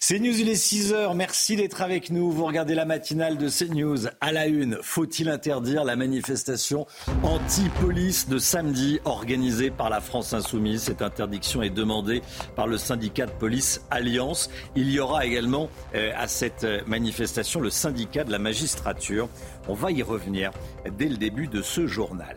[0.00, 1.14] CNews, il est 6h.
[1.14, 2.30] Merci d'être avec nous.
[2.30, 4.08] Vous regardez la matinale de CNews.
[4.22, 6.86] À la une, faut-il interdire la manifestation
[7.22, 10.84] anti-police de samedi organisée par la France Insoumise?
[10.84, 12.22] Cette interdiction est demandée
[12.56, 14.48] par le syndicat de police Alliance.
[14.74, 19.28] Il y aura également euh, à cette manifestation le syndicat de la magistrature.
[19.68, 20.50] On va y revenir
[20.96, 22.36] dès le début de ce journal.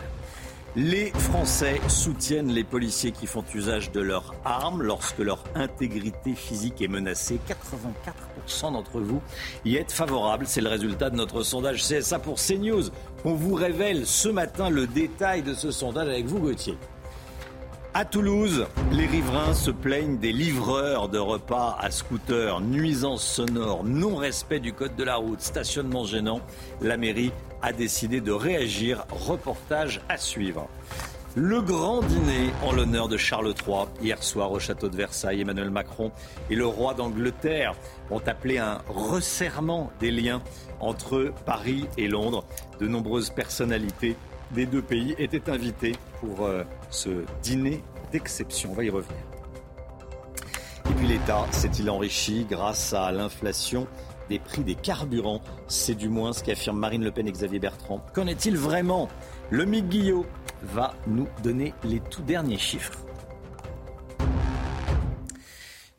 [0.76, 6.82] Les Français soutiennent les policiers qui font usage de leurs armes lorsque leur intégrité physique
[6.82, 7.40] est menacée.
[7.48, 9.22] 84% d'entre vous
[9.66, 10.48] y êtes favorables.
[10.48, 12.90] C'est le résultat de notre sondage CSA pour CNews.
[13.24, 16.76] On vous révèle ce matin le détail de ce sondage avec vous, Gauthier.
[17.94, 24.60] À Toulouse, les riverains se plaignent des livreurs de repas à scooter, nuisances sonores, non-respect
[24.60, 26.42] du code de la route, stationnement gênant.
[26.82, 27.32] La mairie
[27.64, 29.06] a décidé de réagir.
[29.10, 30.68] Reportage à suivre.
[31.36, 35.42] Le grand dîner en l'honneur de Charles III hier soir au château de Versailles.
[35.42, 36.12] Emmanuel Macron
[36.52, 37.74] et le roi d'Angleterre
[38.12, 40.44] ont appelé un resserrement des liens
[40.80, 42.46] entre Paris et Londres.
[42.80, 44.16] De nombreuses personnalités
[44.52, 47.10] des deux pays étaient invités pour euh, ce
[47.42, 48.72] dîner d'exception.
[48.72, 49.18] On va y revenir.
[50.88, 53.88] Et puis l'État s'est-il enrichi grâce à l'inflation
[54.30, 58.06] des prix des carburants C'est du moins ce qu'affirment Marine Le Pen et Xavier Bertrand.
[58.14, 59.10] Qu'en est-il vraiment?
[59.50, 60.26] Le Mick Guillot
[60.62, 63.04] va nous donner les tout derniers chiffres.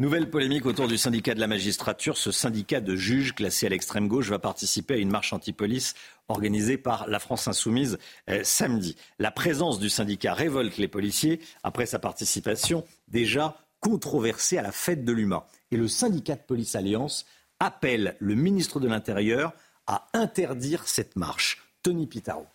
[0.00, 2.16] Nouvelle polémique autour du syndicat de la magistrature.
[2.16, 5.94] Ce syndicat de juges classé à l'extrême gauche va participer à une marche anti-police
[6.26, 7.98] organisée par la France insoumise
[8.28, 8.96] euh, samedi.
[9.20, 15.04] La présence du syndicat révolte les policiers après sa participation déjà controversée à la fête
[15.04, 15.44] de l'humain.
[15.70, 17.24] Et le syndicat de police Alliance
[17.64, 19.54] appelle le ministre de l'Intérieur
[19.86, 21.62] à interdire cette marche.
[21.82, 22.46] Tony Pitaro.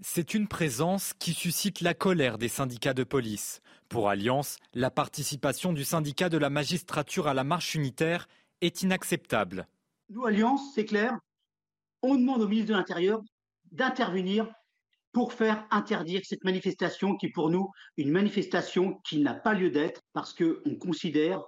[0.00, 3.62] C'est une présence qui suscite la colère des syndicats de police.
[3.88, 8.28] Pour Alliance, la participation du syndicat de la magistrature à la marche unitaire
[8.60, 9.66] est inacceptable.
[10.10, 11.18] Nous, Alliance, c'est clair,
[12.02, 13.22] on demande au ministre de l'Intérieur
[13.70, 14.52] d'intervenir
[15.12, 20.02] pour faire interdire cette manifestation qui, pour nous, une manifestation qui n'a pas lieu d'être
[20.12, 21.42] parce qu'on considère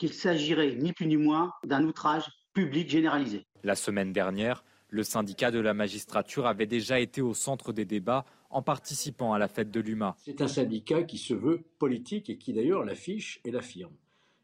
[0.00, 2.24] qu'il s'agirait ni plus ni moins d'un outrage
[2.54, 3.44] public généralisé.
[3.62, 8.24] La semaine dernière, le syndicat de la magistrature avait déjà été au centre des débats
[8.48, 10.16] en participant à la fête de l'UMA.
[10.24, 13.92] C'est un syndicat qui se veut politique et qui d'ailleurs l'affiche et l'affirme.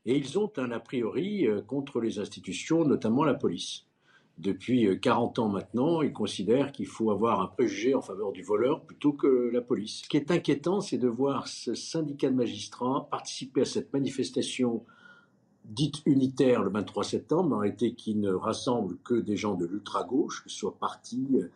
[0.05, 3.87] Et ils ont un a priori euh, contre les institutions, notamment la police.
[4.37, 8.43] Depuis 40 euh, ans maintenant, ils considèrent qu'il faut avoir un préjugé en faveur du
[8.43, 10.03] voleur plutôt que la police.
[10.03, 14.85] Ce qui est inquiétant, c'est de voir ce syndicat de magistrats participer à cette manifestation
[15.69, 20.45] dite unitaire le 23 septembre, en réalité qui ne rassemble que des gens de l'ultra-gauche,
[20.45, 21.51] que ce soit partis, euh,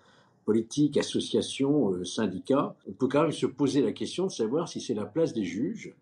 [0.45, 2.75] politiques, associations, euh, syndicats.
[2.89, 5.45] On peut quand même se poser la question de savoir si c'est la place des
[5.45, 5.95] juges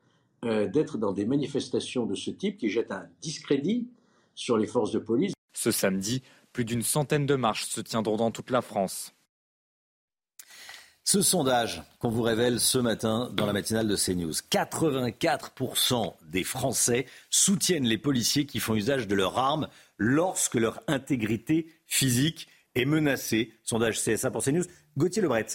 [0.45, 3.89] euh, d'être dans des manifestations de ce type qui jettent un discrédit
[4.35, 5.35] sur les forces de police.
[5.53, 9.15] Ce samedi, plus d'une centaine de marches se tiendront dans toute la France.
[11.11, 17.07] Ce sondage qu'on vous révèle ce matin dans la matinale de CNews, 84% des Français
[17.31, 23.55] soutiennent les policiers qui font usage de leurs armes lorsque leur intégrité physique est menacée.
[23.65, 24.65] Sondage CSA pour CNews.
[24.99, 25.47] Gauthier Lebret,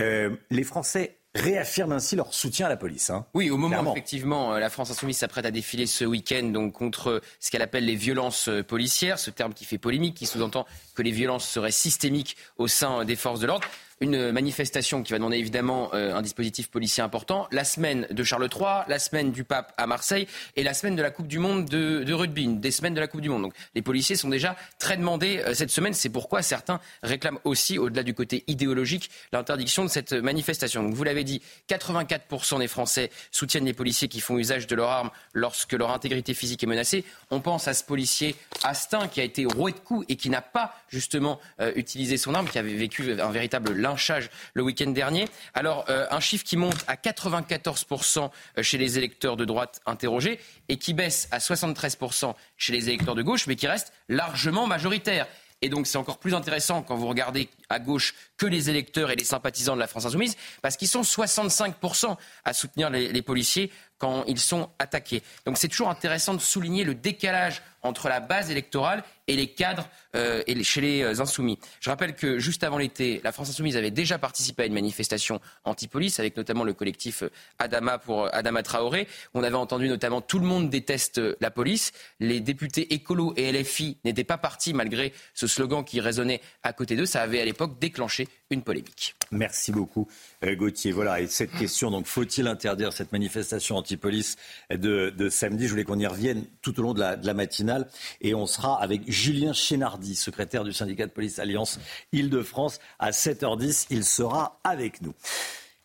[0.00, 3.10] euh, les Français réaffirment ainsi leur soutien à la police.
[3.10, 3.26] Hein.
[3.32, 6.72] Oui, au moment où effectivement euh, la France insoumise s'apprête à défiler ce week-end donc
[6.72, 10.66] contre ce qu'elle appelle les violences euh, policières, ce terme qui fait polémique, qui sous-entend
[10.96, 13.68] que les violences seraient systémiques au sein des forces de l'ordre
[14.00, 18.48] une manifestation qui va demander évidemment euh, un dispositif policier important, la semaine de Charles
[18.52, 21.64] III, la semaine du pape à Marseille et la semaine de la Coupe du Monde
[21.66, 23.42] de, rugby, des semaines de la Coupe du Monde.
[23.42, 25.94] Donc les policiers sont déjà très demandés euh, cette semaine.
[25.94, 30.82] C'est pourquoi certains réclament aussi, au-delà du côté idéologique, l'interdiction de cette manifestation.
[30.82, 34.90] Donc vous l'avez dit, 84% des Français soutiennent les policiers qui font usage de leurs
[34.90, 37.04] armes lorsque leur intégrité physique est menacée.
[37.30, 40.42] On pense à ce policier Astin qui a été roué de coups et qui n'a
[40.42, 45.26] pas justement euh, utilisé son arme, qui avait vécu un véritable lynchage le week-end dernier.
[45.54, 48.30] Alors, euh, un chiffre qui monte à 94%
[48.60, 53.22] chez les électeurs de droite interrogés et qui baisse à 73% chez les électeurs de
[53.22, 55.26] gauche, mais qui reste largement majoritaire.
[55.62, 59.16] Et donc c'est encore plus intéressant quand vous regardez à gauche que les électeurs et
[59.16, 64.24] les sympathisants de la France insoumise, parce qu'ils sont 65% à soutenir les, policiers quand
[64.26, 65.22] ils sont attaqués.
[65.44, 69.88] Donc c'est toujours intéressant de souligner le décalage entre la base électorale et les cadres
[70.14, 71.58] euh, chez les euh, insoumis.
[71.80, 75.40] Je rappelle que juste avant l'été, la France insoumise avait déjà participé à une manifestation
[75.64, 79.08] anti-police avec notamment le collectif euh, Adama pour Adama Traoré.
[79.34, 81.92] On avait entendu notamment tout le monde déteste la police.
[82.20, 86.96] Les députés écolos et LFI n'étaient pas partis malgré ce slogan qui résonnait à côté
[86.96, 87.06] d'eux.
[87.06, 89.14] Ça avait à l'époque déclenché une polémique.
[89.30, 90.06] Merci beaucoup
[90.42, 90.92] Gauthier.
[90.92, 94.36] Voilà, et cette question, donc faut-il interdire cette manifestation anti-police
[94.70, 95.64] de, samedi?
[95.64, 97.88] Je voulais qu'on y revienne tout au long de la, de la matinale
[98.20, 101.80] et on sera avec Julien Chénardi, secrétaire du syndicat de police Alliance
[102.12, 102.78] Île-de-France.
[102.98, 105.14] À 7h10, il sera avec nous.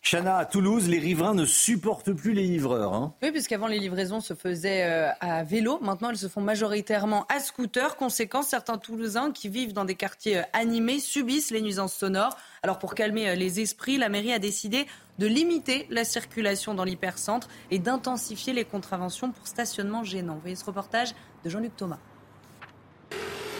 [0.02, 2.92] Chana, à Toulouse, les riverains ne supportent plus les livreurs.
[2.92, 3.14] Hein.
[3.22, 5.78] Oui, puisqu'avant les livraisons se faisaient euh, à vélo.
[5.80, 7.96] Maintenant, elles se font majoritairement à scooter.
[7.96, 12.36] Conséquence, certains Toulousains qui vivent dans des quartiers euh, animés subissent les nuisances sonores.
[12.64, 14.86] Alors, pour calmer euh, les esprits, la mairie a décidé
[15.20, 20.34] de limiter la circulation dans l'hypercentre et d'intensifier les contraventions pour stationnement gênant.
[20.34, 21.14] Vous voyez ce reportage
[21.44, 21.98] de Jean-Luc Thomas.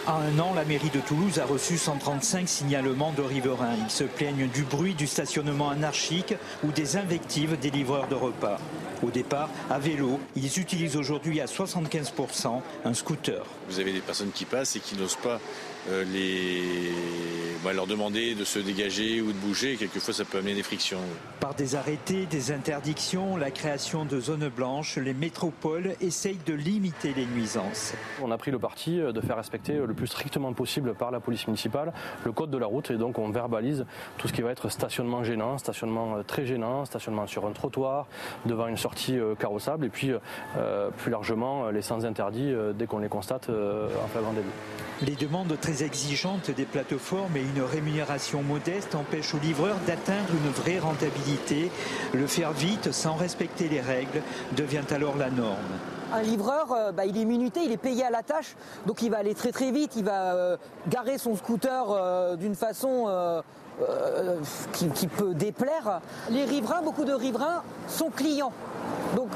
[0.05, 3.77] À un an, la mairie de Toulouse a reçu 135 signalements de riverains.
[3.85, 6.35] Ils se plaignent du bruit du stationnement anarchique
[6.65, 8.57] ou des invectives des livreurs de repas.
[9.01, 13.45] Au départ, à vélo, ils utilisent aujourd'hui à 75% un scooter.
[13.69, 15.39] Vous avez des personnes qui passent et qui n'osent pas
[15.89, 16.91] les...
[17.63, 19.77] Bah, leur demander de se dégager ou de bouger.
[19.77, 20.99] quelquefois, ça peut amener des frictions.
[21.39, 27.13] Par des arrêtés, des interdictions, la création de zones blanches, les métropoles essayent de limiter
[27.15, 27.93] les nuisances.
[28.21, 31.47] On a pris le parti de faire respecter le plus strictement possible par la police
[31.47, 31.93] municipale
[32.25, 33.85] le code de la route et donc on verbalise
[34.17, 38.07] tout ce qui va être stationnement gênant, stationnement euh, très gênant, stationnement sur un trottoir,
[38.45, 40.11] devant une sortie euh, carrossable et puis
[40.97, 44.45] plus largement les sans interdits dès qu'on les constate en flagrant délit.
[45.01, 50.51] Les demandes très exigeantes des plateformes et une rémunération modeste empêchent aux livreurs d'atteindre une
[50.51, 51.71] vraie rentabilité.
[52.13, 54.21] Le faire vite, sans respecter les règles,
[54.55, 55.57] devient alors la norme.
[56.13, 58.55] Un livreur, euh, bah, il est minuté, il est payé à la tâche,
[58.85, 62.53] donc il va aller très très vite, il va euh, garer son scooter euh, d'une
[62.53, 63.07] façon
[64.73, 66.01] qui, qui, peut déplaire.
[66.29, 68.53] Les riverains, beaucoup de riverains sont clients.
[69.15, 69.29] Donc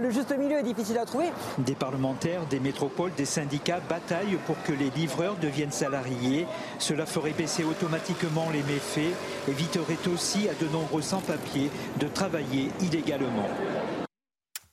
[0.00, 1.32] le juste milieu est difficile à trouver.
[1.58, 6.46] Des parlementaires, des métropoles, des syndicats bataillent pour que les livreurs deviennent salariés.
[6.78, 9.14] Cela ferait baisser automatiquement les méfaits,
[9.48, 13.48] éviterait aussi à de nombreux sans-papiers de travailler illégalement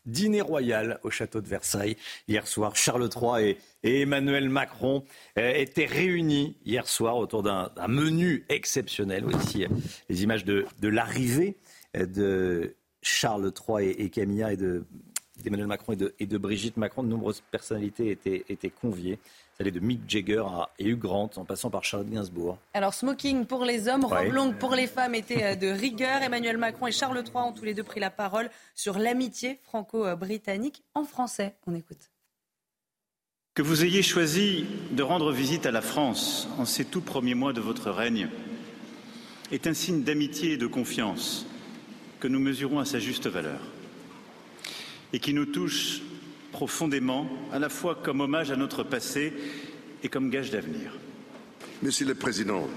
[0.07, 2.75] dîner royal au château de Versailles hier soir.
[2.75, 5.03] Charles III et, Emmanuel Macron
[5.37, 9.25] euh, étaient réunis hier soir autour d'un menu exceptionnel.
[9.43, 9.65] Ici,
[10.09, 11.57] les images de, l'arrivée
[11.95, 14.83] euh, de Charles III et, Camilla et de
[15.43, 18.17] d'Emmanuel Macron et de, Brigitte Macron, de nombreuses personnalités
[18.49, 19.19] étaient conviées.
[19.57, 22.59] Ça allait de Mick Jagger à Hugh Grant, en passant par Charlotte Gainsbourg.
[22.75, 26.21] Alors, smoking pour les hommes, robe longue pour les femmes était euh, de rigueur.
[26.21, 30.83] Emmanuel Macron et Charles III ont tous les deux pris la parole sur l'amitié franco-britannique
[30.93, 31.55] en français.
[31.65, 32.11] On écoute.
[33.55, 37.53] Que vous ayez choisi de rendre visite à la France en ces tout premiers mois
[37.53, 38.29] de votre règne
[39.51, 41.47] est un signe d'amitié et de confiance
[42.19, 43.61] que nous mesurons à sa juste valeur
[45.13, 46.03] et qui nous touche
[46.57, 49.31] profondément, à la fois comme hommage à notre passé
[50.01, 50.91] et comme gage d'avenir.
[51.83, 52.67] Monsieur le Président,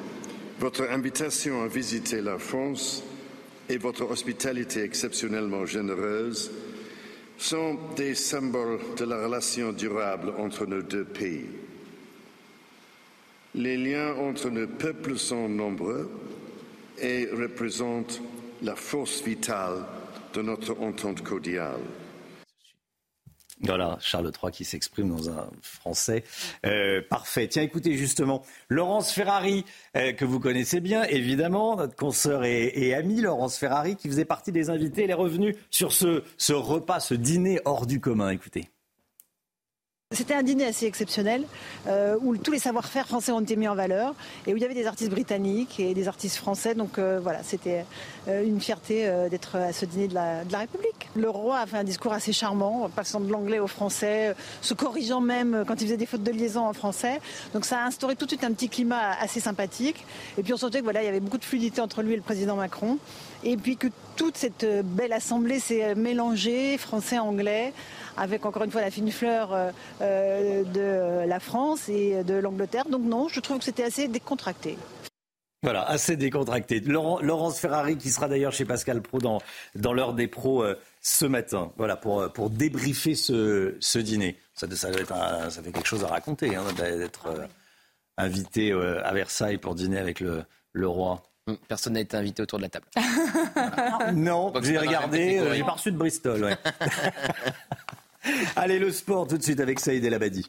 [0.59, 3.03] votre invitation à visiter la France
[3.71, 6.51] et votre hospitalité exceptionnellement généreuse
[7.39, 11.47] sont des symboles de la relation durable entre nos deux pays.
[13.55, 16.11] Les liens entre nos peuples sont nombreux
[16.99, 18.21] et représentent
[18.61, 19.87] la force vitale
[20.35, 21.81] de notre entente cordiale.
[23.63, 26.25] Voilà, Charles III qui s'exprime dans un français
[26.65, 27.47] euh, parfait.
[27.49, 29.65] Tiens, écoutez justement, Laurence Ferrari,
[29.97, 34.25] euh, que vous connaissez bien, évidemment, notre consoeur et, et, amie Laurence Ferrari, qui faisait
[34.25, 35.05] partie des invités.
[35.05, 38.31] Elle est revenue sur ce, ce repas, ce dîner hors du commun.
[38.31, 38.71] Écoutez.
[40.13, 41.45] C'était un dîner assez exceptionnel
[41.87, 44.13] euh, où tous les savoir-faire français ont été mis en valeur
[44.45, 46.75] et où il y avait des artistes britanniques et des artistes français.
[46.75, 47.85] Donc euh, voilà, c'était
[48.27, 51.11] euh, une fierté d'être à ce dîner de la, République.
[51.15, 55.21] Le roi a fait un discours assez charmant, passant de l'anglais au français, se corrigeant
[55.21, 57.21] même quand il faisait des fautes de liaison en français.
[57.55, 60.05] Donc ça a instauré tout de suite un petit climat assez sympathique.
[60.37, 62.17] Et puis on sentait que voilà, il y avait beaucoup de fluidité entre lui et
[62.17, 62.99] le président Macron.
[63.45, 63.87] Et puis que
[64.21, 67.73] toute cette belle assemblée s'est mélangée, français-anglais
[68.19, 69.71] avec encore une fois la fine fleur euh,
[70.03, 72.85] euh, de la France et de l'Angleterre.
[72.91, 74.77] Donc non, je trouve que c'était assez décontracté.
[75.63, 76.81] Voilà, assez décontracté.
[76.81, 79.41] Laurence Ferrari, qui sera d'ailleurs chez Pascal Pro dans,
[79.95, 84.37] l'heure des pros euh, ce matin, voilà, pour, débriefer ce, dîner.
[84.53, 87.49] Ça, fait quelque chose à raconter, hein, d'être
[88.19, 91.23] invité à Versailles pour dîner avec le roi.
[91.51, 92.87] Hum, personne n'a été invité autour de la table.
[94.15, 96.45] non, j'ai regardé, j'ai pas reçu de Bristol.
[96.45, 96.57] Ouais.
[98.57, 100.49] Allez, le sport tout de suite avec Saïd El Abadi.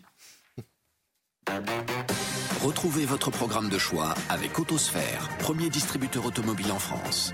[2.63, 7.33] Retrouvez votre programme de choix avec Autosphère, premier distributeur automobile en France.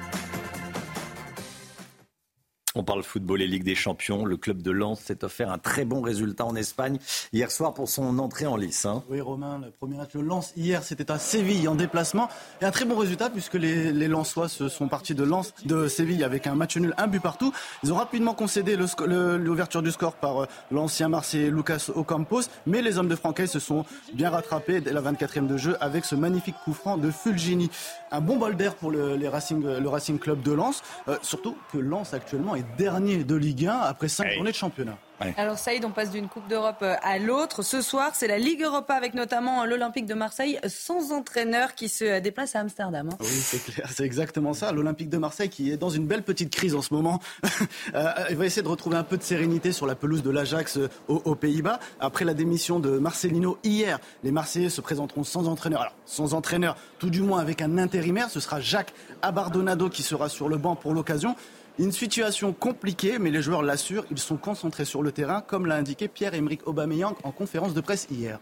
[2.79, 4.23] On parle football et Ligue des Champions.
[4.23, 6.99] Le club de Lens s'est offert un très bon résultat en Espagne
[7.33, 8.85] hier soir pour son entrée en lice.
[8.85, 9.03] Hein.
[9.09, 12.29] Oui, Romain, le premier match de Lens hier, c'était à Séville en déplacement.
[12.61, 15.87] Et un très bon résultat puisque les, les Lensois se sont partis de Lens, de
[15.87, 17.51] Séville avec un match nul, un but partout.
[17.81, 22.43] Ils ont rapidement concédé l'ouverture du score par euh, l'ancien Marseillais Lucas Ocampos.
[22.67, 26.05] Mais les hommes de Francaise se sont bien rattrapés dès la 24e de jeu avec
[26.05, 27.71] ce magnifique coup franc de Fulgini.
[28.11, 30.83] Un bon bol d'air pour le, Racing, le Racing Club de Lens.
[31.07, 34.97] Euh, surtout que Lens actuellement est dernier de Ligue 1 après cinq journées de championnat.
[35.35, 37.63] Alors Saïd, on passe d'une Coupe d'Europe euh, à l'autre.
[37.63, 42.19] Ce soir, c'est la Ligue Europa avec notamment l'Olympique de Marseille sans entraîneur qui se
[42.19, 43.09] déplace à Amsterdam.
[43.11, 43.17] Hein.
[43.19, 44.71] Oui, c'est clair, c'est exactement ça.
[44.71, 47.19] L'Olympique de Marseille qui est dans une belle petite crise en ce moment.
[47.95, 50.77] euh, il va essayer de retrouver un peu de sérénité sur la pelouse de l'Ajax
[50.77, 51.79] euh, aux, Pays-Bas.
[51.99, 55.81] Après la démission de Marcelino hier, les Marseillais se présenteront sans entraîneur.
[55.81, 58.29] Alors, sans entraîneur, tout du moins avec un intérimaire.
[58.29, 58.93] Ce sera Jacques
[59.23, 61.35] Abardonado qui sera sur le banc pour l'occasion.
[61.79, 65.75] Une situation compliquée, mais les joueurs l'assurent, ils sont concentrés sur le terrain, comme l'a
[65.75, 68.39] indiqué Pierre-Emerick Aubameyang en conférence de presse hier.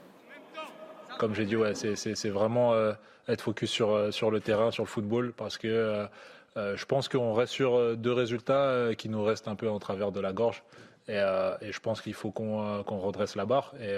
[1.20, 2.94] Comme j'ai dit, c'est vraiment euh,
[3.28, 7.10] être focus sur, euh, sur le terrain, sur le football, parce que euh, je pense
[7.10, 10.64] qu'on reste sur deux résultats qui nous restent un peu en travers de la gorge.
[11.10, 13.74] Et, et je pense qu'il faut qu'on redresse la barre.
[13.82, 13.98] Et,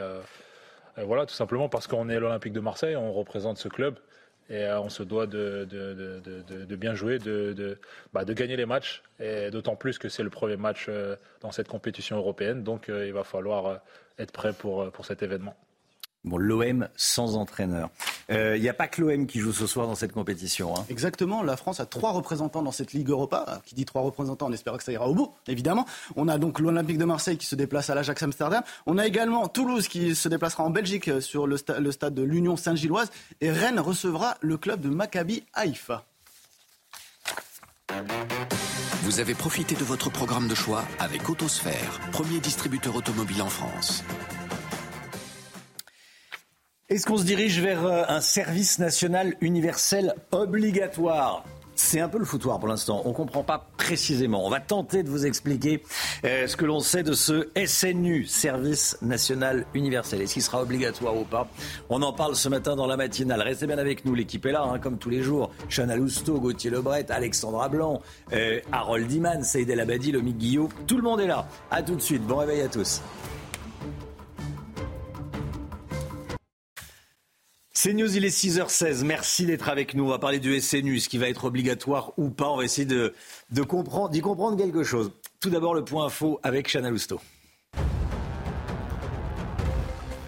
[1.00, 4.00] et, voilà, tout simplement parce qu'on est l'Olympique de Marseille, on représente ce club.
[4.50, 5.68] Et euh, on se doit de,
[6.75, 7.77] bien jouer, de,
[8.13, 9.04] bah, de, gagner les matchs.
[9.20, 12.63] Et d'autant plus que c'est le premier match euh, dans cette compétition européenne.
[12.63, 13.82] Donc euh, il va falloir
[14.18, 15.56] être prêt pour cet événement.
[16.24, 17.90] Bon, l'OM sans entraîneur.
[18.30, 20.78] Il euh, n'y a pas que l'OM qui joue ce soir dans cette compétition.
[20.78, 20.86] Hein.
[20.90, 21.42] Exactement.
[21.42, 23.62] La France a trois représentants dans cette Ligue Europa.
[23.66, 25.86] Qui dit trois représentants, on espère que ça ira au bout, évidemment.
[26.16, 28.64] On a donc l'Olympique de Marseille qui se déplace à l'Ajax Amsterdam.
[28.86, 32.58] On a également Toulouse qui se déplacera en Belgique sur le, le stade de l'Union
[32.58, 33.10] Saint-Gilloise.
[33.40, 36.04] Et Rennes recevra le club de Maccabi Haïfa.
[39.04, 44.04] Vous avez profité de votre programme de choix avec Autosphère, premier distributeur automobile en France.
[46.89, 51.44] Est-ce qu'on se dirige vers euh, un service national universel obligatoire?
[51.75, 53.01] C'est un peu le foutoir pour l'instant.
[53.03, 54.48] On ne comprend pas précisément.
[54.48, 55.84] On va tenter de vous expliquer
[56.24, 60.22] euh, ce que l'on sait de ce SNU, Service National Universel.
[60.22, 61.50] Est-ce qu'il sera obligatoire ou pas?
[61.89, 63.41] On en parle ce matin dans la matinale.
[63.41, 64.15] Restez bien avec nous.
[64.15, 65.51] L'équipe est là, hein, comme tous les jours.
[65.67, 68.01] Chana Lousteau, Gauthier Lebret, Alexandra Blanc,
[68.32, 70.70] euh, Harold Iman, Saïd El Abadi, Lomique Guillot.
[70.88, 71.50] Tout le monde est là.
[71.70, 72.25] À tout de suite.
[72.25, 73.01] Bon réveil à tous.
[77.79, 79.03] C'est News, il est 6h16.
[79.03, 80.05] Merci d'être avec nous.
[80.05, 82.50] On va parler du SNU, ce qui va être obligatoire ou pas?
[82.50, 83.13] On va essayer de,
[83.62, 85.12] comprendre, d'y comprendre quelque chose.
[85.39, 87.22] Tout d'abord, le point info avec Chana Lousteau.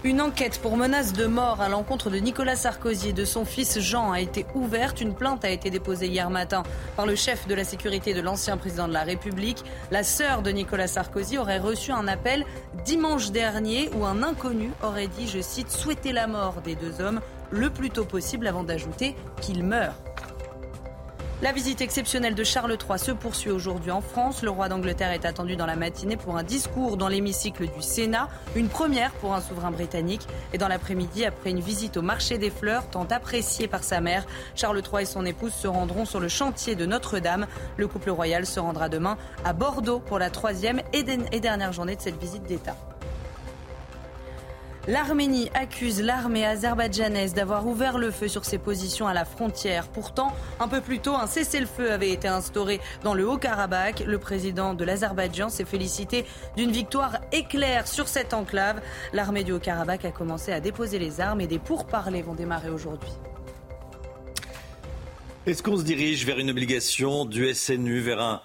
[0.04, 3.80] Une enquête pour menace de mort à l'encontre de Nicolas Sarkozy et de son fils
[3.80, 5.02] Jean a été ouverte.
[5.02, 6.62] Une plainte a été déposée hier matin
[6.96, 9.66] par le chef de la sécurité de l'ancien président de la République.
[9.90, 12.46] La sœur de Nicolas Sarkozy aurait reçu un appel
[12.86, 17.22] dimanche dernier où un inconnu aurait dit, je cite, souhaiter la mort des deux hommes
[17.52, 19.96] le plus tôt possible avant d'ajouter qu'il meurt.
[21.42, 24.44] La visite exceptionnelle de Charles III se poursuit aujourd'hui en France.
[24.44, 28.28] Le roi d'Angleterre est attendu dans la matinée pour un discours dans l'hémicycle du Sénat,
[28.58, 30.28] une première pour un souverain britannique.
[30.52, 34.26] Et dans l'après-midi, après une visite au marché des fleurs, tant appréciée par sa mère,
[34.54, 37.48] Charles III et son épouse se rendront sur le chantier de Notre-Dame.
[37.78, 41.04] Le couple royal se rendra demain à Bordeaux pour la troisième et
[41.40, 42.76] dernière journée de cette visite d'État.
[44.90, 49.88] L'Arménie accuse l'armée azerbaïdjanaise d'avoir ouvert le feu sur ses positions à la frontière.
[49.88, 54.00] Pourtant, un peu plus tôt, un cessez-le-feu avait été instauré dans le Haut-Karabakh.
[54.08, 56.26] Le président de l'Azerbaïdjan s'est félicité
[56.58, 58.82] d'une victoire éclair sur cette enclave.
[59.14, 63.12] L'armée du Haut-Karabakh a commencé à déposer les armes et des pourparlers vont démarrer aujourd'hui.
[65.46, 68.42] Est-ce qu'on se dirige vers une obligation du SNU, vers un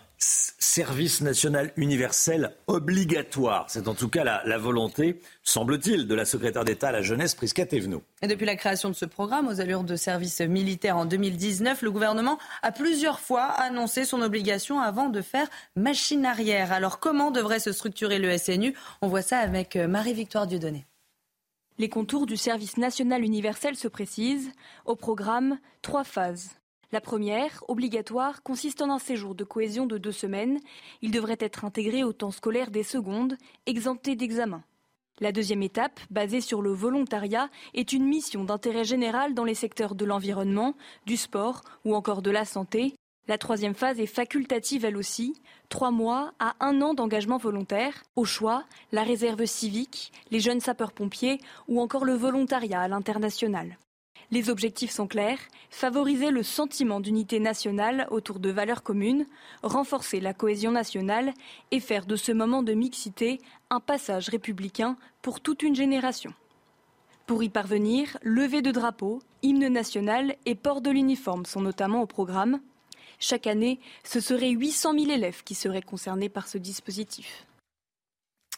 [0.65, 3.67] service national universel obligatoire.
[3.69, 7.67] C'est en tout cas la, volonté, semble-t-il, de la secrétaire d'État à la jeunesse, Prisca
[7.67, 8.03] Thévenot.
[8.23, 11.91] Et depuis la création de ce programme aux allures de service militaire en 2019, le
[11.91, 16.73] gouvernement a plusieurs fois annoncé son obligation avant de faire machine arrière.
[16.73, 20.87] Alors comment devrait se structurer le SNU On voit ça avec euh, Marie-Victoire Dieudonné.
[21.77, 24.51] Les contours du service national universel se précisent.
[24.87, 26.51] Au programme, trois phases.
[26.93, 30.61] La première, obligatoire, consiste en un séjour de cohésion de deux semaines.
[31.03, 33.37] Il devrait être intégré au temps scolaire des secondes,
[33.67, 34.63] exempté d'examen.
[35.21, 39.95] La deuxième étape, basée sur le volontariat, est une mission d'intérêt général dans les secteurs
[39.95, 40.75] de l'environnement,
[41.07, 42.95] du sport ou encore de la santé.
[43.27, 45.35] La troisième phase est facultative elle aussi,
[45.69, 48.03] trois mois à un an d'engagement volontaire.
[48.17, 53.79] Au choix, la réserve civique, les jeunes sapeurs-pompiers ou encore le volontariat à l'international.
[54.31, 55.39] Les objectifs sont clairs,
[55.71, 59.27] favoriser le sentiment d'unité nationale autour de valeurs communes,
[59.63, 61.35] renforcer la cohésion nationale
[61.71, 63.41] et faire de ce moment de mixité
[63.71, 66.33] un passage républicain pour toute une génération.
[67.27, 72.07] Pour y parvenir, levée de drapeau, hymne national et port de l'uniforme sont notamment au
[72.07, 72.61] programme.
[73.19, 77.47] Chaque année, ce seraient 800 000 élèves qui seraient concernés par ce dispositif.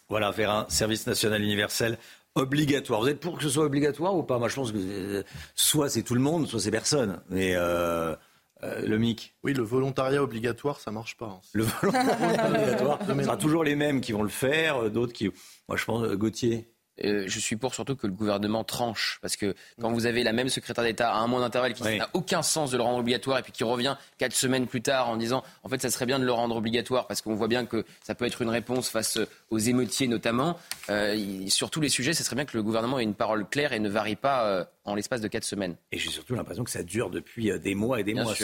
[0.09, 1.99] Voilà, faire un service national universel
[2.37, 3.01] obligatoire.
[3.01, 4.39] Vous êtes pour que ce soit obligatoire ou pas?
[4.39, 5.23] Moi, je pense que euh,
[5.55, 7.21] soit c'est tout le monde, soit c'est personne.
[7.29, 8.15] Mais euh,
[8.63, 11.27] euh, le MIC Oui, le volontariat obligatoire, ça marche pas.
[11.27, 11.41] Hein.
[11.53, 15.31] Le volontariat obligatoire, ce sera toujours les mêmes qui vont le faire, d'autres qui.
[15.69, 16.71] Moi, je pense, Gauthier.
[17.05, 19.19] Euh, je suis pour surtout que le gouvernement tranche.
[19.21, 22.09] Parce que quand vous avez la même secrétaire d'État à un mois d'intervalle qui n'a
[22.15, 25.17] aucun sens de le rendre obligatoire et puis qui revient quatre semaines plus tard en
[25.17, 27.85] disant en fait ça serait bien de le rendre obligatoire parce qu'on voit bien que
[28.03, 29.19] ça peut être une réponse face
[29.51, 30.59] aux émeutiers notamment.
[30.91, 33.73] Euh, sur tous les sujets, ce serait bien que le gouvernement ait une parole claire
[33.73, 35.77] et ne varie pas euh, en l'espace de quatre semaines.
[35.93, 38.35] Et j'ai surtout l'impression que ça dure depuis des mois et des mois.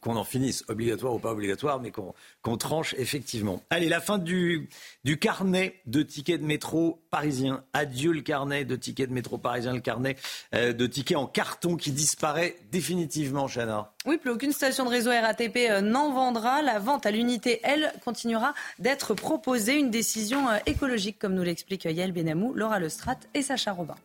[0.00, 3.62] Qu'on en finisse, obligatoire ou pas obligatoire, mais qu'on tranche effectivement.
[3.70, 4.68] Allez, la fin du,
[5.04, 9.72] du carnet de tickets de métro parisien Adieu le carnet de tickets de métro parisien,
[9.72, 10.16] le carnet
[10.54, 13.92] euh, de tickets en carton qui disparaît définitivement, Chana.
[14.06, 16.62] Oui, plus aucune station de réseau RATP euh, n'en vendra.
[16.62, 19.78] La vente à l'unité, elle, continuera d'être proposée.
[19.78, 23.96] Une décision euh, écologique, comme nous l'expliquent Yael Benamou, Laura Lestrade et Sacha Robin.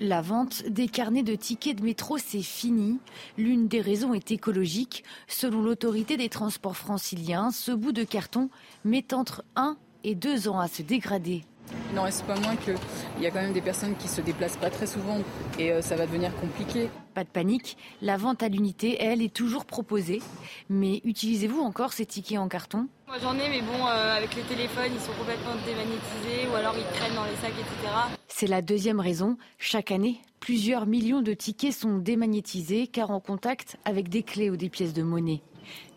[0.00, 2.98] La vente des carnets de tickets de métro, c'est fini.
[3.38, 5.04] L'une des raisons est écologique.
[5.28, 8.50] Selon l'autorité des transports franciliens, ce bout de carton
[8.84, 11.44] met entre 1 et 2 ans à se dégrader.
[11.90, 12.74] Il n'en reste pas moins qu'il
[13.20, 15.18] y a quand même des personnes qui se déplacent pas très souvent
[15.58, 16.90] et euh, ça va devenir compliqué.
[17.14, 20.20] Pas de panique, la vente à l'unité, elle, est toujours proposée.
[20.68, 22.88] Mais utilisez-vous encore ces tickets en carton?
[23.06, 26.74] Moi j'en ai, mais bon, euh, avec les téléphones, ils sont complètement démagnétisés ou alors
[26.76, 27.92] ils traînent dans les sacs, etc.
[28.28, 29.36] C'est la deuxième raison.
[29.58, 34.56] Chaque année, plusieurs millions de tickets sont démagnétisés car en contact avec des clés ou
[34.56, 35.42] des pièces de monnaie.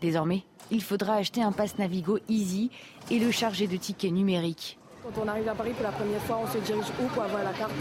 [0.01, 2.69] Désormais, il faudra acheter un pass Navigo Easy
[3.09, 4.77] et le charger de tickets numériques.
[5.07, 7.41] Quand on arrive à Paris pour la première fois, on se dirige où pour avoir
[7.41, 7.71] la carte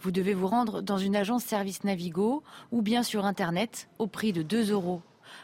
[0.00, 4.32] Vous devez vous rendre dans une agence service Navigo ou bien sur Internet au prix
[4.32, 5.02] de 2 euros.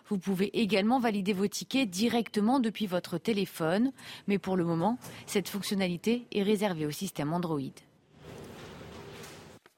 [0.09, 3.91] Vous pouvez également valider vos tickets directement depuis votre téléphone,
[4.29, 7.59] mais pour le moment, cette fonctionnalité est réservée au système Android.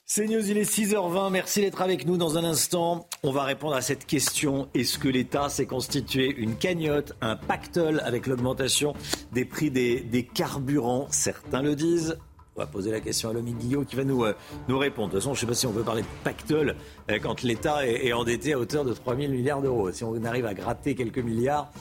[0.08, 1.32] C'est News, il est 6h20.
[1.32, 3.08] Merci d'être avec nous dans un instant.
[3.24, 4.68] On va répondre à cette question.
[4.72, 8.94] Est-ce que l'État s'est constitué une cagnotte, un pactole avec l'augmentation
[9.32, 11.08] des prix des, carburants?
[11.10, 12.18] Certains le disent.
[12.54, 14.32] On va poser la question à Lomi Guillot qui va nous, euh,
[14.68, 15.08] nous répondre.
[15.08, 16.76] De toute façon, je ne sais pas si on peut parler de pactole
[17.10, 19.90] euh, quand l'État est, endetté à hauteur de 3 000 milliards d'euros.
[19.90, 21.72] Si on arrive à gratter quelques milliards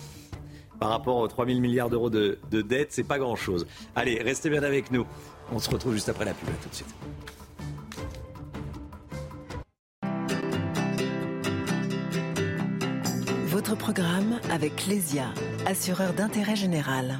[0.79, 3.67] par rapport aux 3 000 milliards d'euros de, de dette, c'est pas grand-chose.
[3.95, 5.05] Allez, restez bien avec nous.
[5.51, 6.49] On se retrouve juste après la pub.
[6.49, 7.34] À tout de suite.
[13.65, 15.33] Votre programme avec Lesia,
[15.65, 17.17] assureur d'intérêt général.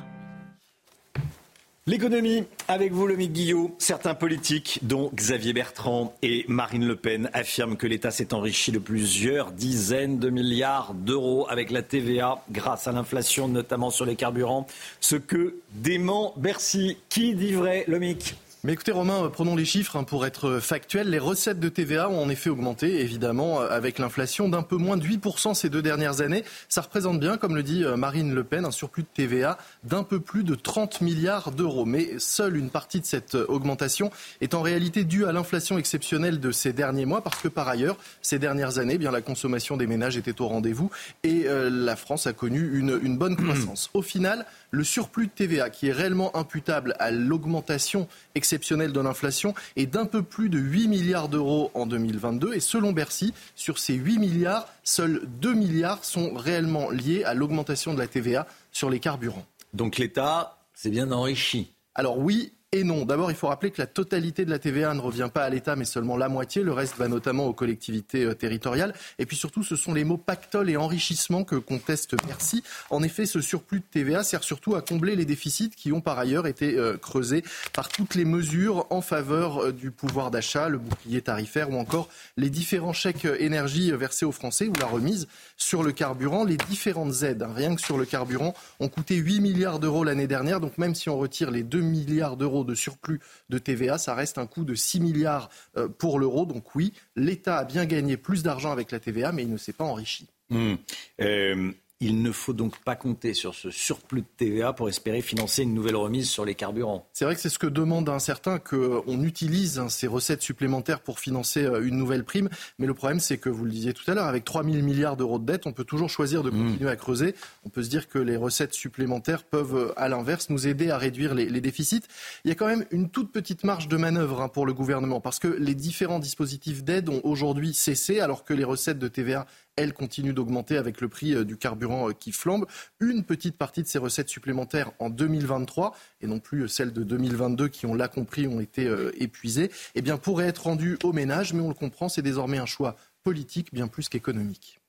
[1.88, 3.76] L'économie, avec vous, Lomique Guillot.
[3.80, 8.78] Certains politiques, dont Xavier Bertrand et Marine Le Pen, affirment que l'État s'est enrichi de
[8.78, 14.68] plusieurs dizaines de milliards d'euros avec la TVA grâce à l'inflation, notamment sur les carburants.
[15.00, 16.98] Ce que dément Bercy.
[17.10, 18.36] Qui dit vrai, Lomique?
[18.66, 21.08] Mais écoutez Romain, euh, prenons les chiffres hein, pour être factuels.
[21.12, 24.98] Les recettes de TVA ont en effet augmenté, évidemment, euh, avec l'inflation d'un peu moins
[24.98, 26.44] de 8% ces deux dernières années.
[26.68, 30.02] Ça représente bien, comme le dit euh, Marine Le Pen, un surplus de TVA d'un
[30.02, 31.86] peu plus de 30 milliards d'euros.
[31.86, 34.10] Mais seule une partie de cette augmentation
[34.42, 37.98] est en réalité due à l'inflation exceptionnelle de ces derniers mois, parce que par ailleurs,
[38.24, 40.90] ces dernières années, eh bien la consommation des ménages était au rendez-vous
[41.22, 43.92] et la France a connu une, une bonne croissance.
[43.94, 44.46] Au final,
[44.76, 50.06] le surplus de TVA qui est réellement imputable à l'augmentation exceptionnelle de l'inflation est d'un
[50.06, 52.54] peu plus de 8 milliards d'euros en 2022.
[52.54, 57.94] Et selon Bercy, sur ces 8 milliards, seuls 2 milliards sont réellement liés à l'augmentation
[57.94, 59.46] de la TVA sur les carburants.
[59.74, 61.72] Donc l'État s'est bien enrichi.
[61.96, 63.06] Alors oui, et non.
[63.06, 65.78] D'abord, il faut rappeler que la totalité de la TVA ne revient pas à l'État,
[65.78, 66.62] mais seulement la moitié.
[66.62, 68.94] Le reste va notamment aux collectivités euh, territoriales.
[69.18, 72.64] Et puis surtout, ce sont les mots pactole et enrichissement que conteste Bercy.
[72.90, 76.20] En effet, ce surplus de TVA sert surtout à combler les déficits qui ont par
[76.20, 80.78] ailleurs été euh, creusés par toutes les mesures en faveur euh, du pouvoir d'achat, le
[80.78, 85.82] bouclier tarifaire ou encore les différents chèques énergie versés aux Français ou la remise sur
[85.82, 86.44] le carburant.
[86.44, 90.28] Les différentes aides, hein, rien que sur le carburant, ont coûté 8 milliards d'euros l'année
[90.28, 90.60] dernière.
[90.60, 93.98] Donc même si on retire les 2 milliards d'euros de surplus de TVA.
[93.98, 96.46] Ça reste un coût de 6 milliards euh, pour l'euro.
[96.46, 99.74] Donc oui, l'État a bien gagné plus d'argent avec la TVA, mais il ne s'est
[99.74, 100.28] pas enrichi.
[100.50, 100.76] Mmh.
[101.22, 105.64] Euh, il ne faut donc pas compter sur ce surplus de TVA pour espérer financer
[105.64, 107.08] une nouvelle remise sur les carburants.
[107.14, 111.00] C'est vrai que c'est ce que demande un certain, qu'on utilise hein, ces recettes supplémentaires
[111.00, 112.50] pour financer euh, une nouvelle prime.
[112.80, 115.16] Mais le problème, c'est que, vous le disiez tout à l'heure, avec 3 000 milliards
[115.16, 116.64] d'euros de dette, on peut toujours choisir de mmh.
[116.64, 117.34] continuer à creuser.
[117.64, 120.98] On peut se dire que les recettes supplémentaires peuvent, euh, à l'inverse, nous aider à
[120.98, 122.04] réduire les, les, déficits.
[122.44, 125.22] Il y a quand même une toute petite marge de manœuvre hein, pour le gouvernement,
[125.22, 129.46] parce que les différents dispositifs d'aide ont aujourd'hui cessé, alors que les recettes de TVA
[129.76, 132.66] elle continue d'augmenter avec le prix euh, du carburant euh, qui flambe.
[133.00, 137.68] Une petite partie de ces recettes supplémentaires en 2023 et non plus celles de 2022
[137.68, 141.54] qui, on l'a compris, ont été euh, épuisées, eh bien, pourraient être rendues aux ménages,
[141.54, 144.80] mais on le comprend, c'est désormais un choix politique bien plus qu'économique.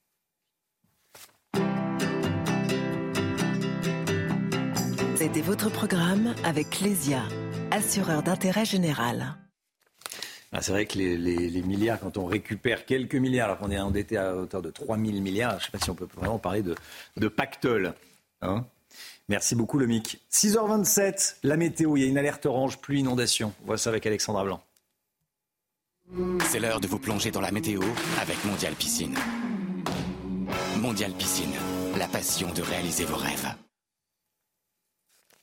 [5.17, 7.23] C'était votre programme avec Lesia,
[7.73, 9.37] assureur d'intérêt général.
[10.53, 14.17] Ah, c'est vrai que les, milliards, quand on récupère quelques milliards, alors qu'on est endetté
[14.17, 16.63] à hauteur de 3 000 milliards, je ne sais pas si on peut vraiment parler
[16.63, 17.95] de, pactole.
[18.43, 18.65] Hein
[19.29, 20.21] Merci beaucoup, le MIC.
[20.31, 23.53] 6h27, la météo, il y a une alerte orange, pluie, inondation.
[23.65, 24.63] On voit ça avec Alexandra Blanc.
[26.45, 27.83] C'est l'heure de vous plonger dans la météo
[28.21, 29.17] avec Mondial Piscine.
[30.79, 31.55] Mondial Piscine,
[31.99, 33.49] la passion de réaliser vos rêves.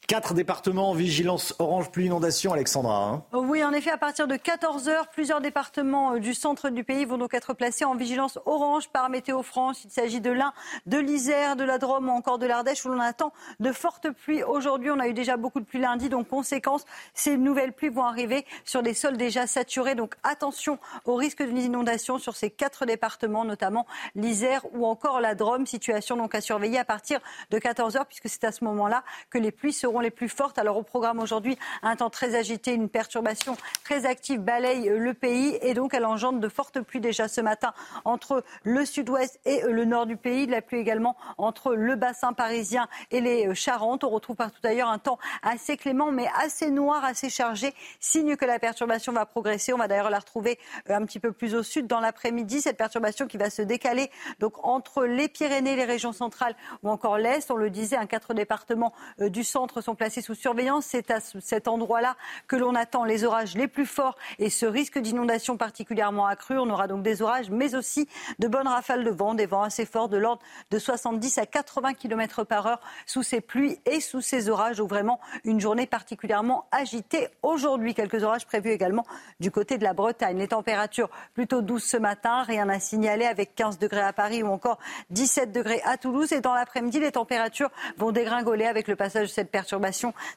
[0.07, 3.05] Quatre départements en vigilance orange pluie inondation, Alexandra.
[3.05, 3.23] Hein.
[3.31, 7.05] oui, en effet, à partir de 14 heures, plusieurs départements euh, du centre du pays
[7.05, 9.85] vont donc être placés en vigilance orange par Météo France.
[9.85, 10.53] Il s'agit de l'Ain,
[10.87, 14.43] de l'Isère, de la Drôme ou encore de l'Ardèche où l'on attend de fortes pluies.
[14.43, 18.03] Aujourd'hui, on a eu déjà beaucoup de pluie lundi, donc conséquence, ces nouvelles pluies vont
[18.03, 19.95] arriver sur des sols déjà saturés.
[19.95, 25.33] Donc attention au risque d'une inondation sur ces quatre départements, notamment l'Isère ou encore la
[25.33, 25.65] Drôme.
[25.65, 29.37] Situation donc à surveiller à partir de 14 heures, puisque c'est à ce moment-là que
[29.37, 30.57] les pluies seront les plus fortes.
[30.57, 35.57] Alors au programme aujourd'hui, un temps très agité, une perturbation très active balaye le pays
[35.61, 37.73] et donc elle engendre de fortes pluies déjà ce matin
[38.05, 40.47] entre le sud-ouest et le nord du pays.
[40.47, 44.03] De la pluie également entre le bassin parisien et les Charentes.
[44.03, 48.45] On retrouve partout d'ailleurs un temps assez clément mais assez noir, assez chargé, signe que
[48.45, 49.73] la perturbation va progresser.
[49.73, 52.61] On va d'ailleurs la retrouver un petit peu plus au sud dans l'après-midi.
[52.61, 57.17] Cette perturbation qui va se décaler donc entre les Pyrénées, les régions centrales ou encore
[57.17, 57.49] l'Est.
[57.51, 60.85] On le disait, un quatre départements euh, du centre sont placés sous surveillance.
[60.85, 62.15] C'est à cet endroit-là
[62.47, 66.57] que l'on attend les orages les plus forts et ce risque d'inondation particulièrement accru.
[66.57, 68.07] On aura donc des orages, mais aussi
[68.39, 70.41] de bonnes rafales de vent, des vents assez forts de l'ordre
[70.71, 74.77] de 70 à 80 km par heure sous ces pluies et sous ces orages.
[74.77, 77.93] Donc vraiment une journée particulièrement agitée aujourd'hui.
[77.93, 79.05] Quelques orages prévus également
[79.39, 80.37] du côté de la Bretagne.
[80.37, 84.47] Les températures plutôt douces ce matin, rien à signaler avec 15 degrés à Paris ou
[84.47, 86.31] encore 17 degrés à Toulouse.
[86.31, 89.72] Et dans l'après-midi, les températures vont dégringoler avec le passage de cette perturbation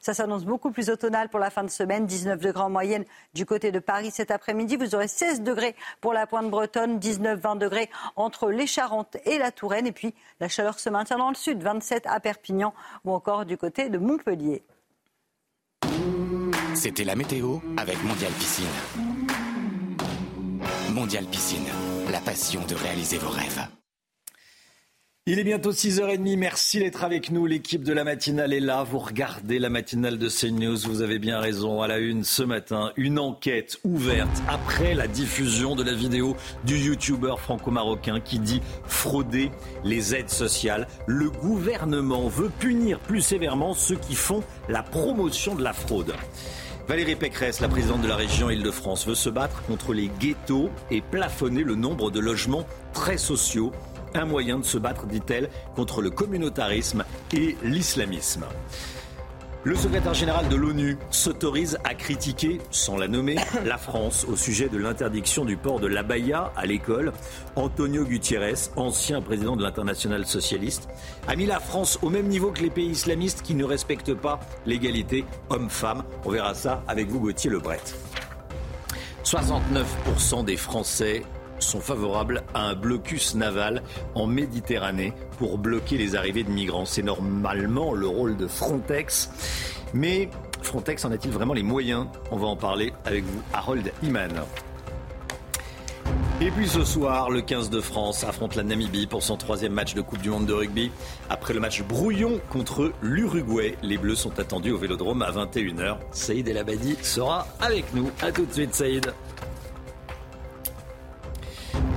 [0.01, 2.05] ça s'annonce beaucoup plus automnal pour la fin de semaine.
[2.05, 4.75] 19 degrés en moyenne du côté de Paris cet après-midi.
[4.75, 9.51] Vous aurez 16 degrés pour la pointe bretonne, 19-20 degrés entre les Charentes et la
[9.51, 9.87] Touraine.
[9.87, 12.73] Et puis la chaleur se maintient dans le sud, 27 à Perpignan
[13.05, 14.63] ou encore du côté de Montpellier.
[16.73, 18.65] C'était la météo avec Mondial Piscine.
[20.93, 21.67] Mondial Piscine,
[22.11, 23.67] la passion de réaliser vos rêves.
[25.29, 26.37] Il est bientôt 6h30.
[26.37, 27.45] Merci d'être avec nous.
[27.45, 28.85] L'équipe de la matinale est là.
[28.85, 30.77] Vous regardez la matinale de CNews.
[30.87, 31.81] Vous avez bien raison.
[31.81, 36.77] À la une ce matin, une enquête ouverte après la diffusion de la vidéo du
[36.77, 39.51] youtubeur franco-marocain qui dit frauder
[39.83, 40.87] les aides sociales.
[41.07, 46.13] Le gouvernement veut punir plus sévèrement ceux qui font la promotion de la fraude.
[46.87, 51.01] Valérie Pécresse, la présidente de la région Île-de-France, veut se battre contre les ghettos et
[51.01, 53.73] plafonner le nombre de logements très sociaux
[54.17, 57.03] un moyen de se battre, dit-elle, contre le communautarisme
[57.33, 58.45] et l'islamisme.
[59.67, 64.69] Le secrétaire général de l'ONU s'autorise à critiquer, sans la nommer, la France au sujet
[64.69, 67.11] de l'interdiction du port de l'abaya à l'école.
[67.57, 70.87] Antonio Gutiérrez, ancien président de l'international socialiste,
[71.27, 74.39] a mis la France au même niveau que les pays islamistes qui ne respectent pas
[74.65, 76.03] l'égalité homme-femme.
[76.23, 77.81] On verra ça avec vous, Gauthier Lebret.
[79.25, 81.23] 69% des Français
[81.59, 83.83] sont favorables à un blocus naval
[84.15, 86.85] en Méditerranée pour bloquer les arrivées de migrants.
[86.85, 89.29] C'est normalement le rôle de Frontex.
[89.93, 90.29] Mais
[90.61, 92.07] Frontex en a-t-il vraiment les moyens?
[92.31, 94.31] On va en parler avec vous, Harold Iman.
[96.39, 99.95] Et puis ce soir, le 15 de France affronte la Namibie pour son troisième match
[99.95, 100.91] de Coupe du Monde de rugby.
[101.31, 105.97] Après le match brouillon contre l'Uruguay, les Bleus sont attendus au Vélodrome à 21h.
[106.11, 108.11] Saïd El Abadi sera avec nous.
[108.21, 109.11] A tout de suite, Saïd.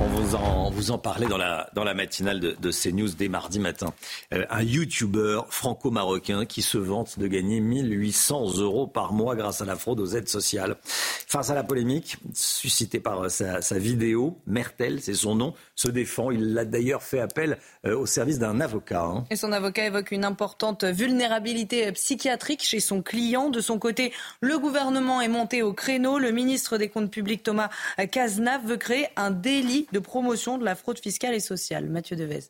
[0.02, 3.92] On vous en, parlait dans la, matinale de, de CNews dès mardi matin.
[4.32, 9.64] Euh, un YouTuber franco-marocain qui se vante de gagner 1800 euros par mois grâce à
[9.64, 10.76] la fraude aux aides sociales.
[10.84, 15.88] Face à la polémique suscitée par euh, sa, sa vidéo, Mertel, c'est son nom, se
[15.88, 16.30] défend.
[16.30, 19.02] Il a d'ailleurs fait appel euh, au service d'un avocat.
[19.02, 19.24] Hein.
[19.30, 23.50] Et son avocat évoque une importante vulnérabilité psychiatrique chez son client.
[23.50, 26.18] De son côté, le gouvernement est monté au créneau.
[26.18, 27.70] Le ministre des Comptes publics, Thomas
[28.10, 31.88] Cazenave, veut créer un délit de promotion de la fraude fiscale et sociale.
[31.88, 32.40] Mathieu Devez.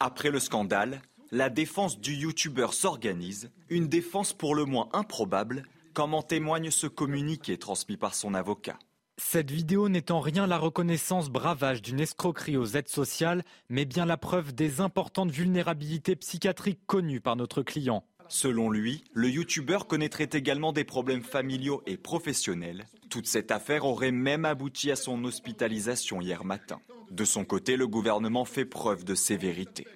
[0.00, 1.00] Après le scandale,
[1.30, 6.86] la défense du youtubeur s'organise, une défense pour le moins improbable, comme en témoigne ce
[6.86, 8.78] communiqué transmis par son avocat.
[9.18, 14.06] Cette vidéo n'est en rien la reconnaissance bravage d'une escroquerie aux aides sociales, mais bien
[14.06, 18.04] la preuve des importantes vulnérabilités psychiatriques connues par notre client.
[18.32, 22.86] Selon lui, le youtubeur connaîtrait également des problèmes familiaux et professionnels.
[23.10, 26.80] Toute cette affaire aurait même abouti à son hospitalisation hier matin.
[27.10, 29.86] De son côté, le gouvernement fait preuve de sévérité.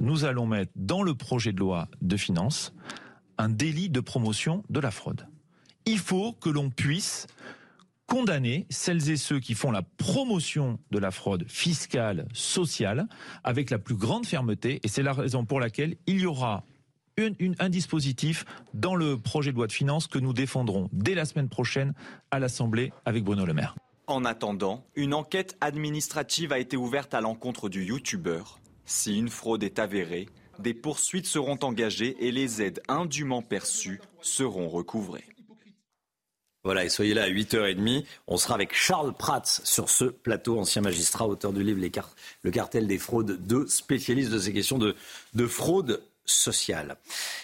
[0.00, 2.74] Nous allons mettre dans le projet de loi de finances
[3.38, 5.28] un délit de promotion de la fraude.
[5.86, 7.28] Il faut que l'on puisse
[8.06, 13.06] condamner celles et ceux qui font la promotion de la fraude fiscale, sociale,
[13.44, 14.80] avec la plus grande fermeté.
[14.82, 16.64] Et c'est la raison pour laquelle il y aura
[17.16, 21.48] un dispositif dans le projet de loi de finances que nous défendrons dès la semaine
[21.48, 21.94] prochaine
[22.30, 23.76] à l'Assemblée avec Bruno Le Maire.
[24.06, 28.58] En attendant, une enquête administrative a été ouverte à l'encontre du youtubeur.
[28.84, 34.68] Si une fraude est avérée, des poursuites seront engagées et les aides indûment perçues seront
[34.68, 35.24] recouvrées.
[36.64, 38.04] Voilà, et soyez là à 8h30.
[38.26, 41.80] On sera avec Charles Prats sur ce plateau, ancien magistrat, auteur du livre
[42.42, 44.96] Le cartel des fraudes, deux spécialistes de ces questions de,
[45.34, 46.02] de fraude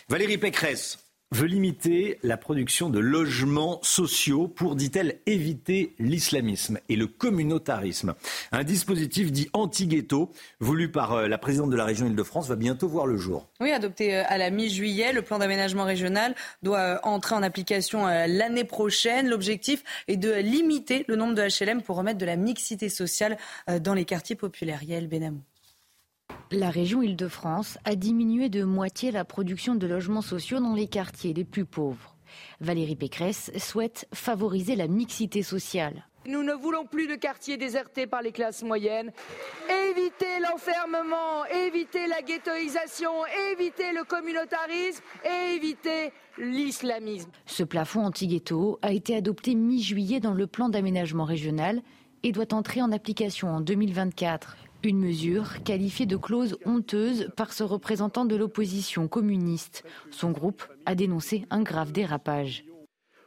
[0.09, 0.99] Valérie Pécresse
[1.33, 8.14] veut limiter la production de logements sociaux pour, dit-elle, éviter l'islamisme et le communautarisme.
[8.51, 12.88] Un dispositif dit anti-ghetto, voulu par euh, la présidente de la région Île-de-France, va bientôt
[12.88, 13.47] voir le jour.
[13.61, 18.07] Oui, adopté euh, à la mi-juillet, le plan d'aménagement régional doit euh, entrer en application
[18.07, 19.29] l'année prochaine.
[19.29, 23.37] L'objectif est de limiter le nombre de HLM pour remettre de la mixité sociale
[23.81, 24.83] dans les quartiers populaires.
[24.83, 25.43] Yael Benamou.
[26.53, 31.33] La région Île-de-France a diminué de moitié la production de logements sociaux dans les quartiers
[31.33, 32.17] les plus pauvres.
[32.61, 36.07] Valérie Pécresse souhaite favoriser la mixité sociale.
[36.27, 39.13] Nous ne voulons plus de quartiers désertés par les classes moyennes.
[39.91, 43.13] Éviter l'enfermement, éviter la ghettoisation,
[43.53, 47.31] éviter le communautarisme et éviter l'islamisme.
[47.47, 51.81] Ce plafond anti-ghetto a été adopté mi-juillet dans le plan d'aménagement régional
[52.25, 54.57] et doit entrer en application en 2024.
[54.83, 59.85] Une mesure qualifiée de clause honteuse par ce représentant de l'opposition communiste.
[60.11, 62.64] Son groupe a dénoncé un grave dérapage.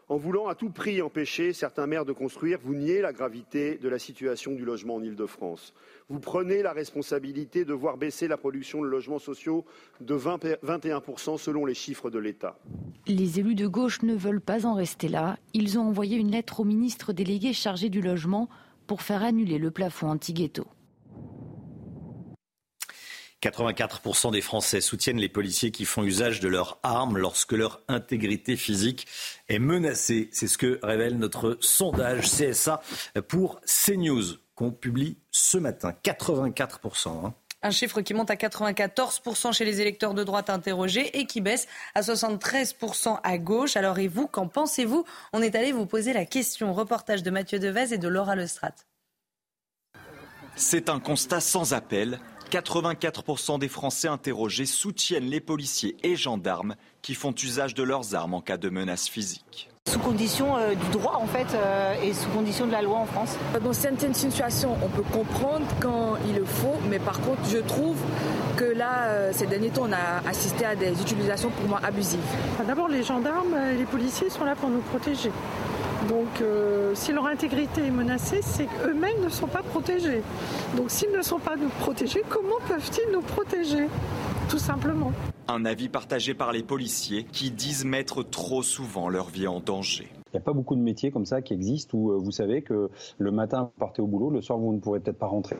[0.09, 3.87] En voulant à tout prix empêcher certains maires de construire, vous niez la gravité de
[3.87, 5.75] la situation du logement en Ile-de-France.
[6.09, 9.63] Vous prenez la responsabilité de voir baisser la production de logements sociaux
[10.01, 12.57] de 21% selon les chiffres de l'État.
[13.05, 15.37] Les élus de gauche ne veulent pas en rester là.
[15.53, 18.49] Ils ont envoyé une lettre au ministre délégué chargé du logement
[18.87, 20.65] pour faire annuler le plafond anti-ghetto.
[23.43, 28.55] 84% des Français soutiennent les policiers qui font usage de leurs armes lorsque leur intégrité
[28.55, 29.05] physique
[29.49, 30.29] est menacée.
[30.31, 32.81] C'est ce que révèle notre sondage CSA
[33.27, 35.93] pour CNews qu'on publie ce matin.
[36.03, 37.25] 84%.
[37.25, 37.33] Hein.
[37.65, 41.67] Un chiffre qui monte à 94% chez les électeurs de droite interrogés et qui baisse
[41.95, 43.77] à 73% à gauche.
[43.77, 45.05] Alors et vous, qu'en pensez-vous?
[45.31, 46.73] On est allé vous poser la question.
[46.73, 48.73] Reportage de Mathieu Devez et de Laura Lestrade.
[50.55, 52.19] C'est un constat sans appel.
[52.53, 58.35] 84% des Français interrogés soutiennent les policiers et gendarmes qui font usage de leurs armes
[58.35, 59.69] en cas de menace physique.
[59.89, 63.05] Sous condition euh, du droit en fait euh, et sous condition de la loi en
[63.05, 63.35] France.
[63.61, 67.97] Dans certaines situations, on peut comprendre quand il le faut, mais par contre, je trouve
[68.55, 72.19] que là, euh, ces derniers temps, on a assisté à des utilisations pour moi abusives.
[72.67, 75.31] D'abord, les gendarmes et les policiers sont là pour nous protéger.
[76.09, 80.21] Donc euh, si leur intégrité est menacée, c'est qu'eux-mêmes ne sont pas protégés.
[80.75, 83.87] Donc s'ils ne sont pas nous protégés, comment peuvent-ils nous protéger
[84.49, 85.11] Tout simplement?
[85.47, 90.09] Un avis partagé par les policiers qui disent mettre trop souvent leur vie en danger.
[90.27, 92.63] Il n'y a pas beaucoup de métiers comme ça qui existent où euh, vous savez
[92.63, 95.57] que le matin vous partez au boulot, le soir vous ne pourrez peut-être pas rentrer.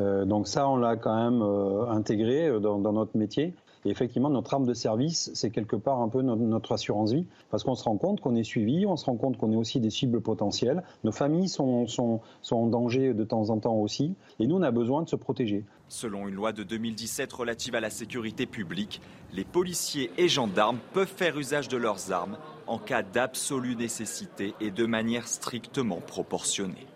[0.00, 1.42] Euh, donc ça, on l'a quand même
[1.88, 3.54] intégré dans, notre métier.
[3.84, 7.64] Et effectivement, notre arme de service, c'est quelque part un peu notre, assurance vie, parce
[7.64, 9.90] qu'on se rend compte qu'on est suivi, on se rend compte qu'on est aussi des
[9.90, 10.82] cibles potentielles.
[11.04, 11.86] Nos familles sont,
[12.50, 15.64] en danger de temps en temps aussi, et nous, on a besoin de se protéger.
[15.88, 21.06] Selon une loi de 2017 relative à la sécurité publique, les policiers et gendarmes peuvent
[21.06, 26.86] faire usage de leurs armes en cas d'absolue nécessité et de manière strictement proportionnée.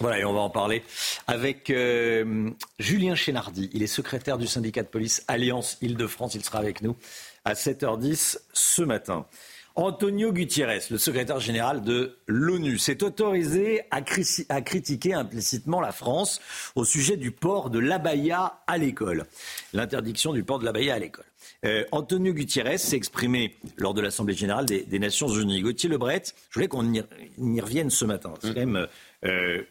[0.00, 0.82] Voilà, et on va en parler
[1.26, 3.70] avec euh, Julien Chénardi.
[3.72, 6.34] Il est secrétaire du syndicat de police Alliance Île-de-France.
[6.34, 6.96] Il sera avec nous
[7.44, 9.26] à 7h10 ce matin.
[9.74, 16.40] Antonio Gutiérrez, le secrétaire général de l'ONU, s'est autorisé à, critiquer implicitement la France
[16.74, 19.24] au sujet du port de l'abaya à l'école.
[19.72, 21.24] L'interdiction du port de l'abaya à l'école.
[21.64, 25.62] Euh, Antonio Gutiérrez s'est exprimé lors de l'Assemblée générale des, Nations unies.
[25.62, 28.34] Gauthier Lebret, je voulais qu'on y, revienne ce matin.
[28.42, 28.86] C'est quand même
[29.24, 29.62] euh,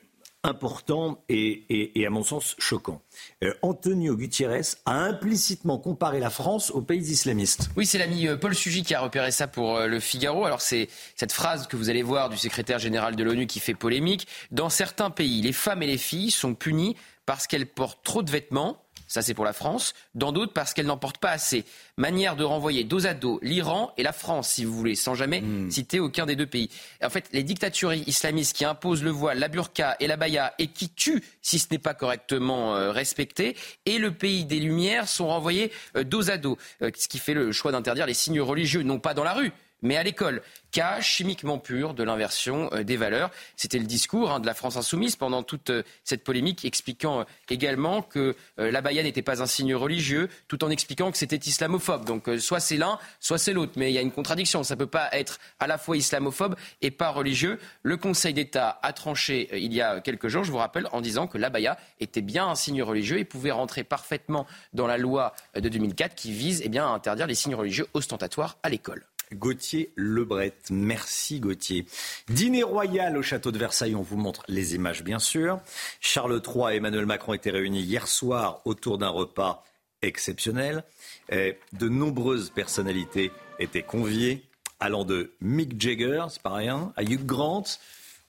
[0.43, 3.03] important et, à mon sens choquant.
[3.43, 7.69] Euh, Antonio Gutiérrez a implicitement comparé la France aux pays islamistes.
[7.77, 10.45] Oui, c'est l'ami euh, Paul Sugy qui a repéré ça pour le Figaro.
[10.45, 13.75] Alors c'est cette phrase que vous allez voir du secrétaire général de l'ONU qui fait
[13.75, 14.27] polémique.
[14.49, 16.95] Dans certains pays, les femmes et les filles sont punies
[17.27, 20.85] parce qu'elles portent trop de vêtements ça c'est pour la France, dans d'autres parce qu'elle
[20.85, 21.65] n'en porte pas assez.
[21.97, 25.41] Manière de renvoyer dos à dos l'Iran et la France, si vous voulez, sans jamais
[25.41, 25.69] hmm.
[25.69, 26.69] citer aucun des deux pays.
[27.03, 30.67] En fait, les dictatures islamistes qui imposent le voile, la burqa et la baya et
[30.67, 35.27] qui tuent si ce n'est pas correctement euh, respecté, et le pays des Lumières sont
[35.27, 38.83] renvoyés euh, dos à dos, euh, ce qui fait le choix d'interdire les signes religieux,
[38.83, 40.41] non pas dans la rue, mais à l'école.
[40.71, 43.29] Cas chimiquement pur de l'inversion euh, des valeurs.
[43.57, 47.23] C'était le discours hein, de la France insoumise pendant toute euh, cette polémique, expliquant euh,
[47.49, 52.05] également que la baya n'était pas un signe religieux, tout en expliquant que c'était islamophobe.
[52.05, 53.73] Donc soit c'est l'un, soit c'est l'autre.
[53.75, 54.63] Mais il y a une contradiction.
[54.63, 57.59] Ça ne peut pas être à la fois islamophobe et pas religieux.
[57.83, 61.27] Le Conseil d'État a tranché il y a quelques jours, je vous rappelle, en disant
[61.27, 65.33] que la baya était bien un signe religieux et pouvait rentrer parfaitement dans la loi
[65.55, 69.05] de 2004 qui vise eh à interdire les signes religieux ostentatoires à l'école.
[69.33, 70.53] Gauthier Lebret.
[70.69, 71.85] Merci Gauthier.
[72.29, 75.59] Dîner royal au château de Versailles, on vous montre les images bien sûr.
[75.99, 79.63] Charles III et Emmanuel Macron étaient réunis hier soir autour d'un repas
[80.01, 80.83] exceptionnel.
[81.29, 84.43] De nombreuses personnalités étaient conviées,
[84.79, 87.63] allant de Mick Jagger, c'est pas rien, à Hugh Grant,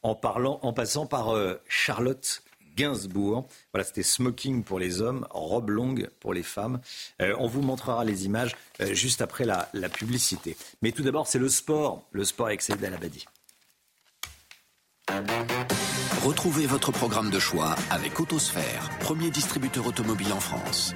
[0.02, 0.14] en
[0.72, 2.42] passant par euh, Charlotte
[2.76, 3.48] Gainsbourg.
[3.72, 6.80] Voilà, c'était smoking pour les hommes, robe longue pour les femmes.
[7.20, 10.56] Euh, on vous montrera les images euh, juste après la, publicité.
[10.80, 12.06] Mais tout d'abord, c'est le sport.
[12.12, 13.26] Le sport avec Saïd Alabadi.
[16.24, 20.94] Retrouvez votre programme de choix avec Autosphère, premier distributeur automobile en France.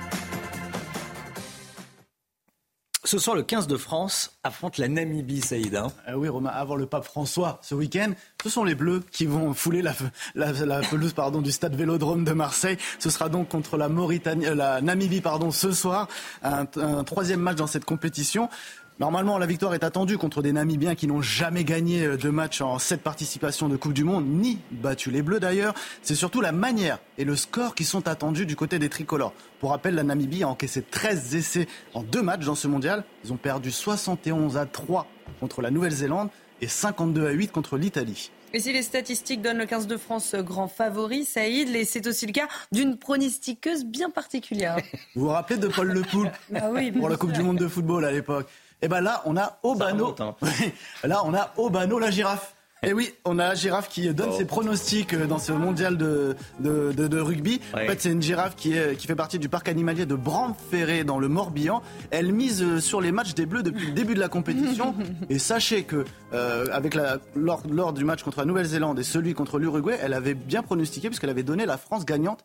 [3.07, 5.77] Ce soir, le 15 de France affronte la Namibie, Saïd.
[5.77, 5.93] Hein.
[6.09, 8.11] Euh, oui, Romain, avant le pape François ce week-end,
[8.43, 9.93] ce sont les Bleus qui vont fouler la,
[10.91, 12.79] pelouse pardon, du stade Vélodrome de Marseille.
[12.99, 16.09] Ce sera donc contre la, Mauritanie, euh, la Namibie pardon, ce soir,
[16.43, 18.49] un, un troisième match dans cette compétition.
[18.99, 22.63] Normalement, la victoire est attendue contre des Namibiens qui n'ont jamais gagné euh, de match
[22.63, 25.75] en cette participation de Coupe du Monde, ni battu les Bleus d'ailleurs.
[26.01, 29.35] C'est surtout la manière et le score qui sont attendus du côté des tricolores.
[29.61, 33.05] Pour rappel, la Namibie a encaissé 13 essais en deux matchs dans ce mondial.
[33.23, 35.07] Ils ont perdu 71 à 3
[35.41, 36.31] contre la Nouvelle-Zélande
[36.63, 38.31] et 52 à 8 contre l'Italie.
[38.55, 42.33] Et si les statistiques donnent le 15 de France grand favori, Saïd, c'est aussi le
[42.33, 44.79] cas d'une pronostiqueuse bien particulière.
[45.15, 47.69] Vous vous rappelez de Paul Le Poul ah oui, pour la Coupe du Monde de
[47.69, 48.49] football à l'époque?
[48.83, 50.15] Et eh ben là, on a Obano.
[50.21, 50.35] Hein.
[51.05, 52.55] là, on a Obano la girafe.
[52.83, 54.37] Et eh oui, on a la girafe qui donne oh.
[54.37, 57.59] ses pronostics euh, dans ce mondial de, de, rugby.
[57.73, 61.03] En fait, c'est une girafe qui, est, qui fait partie du parc animalier de Bramferré
[61.03, 61.83] dans le Morbihan.
[62.11, 64.95] Elle mise euh, sur les matchs des Bleus depuis le début de la compétition.
[65.31, 69.33] et sachez que euh, avec la, lors, lors, du match contre la Nouvelle-Zélande et celui
[69.33, 72.45] contre l'Uruguay, elle avait bien pronostiqué puisqu'elle avait donné la France gagnante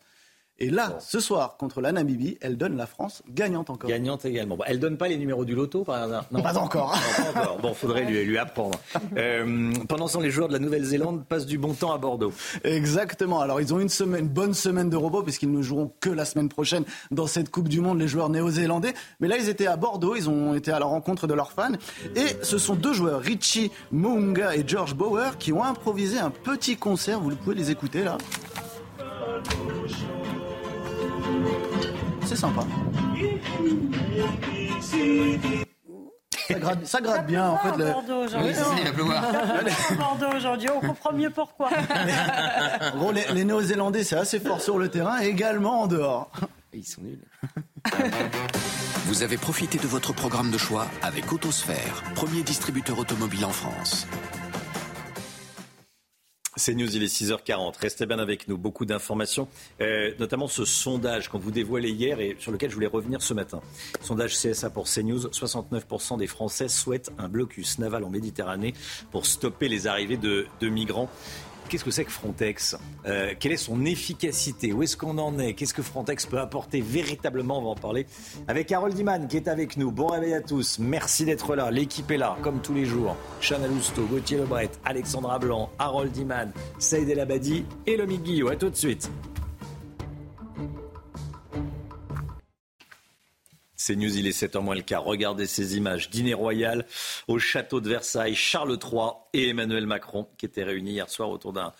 [0.62, 3.90] et là, ce soir, contre la Namibie, elle donne la France gagnante encore.
[3.90, 4.56] Gagnante également.
[4.64, 6.24] Elle elle donne pas les numéros du loto, par hasard?
[6.30, 6.40] Non.
[6.40, 6.94] Pas encore.
[6.94, 7.58] non, pas encore.
[7.58, 8.80] Bon, faudrait lui, lui apprendre.
[9.18, 12.32] Euh, pendant ce temps, les joueurs de la Nouvelle-Zélande passent du bon temps à Bordeaux.
[12.64, 13.40] Exactement.
[13.40, 16.48] Alors, ils ont une semaine, bonne semaine de robot, puisqu'ils ne joueront que la semaine
[16.48, 18.94] prochaine dans cette Coupe du Monde, les joueurs néo-zélandais.
[19.20, 21.72] Mais là, ils étaient à Bordeaux, ils ont été à la rencontre de leurs fans.
[22.16, 26.76] Et ce sont deux joueurs, Richie Mounga et George Bauer, qui ont improvisé un petit
[26.76, 27.20] concert.
[27.20, 28.16] Vous pouvez les écouter là.
[32.24, 32.62] C'est sympa.
[36.84, 37.76] Ça gratte, bien en fait.
[37.76, 38.54] Bordeaux aujourd'hui.
[39.96, 41.70] Bordeaux aujourd'hui, on comprend mieux pourquoi.
[42.94, 46.30] en gros, les, Néo-Zélandais, c'est assez fort sur le terrain, également en dehors.
[46.72, 47.24] Ils sont nuls.
[49.06, 54.06] Vous avez profité de votre programme de choix avec Autosphère, premier distributeur automobile en France.
[56.54, 57.78] C'est News, il est 6h40.
[57.80, 58.58] Restez bien avec nous.
[58.58, 59.48] Beaucoup d'informations,
[59.80, 63.32] euh, notamment ce sondage qu'on vous dévoilait hier et sur lequel je voulais revenir ce
[63.32, 63.62] matin.
[64.02, 65.28] Sondage CSA pour CNews.
[65.28, 68.74] 69% des Français souhaitent un blocus naval en Méditerranée
[69.12, 71.08] pour stopper les arrivées de, migrants.
[71.72, 72.76] Qu'est-ce que c'est que Frontex?
[73.06, 74.74] Euh, Quelle est son efficacité?
[74.74, 75.54] Où est-ce qu'on en est?
[75.54, 77.60] Qu'est-ce que Frontex peut apporter véritablement?
[77.60, 78.06] On va en parler
[78.46, 79.90] avec Harold Iman qui est avec nous.
[79.90, 80.78] Bon réveil à tous.
[80.78, 81.70] Merci d'être là.
[81.70, 83.16] L'équipe est là, comme tous les jours.
[83.40, 88.50] Chana Lousteau, Gauthier Lebret, Alexandra Blanc, Harold Iman, Saïd El Abadi et Lomi Guillot.
[88.50, 89.10] À tout de suite.
[93.84, 95.02] C'est News, il est 7h moins le quart.
[95.02, 96.08] Regardez ces images.
[96.08, 96.86] Dîner royal
[97.26, 98.36] au château de Versailles.
[98.36, 101.72] Charles III et Emmanuel Macron qui étaient réunis hier soir autour d'un,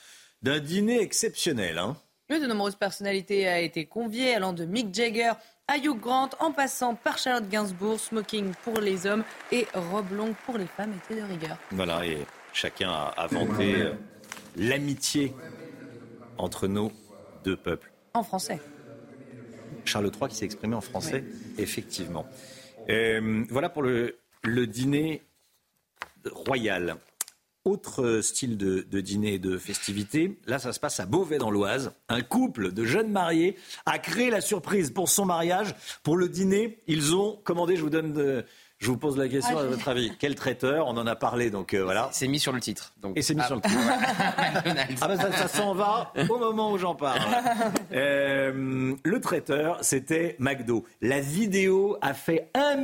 [0.42, 1.78] d'un dîner exceptionnel.
[1.78, 1.96] Hein.
[2.28, 5.30] de nombreuses personnalités ont été conviées, allant de Mick Jagger
[5.68, 9.22] à Hugh Grant, en passant par Charlotte Gainsbourg, smoking pour les hommes
[9.52, 11.56] et robe longue pour les femmes était de rigueur.
[11.70, 12.18] Voilà, et
[12.52, 13.92] chacun a, vanté euh,
[14.56, 15.32] l'amitié
[16.36, 16.90] entre nos
[17.44, 17.92] deux peuples.
[18.14, 18.60] En français.
[19.84, 21.24] Charles III qui s'est exprimé en français,
[21.58, 22.26] effectivement.
[22.88, 24.16] Euh, voilà pour le,
[24.66, 25.22] dîner
[26.30, 26.96] royal.
[27.64, 31.52] Autre style de, de, dîner et de festivité, là ça se passe à Beauvais dans
[31.52, 31.92] l'Oise.
[32.08, 33.56] Un couple de jeunes mariés
[33.86, 35.76] a créé la surprise pour son mariage.
[36.02, 38.44] Pour le dîner, ils ont commandé, je vous donne de,
[38.82, 40.12] je vous pose la question à votre avis.
[40.18, 42.08] Quel traiteur On en a parlé, donc euh, voilà.
[42.10, 42.92] C'est mis sur le titre.
[43.00, 43.16] Donc.
[43.16, 43.46] Et c'est mis ah.
[43.46, 43.78] sur le titre.
[45.00, 47.20] ah ben ça, s'en va au moment où j'en parle.
[47.92, 50.86] Euh, le traiteur, c'était McDo.
[51.02, 52.82] La vidéo a fait 1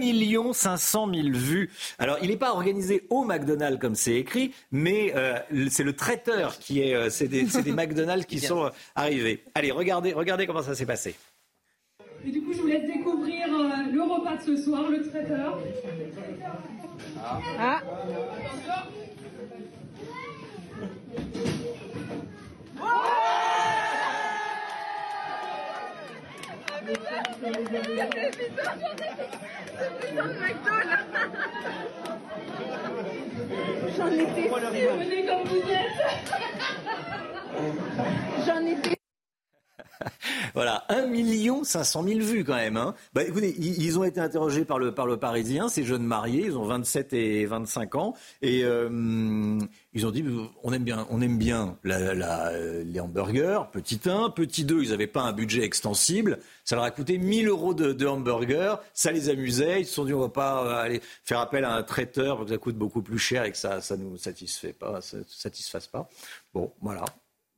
[0.52, 1.70] 500 000 vues.
[1.98, 5.38] Alors, il n'est pas organisé au McDonald's comme c'est écrit, mais euh,
[5.70, 7.10] c'est le traiteur qui est.
[7.10, 9.42] c'est des, des McDonald's qui sont arrivés.
[9.54, 11.16] Allez, regardez, regardez comment ça s'est passé.
[12.26, 15.58] Et du coup, je vous laisse découvrir euh, le repas de ce soir, le traiteur.
[17.58, 17.80] Ah.
[33.96, 34.96] J'en étais sûre.
[34.96, 35.98] Venez comme vous êtes.
[38.46, 38.97] J'en étais
[40.54, 42.76] voilà, 1 500 000 vues quand même.
[42.76, 42.94] Hein.
[43.14, 46.56] Bah, écoutez, ils, ont été interrogés par le, par le Parisien, ces jeunes mariés, ils
[46.56, 49.58] ont 27 et 25 ans, et euh,
[49.92, 50.24] ils ont dit
[50.62, 55.06] on aime bien, on aime bien la, les hamburgers, petit 1, petit 2, ils n'avaient
[55.06, 59.28] pas un budget extensible, ça leur a coûté 1000 euros de, de, hamburgers, ça les
[59.28, 62.48] amusait, ils se sont dit on va pas aller faire appel à un traiteur parce
[62.48, 65.86] que ça coûte beaucoup plus cher et que ça ça nous satisfait pas, ça, satisfasse
[65.86, 66.08] pas.
[66.54, 67.04] Bon, voilà.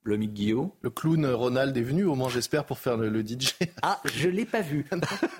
[0.03, 0.71] Le Mick Guillaume.
[0.81, 3.53] Le clown Ronald est venu, au moins j'espère, pour faire le, DJ.
[3.83, 4.87] Ah, je ne l'ai pas vu.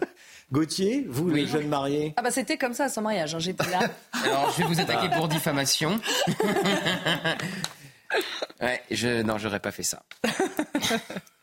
[0.53, 3.71] Gauthier, vous, les jeunes mariés Ah bah c'était comme ça à son mariage, hein, j'étais
[3.71, 3.81] là.
[4.25, 6.01] Alors je vais vous attaquer pour diffamation.
[8.61, 10.03] ouais, je, non, j'aurais pas fait ça.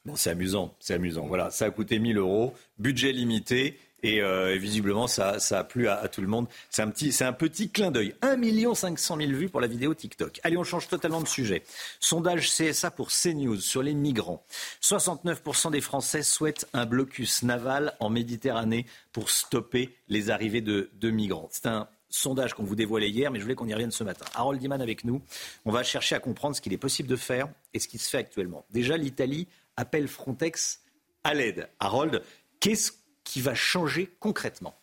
[0.06, 1.26] bon, c'est amusant, c'est amusant.
[1.26, 3.80] Voilà, ça a coûté 1000 euros, budget limité.
[4.06, 6.48] Euh, et, visiblement, ça, a plu à, tout le monde.
[6.70, 8.16] C'est un petit, un petit clin d'œil.
[8.22, 10.40] 1 500 000 vues pour la vidéo TikTok.
[10.44, 11.64] Allez, on change totalement de sujet.
[12.00, 14.46] Sondage CSA pour CNews sur les migrants.
[14.82, 21.10] 69% des Français souhaitent un blocus naval en Méditerranée pour stopper les arrivées de, de
[21.10, 21.50] migrants.
[21.52, 24.26] C'est un sondage qu'on vous dévoilait hier, mais je voulais qu'on y revienne ce matin.
[24.34, 25.22] Harold Diman avec nous.
[25.66, 28.10] On va chercher à comprendre ce qu'il est possible de faire et ce qui se
[28.10, 28.66] fait actuellement.
[28.70, 30.82] Déjà, l'Italie appelle Frontex
[31.24, 31.70] à l'aide.
[31.80, 32.24] Harold,
[32.60, 32.92] qu'est-ce
[33.28, 34.80] qui va changer concrètement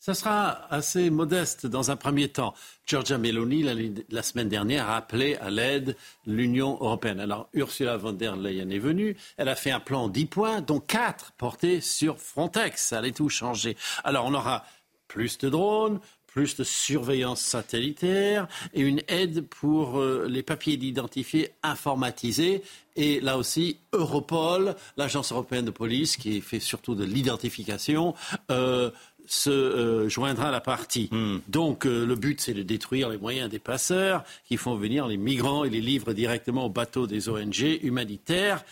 [0.00, 2.54] ça sera assez modeste dans un premier temps.
[2.86, 3.62] Giorgia Meloni,
[4.08, 5.94] la, semaine dernière, a appelé à l'aide
[6.26, 7.20] l'Union européenne.
[7.20, 9.14] Alors, Ursula von der Leyen est venue.
[9.36, 12.82] Elle a fait un plan en 10 points, dont 4 portés sur Frontex.
[12.82, 13.76] Ça allait tout changer.
[14.02, 14.64] Alors, on aura
[15.06, 16.00] plus de drones,
[16.32, 22.62] plus de surveillance satellitaire et une aide pour euh, les papiers d'identifier informatisés.
[22.96, 28.14] Et là aussi, Europol, l'agence européenne de police, qui fait surtout de l'identification,
[28.50, 28.90] euh,
[29.26, 31.08] se euh, joindra à la partie.
[31.10, 31.38] Hmm.
[31.48, 35.64] Donc le but, c'est de détruire les moyens des passeurs qui font venir les migrants
[35.64, 38.64] et les livrent directement aux bateaux des ONG humanitaires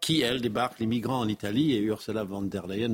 [0.00, 2.92] qui, elles, débarquent les migrants en Italie et Ursula von der Leyen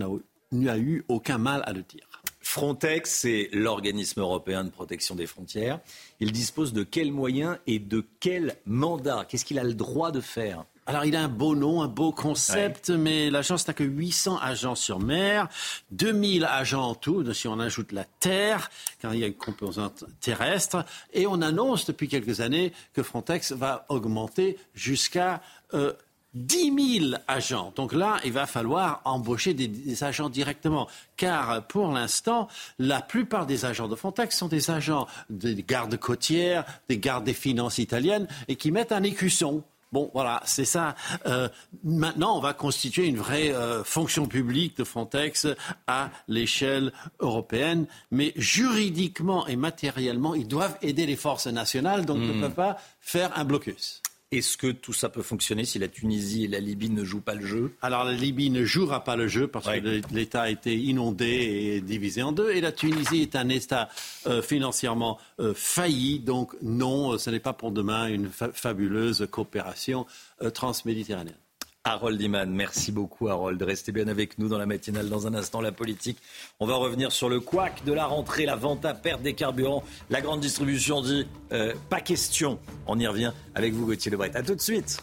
[0.52, 2.11] n'a eu aucun mal à le dire.
[2.43, 5.80] Frontex, c'est l'organisme européen de protection des frontières.
[6.20, 9.24] Il dispose de quels moyens et de quel mandat?
[9.28, 10.64] Qu'est-ce qu'il a le droit de faire?
[10.84, 14.74] Alors, il a un beau nom, un beau concept, mais l'agence n'a que 800 agents
[14.74, 15.49] sur mer,
[15.93, 18.68] 2000 agents en tout, si on ajoute la terre,
[19.01, 23.53] car il y a une composante terrestre, et on annonce depuis quelques années que Frontex
[23.53, 25.40] va augmenter jusqu'à
[25.72, 25.93] euh,
[26.34, 27.72] 10 000 agents.
[27.76, 30.88] Donc là, il va falloir embaucher des, agents directement.
[31.16, 36.64] Car pour l'instant, la plupart des agents de Frontex sont des agents des gardes côtières,
[36.88, 39.62] des gardes des finances italiennes et qui mettent un écusson.
[39.92, 40.94] Bon, voilà, c'est ça.
[41.26, 41.50] Euh,
[41.84, 45.46] maintenant, on va constituer une vraie euh, fonction publique de Frontex
[45.86, 52.32] à l'échelle européenne, mais juridiquement et matériellement, ils doivent aider les forces nationales, donc ne
[52.32, 52.40] hmm.
[52.40, 54.00] peuvent pas faire un blocus.
[54.32, 57.34] Est-ce que tout ça peut fonctionner si la Tunisie et la Libye ne jouent pas
[57.34, 57.74] le jeu?
[57.82, 61.80] Alors la Libye ne jouera pas le jeu parce que l'État a été inondé et
[61.80, 62.50] divisé en deux.
[62.50, 63.88] Et la Tunisie est un État
[64.26, 66.18] euh, financièrement euh, failli.
[66.18, 70.06] Donc non, ce n'est pas pour demain une fabuleuse coopération
[70.42, 71.36] euh, transméditerranéenne.
[71.84, 73.60] Harold Iman, merci beaucoup Harold.
[73.60, 75.08] Restez bien avec nous dans la matinale.
[75.08, 76.18] Dans un instant, la politique.
[76.60, 79.82] On va revenir sur le couac de la rentrée, la vente à perte des carburants.
[80.08, 82.60] La grande distribution dit euh, pas question.
[82.86, 84.30] On y revient avec vous Gauthier Lebret.
[84.36, 85.02] A tout de suite.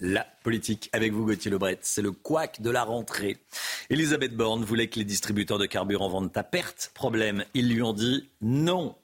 [0.00, 1.78] La politique avec vous, Gauthier Lebret.
[1.80, 3.38] C'est le couac de la rentrée.
[3.88, 6.90] Elisabeth Borne voulait que les distributeurs de carburant vendent à perte.
[6.92, 8.96] Problème, ils lui ont dit non.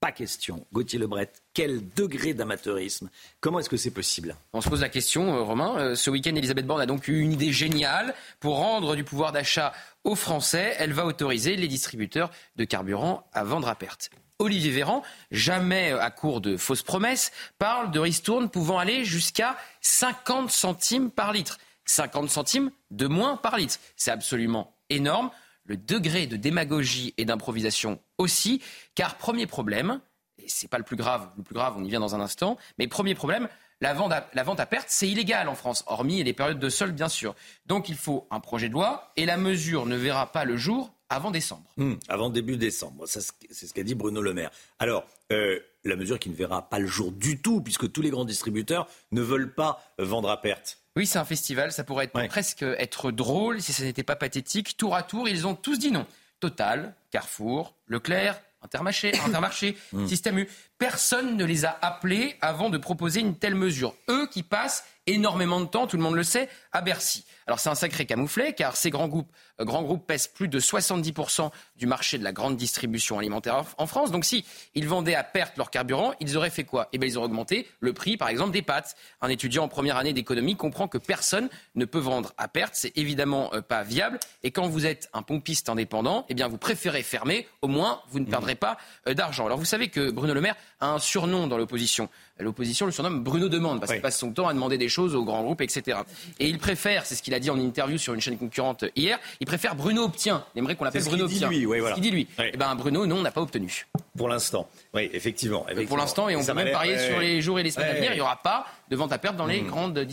[0.00, 0.66] Pas question.
[0.72, 4.34] Gauthier Lebret, quel degré d'amateurisme Comment est-ce que c'est possible?
[4.54, 5.76] On se pose la question, euh, Romain.
[5.78, 9.32] Euh, ce week-end, Elisabeth Borne a donc eu une idée géniale pour rendre du pouvoir
[9.32, 9.74] d'achat
[10.04, 10.74] aux Français.
[10.78, 14.10] Elle va autoriser les distributeurs de carburant à vendre à perte.
[14.38, 20.50] Olivier Véran, jamais à court de fausses promesses, parle de ristournes pouvant aller jusqu'à 50
[20.50, 21.58] centimes par litre.
[21.84, 23.78] 50 centimes de moins par litre.
[23.96, 25.30] C'est absolument énorme
[25.70, 28.60] le degré de démagogie et d'improvisation aussi,
[28.96, 30.00] car premier problème,
[30.38, 32.58] et c'est pas le plus grave, le plus grave, on y vient dans un instant,
[32.76, 33.48] mais premier problème,
[33.80, 37.36] la vente à, perte, c'est illégal en France, hormis les périodes de solde, bien sûr.
[37.66, 40.92] Donc il faut un projet de loi, et la mesure ne verra pas le jour
[41.08, 41.70] avant décembre.
[41.76, 44.50] Hmm, avant début décembre, c'est ce qu'a dit Bruno Le Maire.
[44.80, 48.10] Alors, euh, la mesure qui ne verra pas le jour du tout, puisque tous les
[48.10, 50.78] grands distributeurs ne veulent pas vendre à perte.
[50.96, 54.76] Oui, c'est un festival, ça pourrait être presque être drôle si ça n'était pas pathétique.
[54.76, 56.06] Tour à tour, ils ont tous dit non.
[56.40, 60.06] Total, Carrefour, Leclerc, Intermarché, Intermarché hmm.
[60.06, 60.48] Système U.
[60.78, 63.94] Personne ne les a appelés avant de proposer une telle mesure.
[64.08, 67.24] Eux qui passent énormément de temps, tout le monde le sait, à Bercy.
[67.46, 71.86] Alors c'est un sacré camouflet car ces grands groupes, euh, pèsent plus de 70% du
[71.86, 74.10] marché de la grande distribution alimentaire en France.
[74.12, 74.44] Donc si
[74.74, 76.88] ils vendaient à perte leur carburant, ils auraient fait quoi?
[76.92, 78.96] Eh bien ils auraient augmenté le prix par exemple des pâtes.
[79.20, 82.96] Un étudiant en première année d'économie comprend que personne ne peut vendre à perte, c'est
[82.96, 87.02] évidemment euh, pas viable et quand vous êtes un pompiste indépendant, eh bien vous préférez
[87.02, 89.46] fermer, au moins vous ne perdrez pas euh, d'argent.
[89.46, 92.08] Alors vous savez que Bruno Le Maire a un surnom dans l'opposition.
[92.40, 95.24] L'opposition le surnomme Bruno Demande parce qu'il passe son temps à demander des choses aux
[95.24, 95.98] grands groupes, etc.
[96.38, 99.18] Et il préfère, c'est ce qu'il a dit en interview sur une chaîne concurrente hier,
[99.40, 100.44] il préfère Bruno obtient.
[100.54, 101.48] Il aimerait qu'on l'appelle Bruno obtient.
[101.48, 101.96] Lui, oui, voilà.
[101.96, 102.28] Ce qu'il dit lui.
[102.38, 103.86] Eh ben Bruno, non, on n'a pas obtenu.
[104.16, 104.68] Pour l'instant.
[104.94, 105.66] Oui, effectivement.
[105.86, 108.12] Pour l'instant, et on peut même parier sur les jours et les semaines à venir,
[108.12, 109.66] il n'y aura pas de vente à perte dans les mmh.
[109.66, 110.06] grandes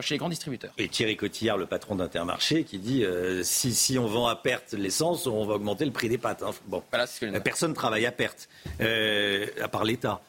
[0.00, 0.72] chez les grands distributeurs.
[0.78, 4.72] Et Thierry Cotillard, le patron d'Intermarché, qui dit euh, si, si on vend à perte
[4.72, 6.42] l'essence, on va augmenter le prix des pâtes.
[6.42, 6.50] Hein.
[6.66, 7.06] Bon, voilà,
[7.40, 8.48] personne travaille à perte,
[8.80, 10.20] euh, à part l'État.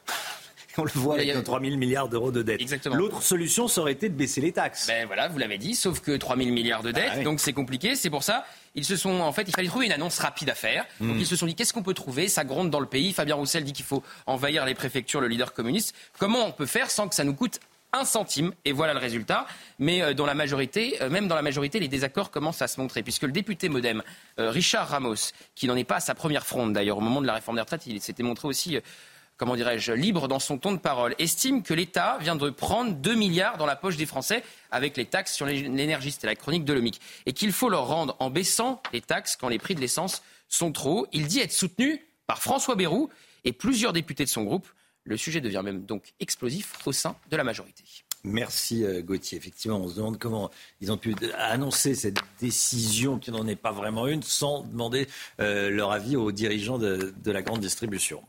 [0.78, 2.62] On le voit avec nos 3 000 milliards d'euros de dette.
[2.62, 2.96] Exactement.
[2.96, 4.88] L'autre solution, ça aurait été de baisser les taxes.
[4.88, 7.54] Ben voilà, vous l'avez dit, sauf que 3 000 milliards de dettes, ah donc c'est
[7.54, 7.96] compliqué.
[7.96, 8.46] C'est pour ça,
[8.76, 10.86] ils se sont, en fait, il fallait trouver une annonce rapide à faire.
[11.00, 11.20] Donc hmm.
[11.20, 12.28] ils se sont dit, qu'est-ce qu'on peut trouver?
[12.28, 13.14] Ça gronde dans le pays.
[13.14, 15.96] Fabien Roussel dit qu'il faut envahir les préfectures, le leader communiste.
[16.18, 17.60] Comment on peut faire sans que ça nous coûte
[17.92, 19.48] un centime, et voilà le résultat.
[19.80, 22.80] Mais euh, dans la majorité, euh, même dans la majorité, les désaccords commencent à se
[22.80, 24.04] montrer, puisque le député MoDem,
[24.40, 27.28] euh, Richard Ramos, qui n'en est pas à sa première fronde d'ailleurs au moment de
[27.28, 28.78] la réforme des retraites, il s'était montré aussi
[29.40, 33.16] comment dirais-je, libre dans son ton de parole, estime que l'État vient de prendre 2
[33.16, 36.12] milliards dans la poche des Français avec les taxes sur l'énergie.
[36.12, 37.00] C'était la chronique de l'OMIC.
[37.26, 40.72] Et qu'il faut leur rendre en baissant les taxes quand les prix de l'essence sont
[40.72, 41.08] trop hauts.
[41.14, 43.10] Il dit être soutenu par François Bayrou
[43.46, 44.68] et plusieurs députés de son groupe.
[45.06, 47.84] Le sujet devient même donc explosif au sein de la majorité.
[48.24, 49.38] Merci euh, Gauthier.
[49.38, 53.72] Effectivement, on se demande comment ils ont pu annoncer cette décision qui n'en est pas
[53.72, 55.08] vraiment une sans demander
[55.40, 58.22] euh, leur avis aux dirigeants de, la grande distribution.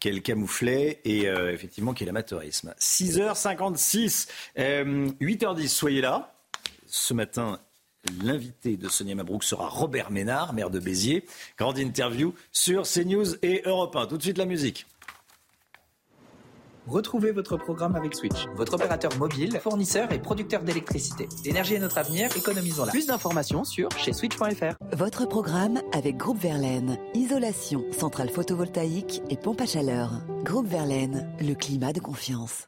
[0.00, 2.74] Quel camouflet et euh, effectivement quel amateurisme.
[2.78, 6.34] 6h56, 8h10, soyez là.
[6.86, 7.60] Ce matin,
[8.22, 11.24] L'invité de Sonia Mabrouk sera Robert Ménard, maire de Béziers.
[11.58, 14.06] Grande interview sur CNews et Europe 1.
[14.06, 14.86] Tout de suite la musique.
[16.88, 21.28] Retrouvez votre programme avec Switch, votre opérateur mobile, fournisseur et producteur d'électricité.
[21.44, 22.90] L'énergie est notre avenir, économisons-la.
[22.90, 24.74] Plus d'informations sur chez switch.fr.
[24.96, 26.96] Votre programme avec Groupe Verlaine.
[27.12, 30.12] Isolation, centrale photovoltaïque et pompe à chaleur.
[30.44, 32.67] Groupe Verlaine, le climat de confiance.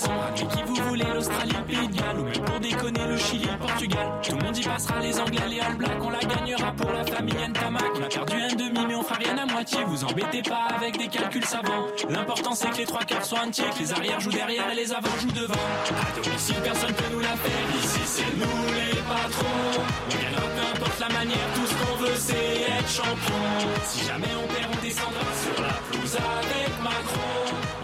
[0.01, 4.07] qui vous voulez, l'Australie, Pays de Galles, ou même pour déconner le Chili, le Portugal.
[4.23, 7.05] Tout le monde y passera, les Anglais, les All Blacks, on la gagnera pour la
[7.05, 7.91] famille Ntamak.
[7.95, 9.83] On a perdu un demi, mais on fera rien à moitié.
[9.85, 11.87] Vous embêtez pas avec des calculs savants.
[12.09, 14.91] L'important c'est que les trois quarts soient entiers, que les arrières jouent derrière et les
[14.91, 15.53] avants jouent devant.
[15.53, 17.75] À domicile, personne peut nous la faire.
[17.83, 19.83] Ici, c'est nous les patrons.
[20.07, 23.43] On peu importe la manière, tout ce qu'on veut, c'est être champion.
[23.85, 27.21] Si jamais on perd, on descendra sur la pelouse avec Macron.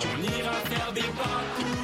[0.01, 1.76] On ira faire des Antoine.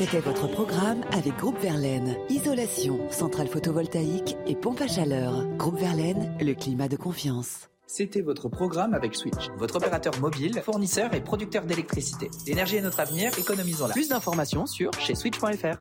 [0.00, 2.16] C'était votre programme avec Groupe Verlaine.
[2.30, 5.46] Isolation, centrale photovoltaïque et pompe à chaleur.
[5.58, 7.68] Groupe Verlaine, le climat de confiance.
[7.86, 12.30] C'était votre programme avec Switch, votre opérateur mobile, fournisseur et producteur d'électricité.
[12.46, 13.92] L'énergie est notre avenir, économisons-la.
[13.92, 15.76] Plus d'informations sur chez switch.fr.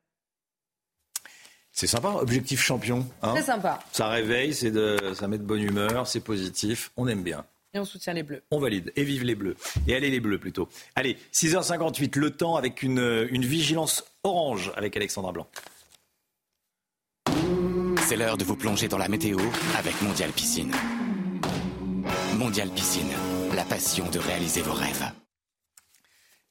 [1.71, 3.07] C'est sympa, objectif champion.
[3.21, 3.35] hein.
[3.35, 3.79] Très sympa.
[3.93, 7.45] Ça réveille, c'est de, ça met de bonne humeur, c'est positif, on aime bien.
[7.71, 8.41] Et on soutient les Bleus.
[8.49, 8.91] On valide.
[8.95, 9.55] Et vive les bleus.
[9.87, 10.67] Et allez les bleus plutôt.
[10.95, 15.47] Allez, 6h58, le temps avec une, une vigilance orange avec Alexandra Blanc.
[18.07, 19.39] C'est l'heure de vous plonger dans la météo
[19.77, 20.73] avec Mondial Piscine.
[22.37, 23.11] Mondial Piscine,
[23.55, 25.11] la passion de réaliser vos rêves.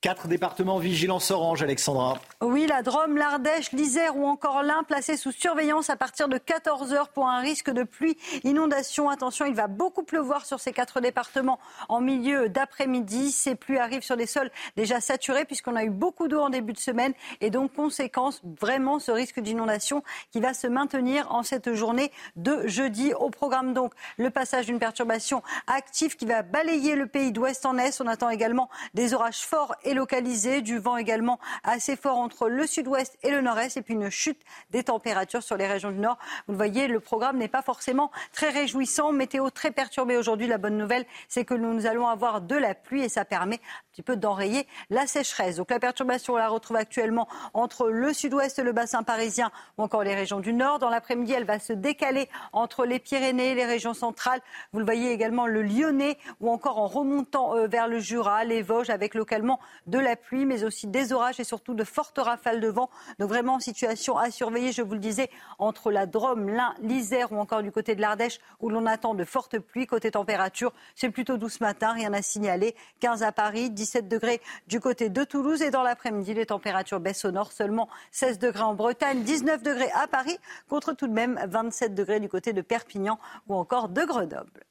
[0.00, 2.20] Quatre départements vigilance orange, Alexandra.
[2.40, 6.92] Oui, la Drôme, l'Ardèche, l'Isère ou encore l'Ain placés sous surveillance à partir de 14
[6.92, 9.10] heures pour un risque de pluie, inondation.
[9.10, 13.32] Attention, il va beaucoup pleuvoir sur ces quatre départements en milieu d'après-midi.
[13.32, 16.74] Ces pluies arrivent sur des sols déjà saturés puisqu'on a eu beaucoup d'eau en début
[16.74, 21.74] de semaine et donc conséquence vraiment ce risque d'inondation qui va se maintenir en cette
[21.74, 23.14] journée de jeudi.
[23.14, 27.78] Au programme donc le passage d'une perturbation active qui va balayer le pays d'ouest en
[27.78, 28.00] est.
[28.00, 32.66] On attend également des orages forts et localisés, du vent également assez fort entre le
[32.66, 36.18] sud-ouest et le nord-est et puis une chute des températures sur les régions du nord.
[36.46, 39.12] Vous le voyez, le programme n'est pas forcément très réjouissant.
[39.12, 40.46] Météo très perturbée aujourd'hui.
[40.46, 43.90] La bonne nouvelle, c'est que nous allons avoir de la pluie et ça permet un
[43.92, 45.56] petit peu d'enrayer la sécheresse.
[45.56, 50.02] Donc la perturbation, on la retrouve actuellement entre le sud-ouest, le bassin parisien ou encore
[50.02, 50.78] les régions du nord.
[50.78, 54.40] Dans l'après-midi, elle va se décaler entre les Pyrénées, les régions centrales.
[54.72, 58.62] Vous le voyez également le Lyonnais ou encore en remontant euh, vers le Jura, les
[58.62, 62.60] Vosges avec localement de la pluie, mais aussi des orages et surtout de fortes rafales
[62.60, 62.90] de vent.
[63.18, 67.38] Donc vraiment situation à surveiller, je vous le disais, entre la Drôme, l'Ain, l'Isère ou
[67.38, 69.86] encore du côté de l'Ardèche où l'on attend de fortes pluies.
[69.86, 72.74] Côté température, c'est plutôt doux ce matin, rien à signaler.
[73.00, 77.24] 15 à Paris, 17 degrés du côté de Toulouse et dans l'après-midi, les températures baissent
[77.24, 81.40] au nord, seulement 16 degrés en Bretagne, 19 degrés à Paris, contre tout de même
[81.46, 83.18] 27 degrés du côté de Perpignan
[83.48, 84.64] ou encore de Grenoble.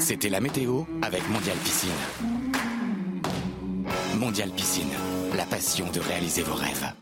[0.00, 2.39] C'était la météo avec Mondial Piscine.
[4.20, 4.90] Mondial Piscine,
[5.34, 6.92] la passion de réaliser vos rêves.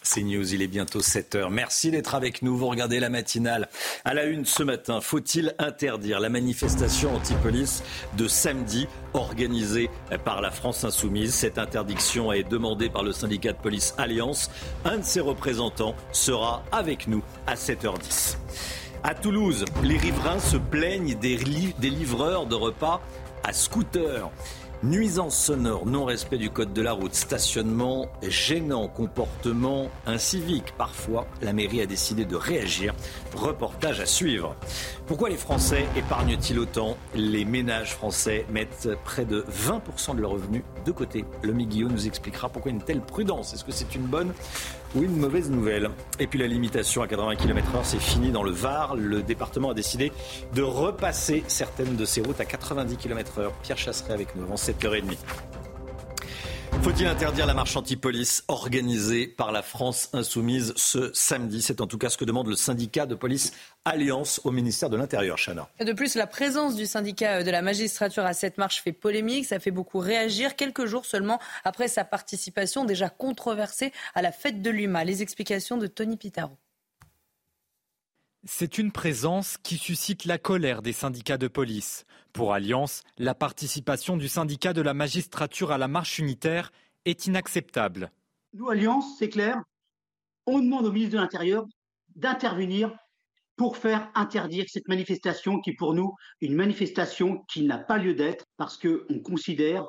[0.00, 1.50] C'est News, il est bientôt 7h.
[1.50, 2.56] Merci d'être avec nous.
[2.56, 3.68] Vous regardez la matinale.
[4.06, 7.82] À la une ce matin, faut-il interdire la manifestation anti-police
[8.16, 9.90] de samedi organisée
[10.24, 11.34] par la France Insoumise?
[11.34, 14.50] Cette interdiction est demandée par le syndicat de police Alliance.
[14.86, 18.38] Un de ses représentants sera avec nous à 7h10.
[19.02, 23.02] À Toulouse, les riverains se plaignent des, des livreurs de repas
[23.44, 24.30] à scooter.
[24.82, 30.72] Nuisance sonore, non-respect du code de la route, stationnement gênant, comportement incivique.
[30.78, 32.94] Parfois, la mairie a décidé de réagir.
[33.34, 34.56] Reportage à suivre.
[35.06, 36.96] Pourquoi les Français épargnent-ils autant?
[37.14, 41.26] Les ménages français mettent près de 20% de leurs revenus de côté.
[41.42, 43.52] Le Guillaume nous expliquera pourquoi une telle prudence.
[43.52, 44.32] Est-ce que c'est une bonne
[44.94, 48.50] ou une mauvaise nouvelle Et puis la limitation à 80 km/h, c'est fini dans le
[48.50, 48.96] Var.
[48.96, 50.12] Le département a décidé
[50.54, 53.50] de repasser certaines de ses routes à 90 km/h.
[53.62, 55.16] Pierre Chasseret avec nous avant 7h30.
[56.82, 61.60] Faut-il interdire la marche anti-police organisée par la France insoumise ce samedi?
[61.60, 63.52] C'est en tout cas ce que demande le syndicat de police
[63.84, 65.36] Alliance au ministère de l'Intérieur.
[65.36, 65.68] Chana.
[65.78, 69.58] De plus, la présence du syndicat de la magistrature à cette marche fait polémique, ça
[69.58, 74.70] fait beaucoup réagir, quelques jours seulement après sa participation déjà controversée à la fête de
[74.70, 75.04] l'UMA.
[75.04, 76.56] Les explications de Tony Pitaro.
[78.46, 82.06] C'est une présence qui suscite la colère des syndicats de police.
[82.32, 86.72] Pour Alliance, la participation du syndicat de la magistrature à la marche unitaire
[87.04, 88.10] est inacceptable.
[88.54, 89.62] Nous, Alliance, c'est clair,
[90.46, 91.66] on demande au ministre de l'Intérieur
[92.16, 92.96] d'intervenir
[93.56, 98.14] pour faire interdire cette manifestation qui, pour nous, est une manifestation qui n'a pas lieu
[98.14, 99.86] d'être parce qu'on considère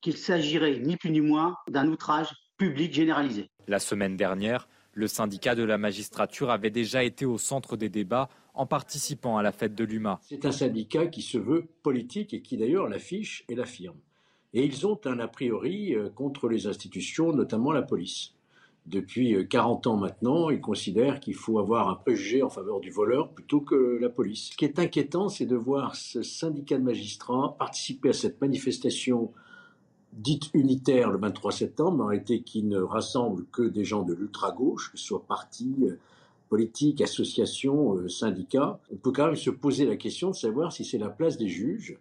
[0.00, 3.50] qu'il s'agirait ni plus ni moins d'un outrage public généralisé.
[3.66, 8.28] La semaine dernière, le syndicat de la magistrature avait déjà été au centre des débats
[8.52, 10.18] en participant à la fête de l'UMA.
[10.22, 13.96] C'est un syndicat qui se veut politique et qui d'ailleurs l'affiche et l'affirme.
[14.54, 18.34] Et ils ont un a priori euh, contre les institutions, notamment la police.
[18.86, 22.90] Depuis euh, 40 ans maintenant, ils considèrent qu'il faut avoir un préjugé en faveur du
[22.90, 24.50] voleur plutôt que la police.
[24.50, 29.32] Ce qui est inquiétant, c'est de voir ce syndicat de magistrats participer à cette manifestation
[30.18, 34.90] dite unitaire le 23 septembre, en réalité qui ne rassemble que des gens de l'ultra-gauche,
[34.92, 35.98] que ce soit partis, euh,
[36.48, 40.84] politiques, associations, euh, syndicats, on peut quand même se poser la question de savoir si
[40.84, 41.96] c'est la place des juges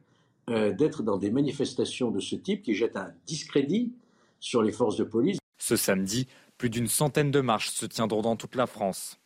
[0.49, 3.93] euh, d'être dans des manifestations de ce type qui jettent un discrédit
[4.39, 5.39] sur les forces de police.
[5.59, 9.19] Ce samedi, plus d'une centaine de marches se tiendront dans toute la France.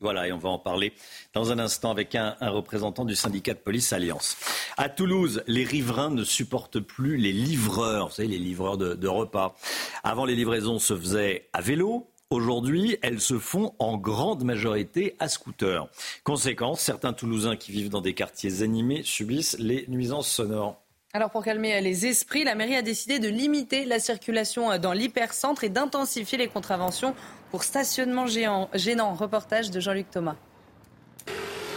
[0.00, 0.92] Voilà, et on va en parler
[1.34, 4.36] dans un instant avec un, représentant du syndicat de police Alliance.
[4.76, 9.56] À Toulouse, les riverains ne supportent plus les livreurs, vous savez, les livreurs de repas.
[10.04, 15.28] Avant, les livraisons se faisaient à vélo, Aujourd'hui, elles se font en grande majorité à
[15.28, 15.88] scooter.
[16.24, 20.78] Conséquence, certains Toulousains qui vivent dans des quartiers animés subissent les nuisances sonores.
[21.14, 25.64] Alors pour calmer les esprits, la mairie a décidé de limiter la circulation dans l'hypercentre
[25.64, 27.14] et d'intensifier les contraventions
[27.50, 29.14] pour stationnement gênant.
[29.14, 30.36] Reportage de Jean-Luc Thomas.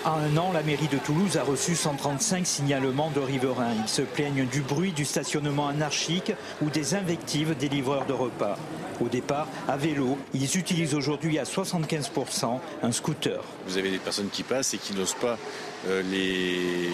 [0.04, 3.74] À un an, la mairie de Toulouse a reçu 135 signalements de riverains.
[3.84, 8.58] Ils se plaignent du bruit du stationnement anarchique ou des invectives des livreurs de repas.
[9.00, 13.44] Au départ, à vélo, ils utilisent aujourd'hui à 75% un scooter.
[13.68, 15.38] Vous avez des personnes qui passent et qui n'osent pas
[15.81, 16.90] euh, les...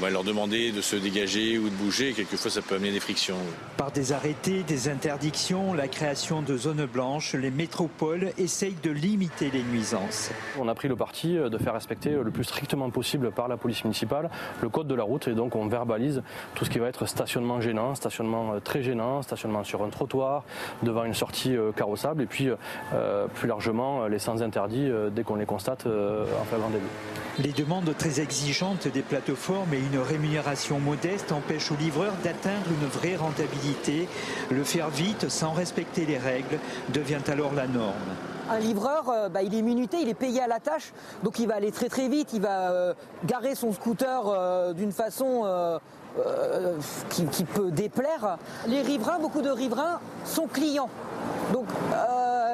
[0.00, 2.14] Bah, leur demander de se dégager ou de bouger.
[2.14, 3.36] Quelquefois, ça peut amener des frictions.
[3.76, 9.50] Par des arrêtés, des interdictions, la création de zones blanches, les métropoles essayent de limiter
[9.50, 10.30] les nuisances.
[10.58, 13.84] On a pris le parti de faire respecter le plus strictement possible par la police
[13.84, 14.30] municipale
[14.62, 16.22] le code de la route et donc on verbalise
[16.54, 20.44] tout ce qui va être stationnement gênant, stationnement euh, très gênant, stationnement sur un trottoir,
[20.82, 22.48] devant une sortie euh, carrossable et puis
[23.34, 26.82] plus largement les sans interdits dès qu'on les constate en flagrant délit.
[27.38, 32.88] Les demandes très exigeantes des plateformes et une rémunération modeste empêchent aux livreurs d'atteindre une
[32.88, 34.08] vraie rentabilité.
[34.50, 36.58] Le faire vite, sans respecter les règles,
[36.92, 37.94] devient alors la norme.
[38.50, 40.92] Un livreur, euh, bah, il est minuté, il est payé à la tâche,
[41.22, 42.94] donc il va aller très très vite, il va euh,
[43.24, 45.44] garer son scooter euh, d'une façon
[47.08, 48.38] qui, qui, peut déplaire.
[48.66, 50.90] Les riverains, beaucoup de riverains sont clients.
[51.52, 51.66] Donc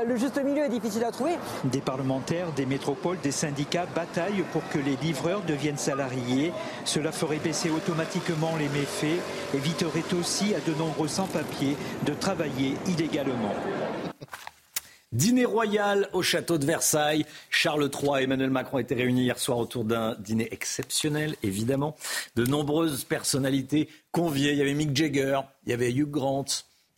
[0.07, 1.37] le juste milieu est difficile à trouver.
[1.65, 6.53] Des parlementaires, des métropoles, des syndicats bataillent pour que les livreurs deviennent salariés.
[6.85, 9.21] Cela ferait baisser automatiquement les méfaits,
[9.55, 13.55] éviterait aussi à de nombreux sans-papiers de travailler illégalement.
[15.13, 17.25] Dîner royal au château de Versailles.
[17.51, 21.97] Charles III et Emmanuel Macron étaient réunis hier soir autour d'un dîner exceptionnel, évidemment.
[22.35, 24.53] De nombreuses personnalités conviées.
[24.53, 26.47] Il y avait Mick Jagger, il y avait Hugh Grant,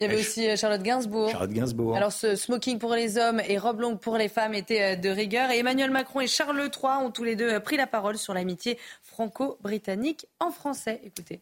[0.00, 1.30] il y avait aussi euh, Charlotte Gainsbourg.
[1.30, 1.96] Charlotte Gainsbourg.
[1.96, 5.09] Alors ce smoking pour les hommes et robe longue pour les femmes était euh, de
[5.09, 5.50] rigueur.
[5.50, 8.32] Et Emmanuel Macron et Charles III ont tous les deux euh, pris la parole sur
[8.32, 11.00] l'amitié franco-britannique en français.
[11.04, 11.40] Écoutez.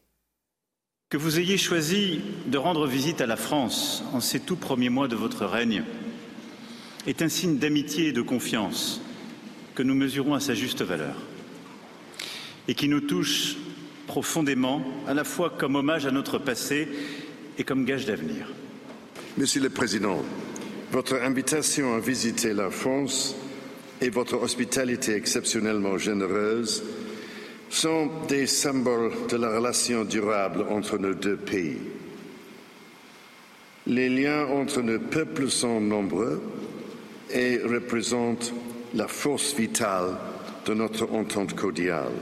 [1.10, 5.06] Que vous ayez choisi de rendre visite à la France en ces tout premiers mois
[5.06, 5.84] de votre règne
[7.07, 9.00] est un signe d'amitié et de confiance
[9.74, 11.14] que nous mesurons à sa juste valeur
[12.68, 13.57] et qui nous touche
[14.07, 16.88] profondément, à la fois comme hommage à notre passé
[17.59, 18.52] et comme gage d'avenir.
[19.36, 20.22] Monsieur le Président,
[20.92, 23.36] votre invitation à visiter la France
[24.00, 26.82] et votre hospitalité exceptionnellement généreuse
[27.68, 31.78] sont des symboles de la relation durable entre nos deux pays.
[33.86, 36.42] Les liens entre nos peuples sont nombreux
[37.30, 38.52] et représentent
[38.94, 40.16] la force vitale
[40.66, 42.12] de notre entente cordiale.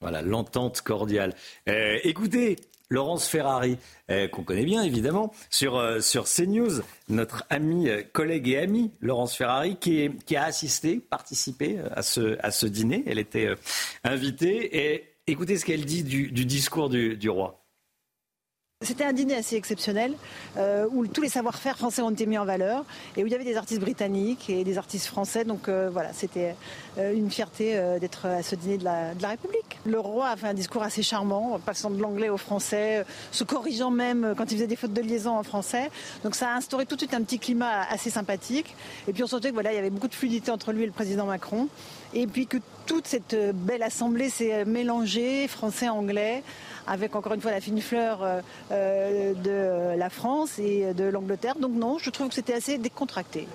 [0.00, 1.34] Voilà, l'entente cordiale.
[1.68, 2.56] Euh, écoutez,
[2.90, 3.78] Laurence Ferrari,
[4.10, 9.36] euh, qu'on connaît bien évidemment, sur, euh, sur CNews, notre ami, collègue et ami Laurence
[9.36, 13.04] Ferrari, qui, a assisté, participé à ce, à ce dîner.
[13.06, 13.48] Elle était
[14.04, 14.92] invitée.
[14.92, 17.65] Et écoutez ce qu'elle dit du, discours du roi.
[18.82, 20.12] C'était un dîner assez exceptionnel
[20.58, 22.84] euh, où tous les savoir-faire français ont été mis en valeur
[23.16, 25.46] et où il y avait des artistes britanniques et des artistes français.
[25.46, 26.54] Donc euh, voilà, c'était
[26.98, 29.78] euh, une fierté d'être à ce dîner de la, République.
[29.86, 33.90] Le roi a fait un discours assez charmant, passant de l'anglais au français, se corrigeant
[33.90, 35.90] même quand il faisait des fautes de liaison en français.
[36.22, 38.74] Donc ça a instauré tout de suite un petit climat assez sympathique.
[39.08, 40.86] Et puis on sentait que voilà, il y avait beaucoup de fluidité entre lui et
[40.86, 41.68] le président Macron.
[42.12, 46.42] Et puis que toute cette belle assemblée s'est mélangée, français-anglais
[46.86, 51.56] avec encore une fois la fine fleur euh, euh, de la France et de l'Angleterre.
[51.58, 53.48] Donc non, je trouve que c'était assez décontracté.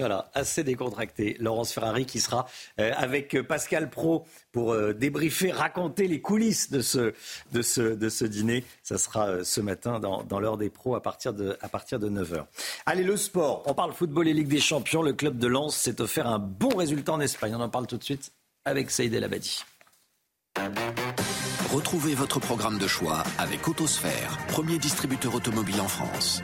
[0.00, 1.36] Voilà, assez décontracté.
[1.38, 2.46] Laurence Ferrari qui sera
[2.78, 7.14] euh, avec Pascal Pro pour débriefer, raconter les coulisses de ce,
[7.52, 8.64] de ce, de ce dîner.
[8.82, 12.08] Ça sera ce matin dans, dans l'heure des pros à partir, de, à partir de
[12.08, 12.46] 9h.
[12.86, 13.62] Allez, le sport.
[13.66, 15.02] On parle football et Ligue des Champions.
[15.02, 17.54] Le club de Lens s'est offert un bon résultat en Espagne.
[17.54, 18.32] On en parle tout de suite
[18.64, 19.64] avec Saïd El Abadi.
[21.72, 26.42] Retrouvez votre programme de choix avec Autosphère, premier distributeur automobile en France.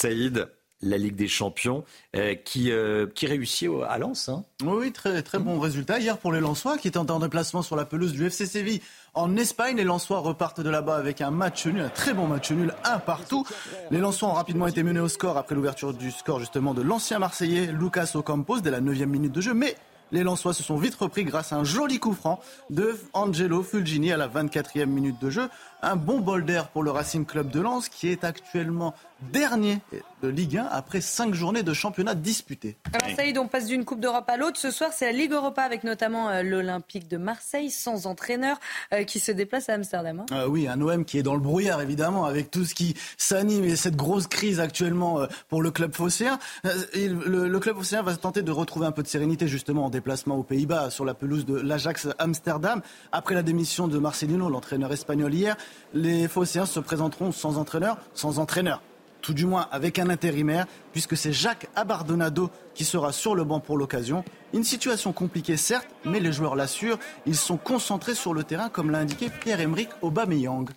[0.00, 0.48] Saïd,
[0.80, 1.84] la Ligue des Champions,
[2.16, 4.30] euh, qui, euh, qui réussit à Lens.
[4.30, 4.44] Hein.
[4.64, 7.84] Oui, très, très bon résultat hier pour les Lensois qui étaient en déplacement sur la
[7.84, 8.80] pelouse du FC Séville
[9.12, 9.76] en Espagne.
[9.76, 12.98] Les Lensois repartent de là-bas avec un match nul, un très bon match nul, un
[12.98, 13.46] partout.
[13.90, 17.18] Les Lensois ont rapidement été menés au score après l'ouverture du score justement de l'ancien
[17.18, 19.52] Marseillais Lucas Ocampos dès la 9 minute de jeu.
[19.52, 19.76] Mais
[20.12, 22.40] les Lensois se sont vite repris grâce à un joli coup franc
[22.70, 25.48] de Angelo Fulgini à la 24e minute de jeu.
[25.82, 28.94] Un bon bol d'air pour le Racing Club de Lens qui est actuellement
[29.32, 29.80] dernier
[30.22, 32.76] de Ligue 1 après cinq journées de championnat disputées.
[32.92, 34.58] Alors est, on passe d'une Coupe d'Europe à l'autre.
[34.58, 38.58] Ce soir, c'est la Ligue Europa avec notamment euh, l'Olympique de Marseille sans entraîneur
[38.92, 40.20] euh, qui se déplace à Amsterdam.
[40.20, 40.26] Hein.
[40.32, 43.64] Euh, oui, un OM qui est dans le brouillard évidemment avec tout ce qui s'anime
[43.64, 46.38] et cette grosse crise actuellement pour le club phocéen.
[46.64, 50.36] Le, le, club phocéen va tenter de retrouver un peu de sérénité justement en déplacement
[50.36, 52.82] aux Pays-Bas sur la pelouse de l'Ajax Amsterdam.
[53.12, 55.56] Après la démission de Marcelino, l'entraîneur espagnol hier,
[55.94, 58.82] les phocéens se présenteront sans entraîneur, sans entraîneur
[59.20, 63.60] tout du moins avec un intérimaire, puisque c'est Jacques Abardonado qui sera sur le banc
[63.60, 64.24] pour l'occasion.
[64.52, 68.90] Une situation compliquée certes, mais les joueurs l'assurent, ils sont concentrés sur le terrain comme
[68.90, 70.70] l'a indiqué Pierre-Emerick Aubameyang.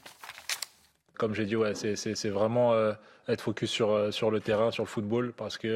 [1.17, 2.93] Comme j'ai dit, c'est vraiment euh,
[3.27, 5.67] être focus sur, euh, sur le terrain, sur le football, parce que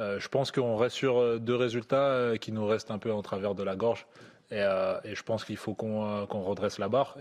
[0.00, 3.54] euh, je pense qu'on reste sur deux résultats qui nous restent un peu en travers
[3.54, 4.06] de la gorge.
[4.50, 7.16] Et, je pense qu'il faut qu'on redresse la barre.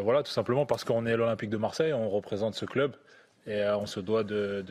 [0.00, 2.94] Voilà, tout simplement parce qu'on est l'Olympique de Marseille, on représente ce club.
[3.46, 4.62] Et euh, on se doit de,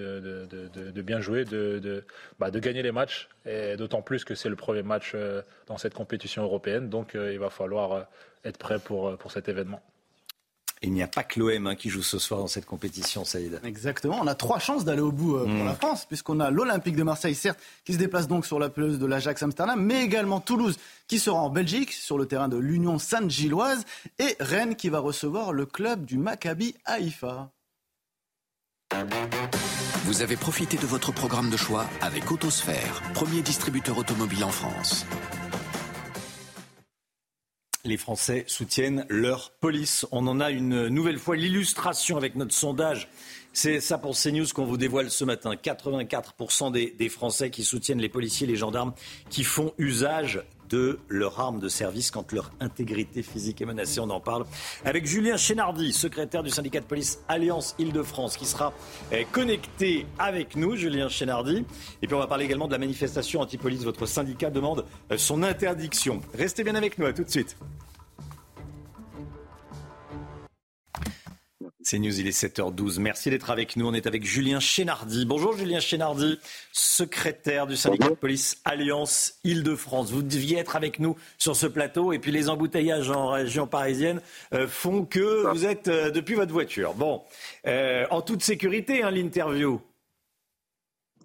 [1.02, 2.06] bien jouer, de,
[2.40, 3.28] bah, de, gagner les matchs.
[3.46, 6.90] Et d'autant plus que c'est le premier match euh, dans cette compétition européenne.
[6.90, 8.08] Donc euh, il va falloir
[8.46, 9.82] être prêt pour cet événement.
[10.84, 13.62] Il n'y a pas que l'OM hein, qui joue ce soir dans cette compétition, Saïd.
[13.64, 14.18] Exactement.
[14.20, 15.66] On a trois chances d'aller au bout pour mm.
[15.66, 18.98] la France, puisqu'on a l'Olympique de Marseille, certes, qui se déplace donc sur la pelouse
[18.98, 20.78] de l'Ajax Amsterdam, mais également Toulouse,
[21.08, 23.86] qui sera en Belgique, sur le terrain de l'Union Sainte-Gilloise,
[24.18, 27.52] et Rennes, qui va recevoir le club du Maccabi Haïfa.
[30.06, 35.06] Vous avez profité de votre programme de choix avec Autosphère, premier distributeur automobile en France.
[37.84, 40.06] Les Français soutiennent leur police.
[40.12, 43.10] On en a une nouvelle fois l'illustration avec notre sondage.
[43.54, 45.56] C'est ça pour CNews qu'on vous dévoile ce matin.
[45.56, 48.94] 84% des, des Français qui soutiennent les policiers et les gendarmes
[49.30, 54.00] qui font usage de leur arme de service quand leur intégrité physique est menacée.
[54.00, 54.46] On en parle
[54.86, 58.74] avec Julien Chénardi, secrétaire du syndicat de police Alliance Île-de-France, qui sera
[59.12, 61.66] eh, connecté avec nous, Julien Chénardi.
[62.02, 63.84] Et puis on va parler également de la manifestation anti-police.
[63.84, 66.22] Votre syndicat demande euh, son interdiction.
[66.34, 67.58] Restez bien avec nous, à tout de suite.
[71.84, 73.00] C'est News, il est 7h12.
[73.00, 73.88] Merci d'être avec nous.
[73.88, 75.26] On est avec Julien Chénardi.
[75.26, 76.38] Bonjour Julien Chénardi,
[76.72, 80.12] secrétaire du syndicat de police Alliance Île-de-France.
[80.12, 84.22] Vous deviez être avec nous sur ce plateau et puis les embouteillages en région parisienne
[84.54, 86.94] euh, font que vous êtes euh, depuis votre voiture.
[86.94, 87.24] Bon,
[87.66, 89.82] euh, en toute sécurité, hein, l'interview.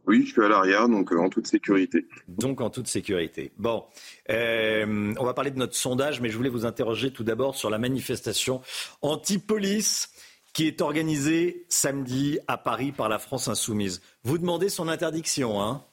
[0.07, 2.07] Oui, je suis à l'arrière, donc en toute sécurité.
[2.29, 3.51] Donc en toute sécurité.
[3.59, 3.85] Bon,
[4.29, 7.79] on va parler de notre sondage, mais je voulais vous interroger tout d'abord sur la
[7.79, 8.63] manifestation
[9.03, 10.16] anti-police
[10.57, 14.01] qui est organisé samedi à Paris par la France insoumise.
[14.25, 15.85] Vous demandez son interdiction, hein?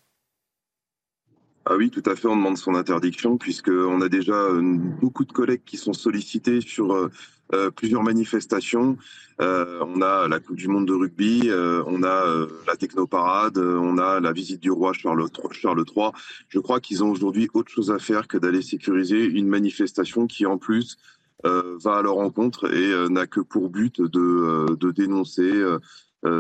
[1.66, 4.62] Ah oui, tout à fait, on demande son interdiction puisqu'on a déjà euh,
[5.02, 7.12] beaucoup de collègues qui sont sollicités sur euh,
[7.54, 8.98] euh, plusieurs manifestations.
[9.40, 14.32] on a la Coupe du Monde de rugby, on a la technoparade, on a la
[14.32, 16.12] visite du roi Charles, III.
[16.48, 20.46] Je crois qu'ils ont aujourd'hui autre chose à faire que d'aller sécuriser une manifestation qui
[20.46, 20.98] en plus
[21.44, 25.52] va à leur rencontre et euh, n'a que pour but de, euh, de dénoncer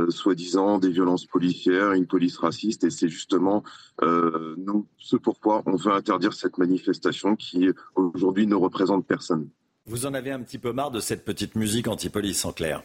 [0.07, 2.85] soi-disant des violences policières, une police raciste.
[2.85, 3.63] Et c'est justement
[4.01, 9.49] nous ce pourquoi on veut interdire cette manifestation qui aujourd'hui ne représente personne.
[9.85, 12.81] Vous en avez un petit peu marre de cette petite musique anti-police en clair?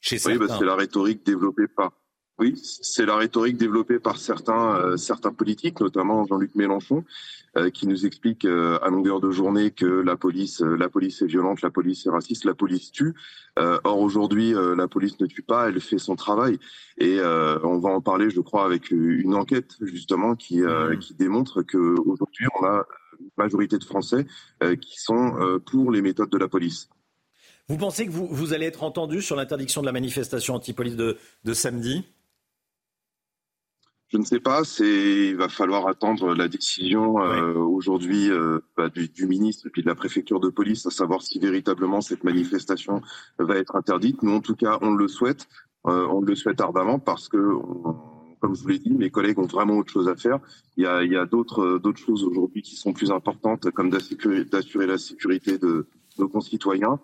[0.00, 1.92] Chez Oui, bah, c'est la rhétorique développée par
[2.38, 7.04] oui, c'est la rhétorique développée par certains, euh, certains politiques, notamment Jean-Luc Mélenchon,
[7.58, 11.26] euh, qui nous explique euh, à longueur de journée que la police, la police est
[11.26, 13.14] violente, la police est raciste, la police tue.
[13.56, 16.58] or aujourd'hui, la police ne tue pas, elle fait son travail.
[16.98, 20.98] Et on va en parler, je crois, avec une enquête justement qui, mmh.
[21.00, 22.86] qui démontre que aujourd'hui on a
[23.20, 24.26] une majorité de Français
[24.80, 26.88] qui sont pour les méthodes de la police.
[27.68, 31.18] Vous pensez que vous, vous allez être entendu sur l'interdiction de la manifestation anti-police de,
[31.44, 32.04] de samedi?
[34.12, 38.90] Je ne sais pas, c'est il va falloir attendre la décision euh, aujourd'hui euh, bah,
[38.90, 42.22] du, du, ministre et puis de la préfecture de police, à savoir si véritablement cette
[42.22, 43.00] manifestation
[43.38, 44.22] va être interdite.
[44.22, 45.48] Nous, en tout cas, on le souhaite,
[45.86, 47.38] euh, on le souhaite ardemment parce que,
[48.40, 50.40] comme je vous l'ai dit, mes collègues ont vraiment autre chose à faire.
[50.76, 53.88] Il y a, il y a d'autres d'autres choses aujourd'hui qui sont plus importantes, comme
[53.88, 55.86] d'assurer la sécurité de
[56.18, 57.00] nos concitoyens.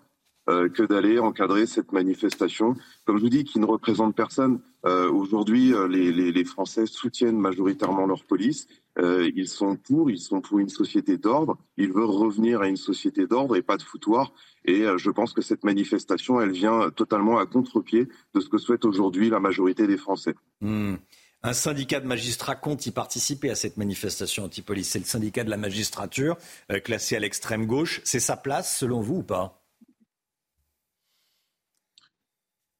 [0.73, 2.75] Que d'aller encadrer cette manifestation,
[3.05, 4.59] comme je vous dis, qui ne représente personne.
[4.83, 8.67] Aujourd'hui, les, les, Français soutiennent majoritairement leur police.
[8.97, 11.57] ils sont pour, ils sont pour une société d'ordre.
[11.77, 14.33] Ils veulent revenir à une société d'ordre et pas de foutoir.
[14.65, 18.85] Et je pense que cette manifestation, elle vient totalement à contre-pied de ce que souhaite
[18.85, 20.35] aujourd'hui la majorité des Français.
[20.61, 20.95] Hmm.
[21.41, 24.89] Un syndicat de magistrats compte y participer à cette manifestation anti-police.
[24.89, 26.35] C'est le syndicat de la magistrature,
[26.69, 28.01] euh, classé à l'extrême gauche.
[28.03, 29.58] C'est sa place, selon vous, ou pas?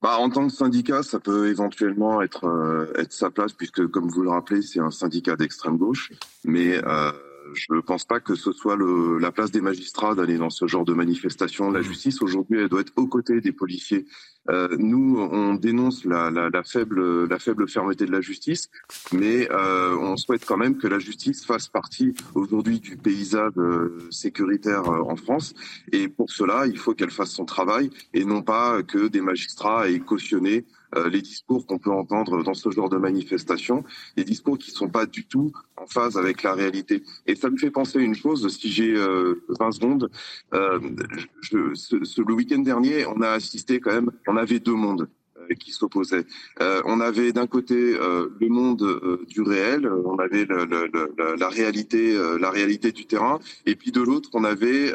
[0.02, 4.10] Bah, en tant que syndicat, ça peut éventuellement être, euh, être sa place, puisque, comme
[4.10, 6.12] vous le rappelez, c'est un syndicat d'extrême gauche.
[6.46, 7.12] Mais euh,
[7.54, 10.68] je ne pense pas que ce soit le, la place des magistrats d'aller dans ce
[10.68, 11.72] genre de manifestation.
[11.72, 11.84] La mmh.
[11.84, 14.06] justice, aujourd'hui, elle doit être aux côtés des policiers.
[14.50, 18.70] Euh, nous, on dénonce la, la, la, faible, la faible fermeté de la justice,
[19.12, 24.00] mais euh, on souhaite quand même que la justice fasse partie aujourd'hui du paysage euh,
[24.10, 25.54] sécuritaire euh, en France.
[25.92, 29.90] Et pour cela, il faut qu'elle fasse son travail et non pas que des magistrats
[29.90, 30.66] aient cautionné
[31.12, 33.84] les discours qu'on peut entendre dans ce genre de manifestation,
[34.18, 37.04] des discours qui ne sont pas du tout en phase avec la réalité.
[37.26, 40.10] Et ça me fait penser à une chose, si j'ai 20 euh, secondes,
[40.54, 40.80] euh,
[41.42, 45.08] je, ce, le week-end dernier, on a assisté quand même, on avait deux mondes
[45.60, 46.26] qui s'opposaient.
[46.62, 50.90] Euh, on avait d'un côté euh, le monde euh, du réel, on avait le, le,
[50.92, 54.94] le, la réalité, la réalité du terrain, et puis de l'autre, on avait,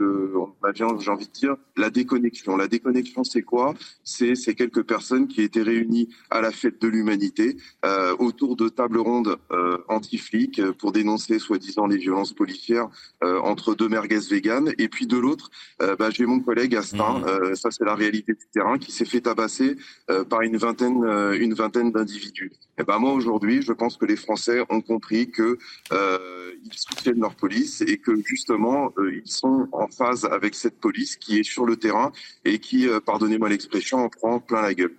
[0.00, 2.56] on avait j'ai envie de dire, la déconnexion.
[2.56, 3.74] La déconnexion, c'est quoi?
[4.04, 7.56] C'est ces quelques personnes qui étaient réunies à la fête de l'humanité
[8.18, 9.38] autour de tables rondes
[9.88, 12.88] anti-flics pour dénoncer soi-disant les violences policières
[13.22, 15.50] entre deux merguez véganes, et puis de l'autre,
[15.98, 17.54] bah, j'ai mon collègue Astin, mmh.
[17.54, 19.75] ça c'est la réalité du terrain, qui s'est fait tabasser
[20.10, 22.52] euh, par une vingtaine, euh, une vingtaine d'individus.
[22.78, 25.58] Et ben moi aujourd'hui, je pense que les Français ont compris que
[25.92, 31.16] euh, ils soutiennent leur police et que justement ils sont en phase avec cette police
[31.16, 32.12] qui est sur le terrain
[32.44, 34.94] et qui, pardonnez-moi l'expression, en prend plein la gueule.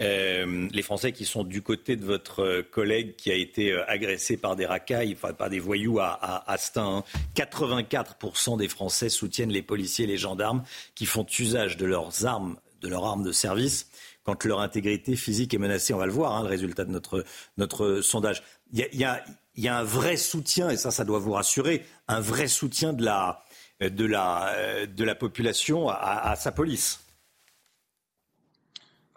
[0.00, 4.56] Euh, les Français qui sont du côté de votre collègue qui a été agressé par
[4.56, 7.04] des racailles, enfin par des voyous à, à Astin.
[7.34, 8.56] 84% hein.
[8.56, 10.62] des Français soutiennent les policiers et les gendarmes
[10.94, 13.88] qui font usage de leurs armes de leur arme de service
[14.24, 15.94] quand leur intégrité physique est menacée.
[15.94, 17.24] On va le voir, hein, le résultat de notre,
[17.56, 18.42] notre sondage.
[18.72, 19.24] Il y, a,
[19.56, 23.04] y a, un vrai soutien, et ça, ça doit vous rassurer, un vrai soutien de
[23.04, 23.42] la,
[23.80, 27.00] de la, de la population à, sa police.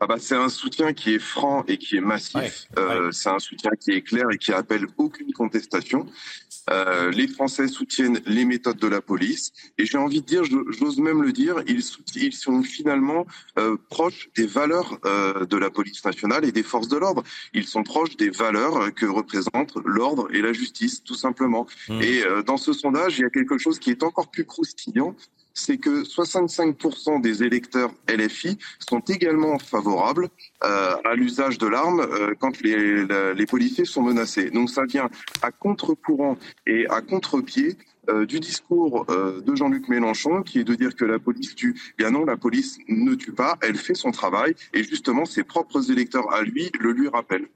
[0.03, 2.67] Ah bah, c'est un soutien qui est franc et qui est massif.
[2.79, 6.07] Euh, c'est un soutien qui est clair et qui appelle aucune contestation.
[6.69, 10.99] Euh, les Français soutiennent les méthodes de la police et j'ai envie de dire, j'ose
[10.99, 11.83] même le dire, ils,
[12.15, 13.25] ils sont finalement
[13.57, 17.23] euh, proches des valeurs euh, de la police nationale et des forces de l'ordre.
[17.53, 21.67] Ils sont proches des valeurs que représentent l'ordre et la justice, tout simplement.
[21.89, 22.01] Mmh.
[22.01, 25.15] Et dans ce sondage, il y a quelque chose qui est encore plus croustillant,
[25.53, 30.29] c'est que 65% des électeurs LFI sont également favorables
[30.63, 34.49] euh, à l'usage de l'arme euh, quand les, les, policiers sont menacés.
[34.49, 35.09] Donc ça vient
[35.41, 37.77] à contre-courant et à contre-pied
[38.09, 41.79] euh, du discours de Jean-Luc Mélenchon qui est de dire que la police tue.
[41.97, 45.91] Bien non, la police ne tue pas, elle fait son travail et justement ses propres
[45.91, 47.47] électeurs à lui le lui rappellent.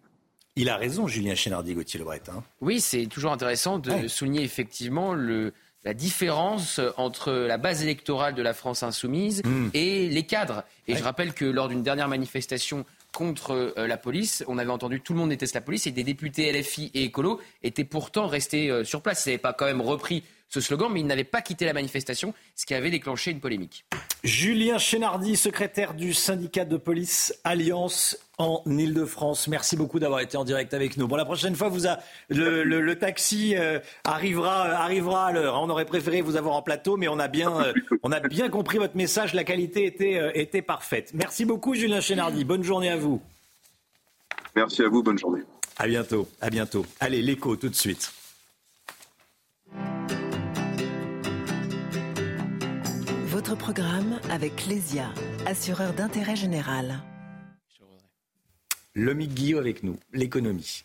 [0.57, 2.21] Il a raison, Julien Chénardi, Gauthier Lebret.
[2.29, 2.41] Hein.
[2.61, 5.51] Oui, c'est toujours intéressant de souligner effectivement le,
[5.85, 9.69] la différence entre la base électorale de la France insoumise hmm.
[9.73, 10.63] et les cadres.
[10.87, 14.99] Et je rappelle que lors d'une dernière manifestation contre euh, la police, on avait entendu
[14.99, 18.69] tout le monde déteste la police et des députés LFI et écolo étaient pourtant restés
[18.69, 19.25] euh, sur place.
[19.25, 22.33] Ils n'avaient pas quand même repris ce slogan, mais ils n'avaient pas quitté la manifestation,
[22.55, 23.85] ce qui avait déclenché une polémique.
[24.23, 29.47] Julien Chénardi, secrétaire du syndicat de police Alliance en Ile-de-France.
[29.47, 31.07] Merci beaucoup d'avoir été en direct avec nous.
[31.07, 35.61] Bon, la prochaine fois, vous a, le, taxi euh, arrivera, arrivera à l'heure.
[35.61, 37.73] On aurait préféré vous avoir en plateau, mais on a bien, euh,
[38.03, 39.33] on a bien compris votre message.
[39.33, 41.11] La qualité était, euh, était parfaite.
[41.13, 42.45] Merci beaucoup, Julien Chénardi.
[42.45, 43.21] Bonne journée à vous.
[44.55, 45.03] Merci à vous.
[45.03, 45.41] Bonne journée.
[45.77, 46.27] À bientôt.
[46.41, 46.85] À bientôt.
[46.99, 48.11] Allez, l'écho tout de suite.
[53.45, 55.13] Votre programme avec Clésia,
[55.45, 57.03] assureur d'intérêt général.
[58.95, 60.81] Lomic Guillaume avec nous, l'économie.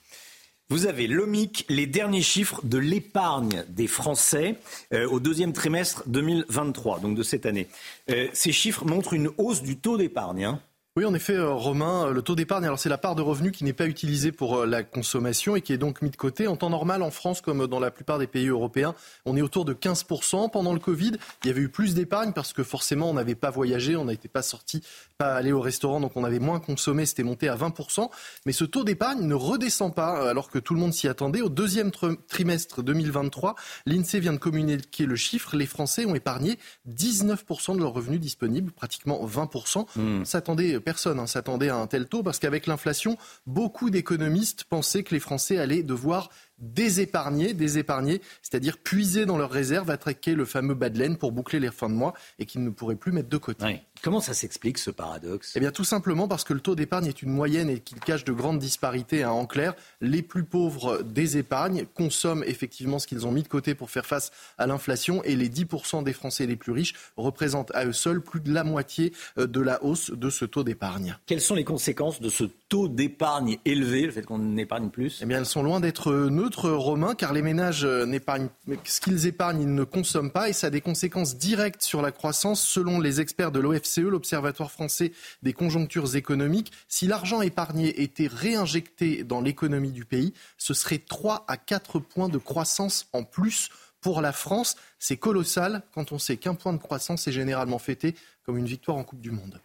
[0.69, 4.57] Vous avez l'OMIC, les derniers chiffres de l'épargne des Français
[4.93, 7.67] euh, au deuxième trimestre 2023, donc de cette année.
[8.11, 10.45] Euh, ces chiffres montrent une hausse du taux d'épargne.
[10.45, 10.61] Hein.
[11.01, 13.53] Oui, en effet, euh, Romain, euh, le taux d'épargne, alors c'est la part de revenus
[13.53, 16.47] qui n'est pas utilisée pour euh, la consommation et qui est donc mis de côté.
[16.47, 18.95] En temps normal, en France, comme dans la plupart des pays européens,
[19.25, 20.51] on est autour de 15%.
[20.51, 23.49] Pendant le Covid, il y avait eu plus d'épargne parce que forcément, on n'avait pas
[23.49, 24.83] voyagé, on n'était pas sorti,
[25.17, 28.11] pas allé au restaurant, donc on avait moins consommé, c'était monté à 20%.
[28.45, 31.41] Mais ce taux d'épargne ne redescend pas alors que tout le monde s'y attendait.
[31.41, 31.93] Au deuxième
[32.29, 33.55] trimestre 2023,
[33.87, 35.57] l'INSEE vient de communiquer le chiffre.
[35.57, 36.59] Les Français ont épargné
[36.91, 39.87] 19% de leurs revenus disponibles, pratiquement 20%.
[39.97, 40.25] Mmh.
[40.27, 43.16] S'attendait personne ne hein, s'attendait à un tel taux parce qu'avec l'inflation,
[43.47, 46.30] beaucoup d'économistes pensaient que les Français allaient devoir
[46.61, 51.61] désépargner, désépargner, c'est-à-dire puiser dans leurs réserves, attraquer le fameux bas de laine pour boucler
[51.61, 53.81] les fins de mois et qu'ils ne pourraient plus mettre de côté.
[54.03, 55.53] Comment ça s'explique ce paradoxe?
[55.57, 58.25] Eh bien tout simplement parce que le taux d'épargne est une moyenne et qu'il cache
[58.25, 59.25] de grandes disparités.
[59.25, 59.31] Hein.
[59.31, 63.75] En clair, les plus pauvres des épargnes consomment effectivement ce qu'ils ont mis de côté
[63.75, 67.85] pour faire face à l'inflation et les 10% des Français les plus riches représentent à
[67.85, 71.17] eux seuls plus de la moitié euh, de la hausse de ce taux d'épargne.
[71.27, 75.21] Quelles sont les conséquences de ce taux d'épargne élevé, le fait qu'on épargne plus?
[75.23, 78.49] Eh bien elles sont loin d'être neutres, Romain, car les ménages euh, n'épargnent
[78.85, 82.13] ce qu'ils épargnent, ils ne consomment pas et ça a des conséquences directes sur la
[82.13, 88.27] croissance selon les experts de l'OFCE, l'Observatoire français des conjonctures économiques, si l'argent épargné était
[88.27, 93.71] réinjecté dans l'économie du pays, ce serait 3 à 4 points de croissance en plus
[94.01, 94.77] pour la France.
[94.99, 98.97] C'est colossal quand on sait qu'un point de croissance est généralement fêté comme une victoire
[98.97, 99.61] en Coupe du Monde.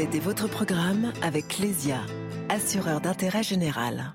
[0.00, 2.00] C'était votre programme avec Clésia,
[2.48, 4.14] assureur d'intérêt général.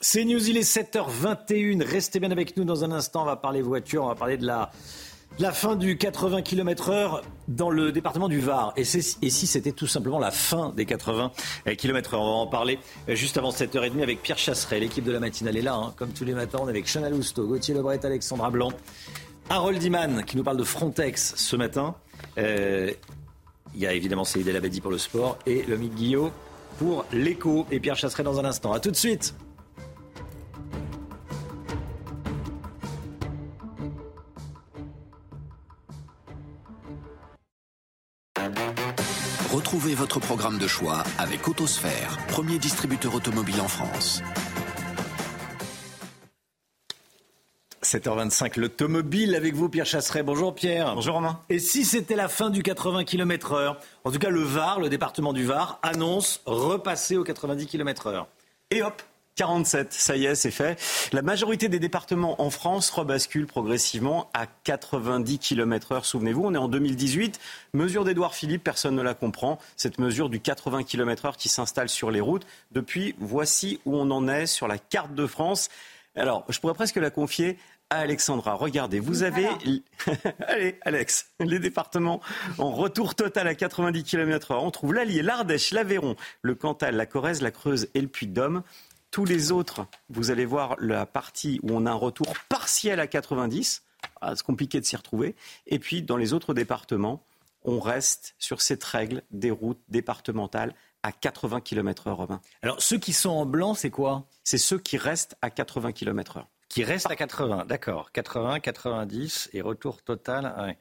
[0.00, 1.82] C'est News, il est 7h21.
[1.82, 3.20] Restez bien avec nous dans un instant.
[3.20, 4.70] On va parler voiture, on va parler de la,
[5.52, 8.72] fin du 80 km/h dans le département du Var.
[8.78, 9.02] Et, si
[9.46, 11.32] c'était tout simplement la fin des 80
[11.76, 14.80] km/h On va en parler juste avant 7h30 avec Pierre Chasseret.
[14.80, 16.58] L'équipe de la matinale est là, hein, comme tous les matins.
[16.62, 18.72] On est avec Chanel Lousteau, Gauthier Lebret, Alexandra Blanc,
[19.50, 21.96] Harold Iman qui nous parle de Frontex ce matin.
[22.38, 22.92] Euh,
[23.74, 26.30] il y a évidemment Céline Labadi pour le sport et le Guillot
[26.78, 27.66] pour l'écho.
[27.70, 28.72] Et Pierre Chasseret dans un instant.
[28.72, 29.34] A tout de suite.
[39.52, 44.22] Retrouvez votre programme de choix avec Autosphère, premier distributeur automobile en France.
[47.90, 50.22] 7h25, l'automobile avec vous, Pierre Chasseret.
[50.22, 50.94] Bonjour Pierre.
[50.94, 51.40] Bonjour Romain.
[51.48, 53.74] Et si c'était la fin du 80 km/h
[54.04, 58.26] En tout cas, le Var, le département du Var, annonce repasser au 90 km/h.
[58.70, 59.02] Et hop,
[59.34, 60.80] 47, ça y est, c'est fait.
[61.12, 66.04] La majorité des départements en France rebasculent progressivement à 90 km heure.
[66.04, 67.40] Souvenez-vous, on est en 2018.
[67.72, 69.58] Mesure d'Edouard Philippe, personne ne la comprend.
[69.74, 72.46] Cette mesure du 80 km heure qui s'installe sur les routes.
[72.70, 75.70] Depuis, voici où on en est sur la carte de France.
[76.16, 77.56] Alors, je pourrais presque la confier
[77.90, 78.54] Alexandra.
[78.54, 79.48] Regardez, vous avez...
[80.46, 82.20] Allez, Alex, les départements
[82.58, 84.62] en retour total à 90 km heure.
[84.62, 88.62] On trouve l'Allier, l'Ardèche, l'Aveyron, le Cantal, la Corrèze, la Creuse et le Puy-de-Dôme.
[89.10, 93.08] Tous les autres, vous allez voir la partie où on a un retour partiel à
[93.08, 93.82] 90.
[94.20, 95.34] Ah, c'est compliqué de s'y retrouver.
[95.66, 97.24] Et puis, dans les autres départements,
[97.64, 103.30] on reste sur cette règle des routes départementales à 80 km/h, Alors, ceux qui sont
[103.30, 104.26] en blanc, c'est quoi?
[104.44, 108.12] C'est ceux qui restent à 80 km/h qui reste à 80, d'accord.
[108.12, 110.76] 80, 90 et retour total.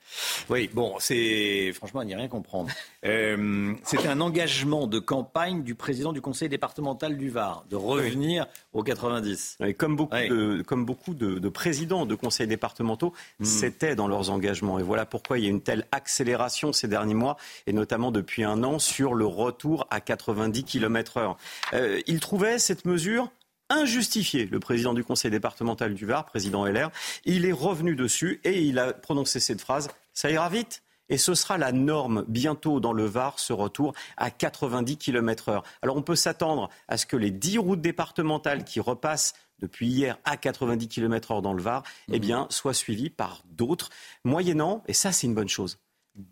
[0.47, 2.69] Oui, bon, c'est franchement, on n'y a rien comprendre.
[3.05, 8.45] Euh, C'était un engagement de campagne du président du conseil départemental du Var de revenir
[8.73, 9.57] aux 90.
[9.77, 13.45] comme beaucoup, de, comme beaucoup de, présidents de conseils départementaux, hmm.
[13.45, 14.79] c'était dans leurs engagements.
[14.79, 17.37] Et voilà pourquoi il y a une telle accélération ces derniers mois,
[17.67, 21.37] et notamment depuis un an, sur le retour à 90 km/h.
[21.73, 23.31] Euh, il trouvait cette mesure
[23.69, 26.89] injustifié, le président du conseil départemental du Var, président LR.
[27.25, 31.33] Il est revenu dessus et il a prononcé cette phrase Ça ira vite et ce
[31.33, 35.63] sera la norme bientôt dans le Var, ce retour à 90 km heure.
[35.81, 40.17] Alors on peut s'attendre à ce que les 10 routes départementales qui repassent depuis hier
[40.23, 42.19] à 90 km heure dans le Var, eh mhm.
[42.19, 43.89] bien, soient suivies par d'autres,
[44.23, 45.79] moyennant, et ça c'est une bonne chose,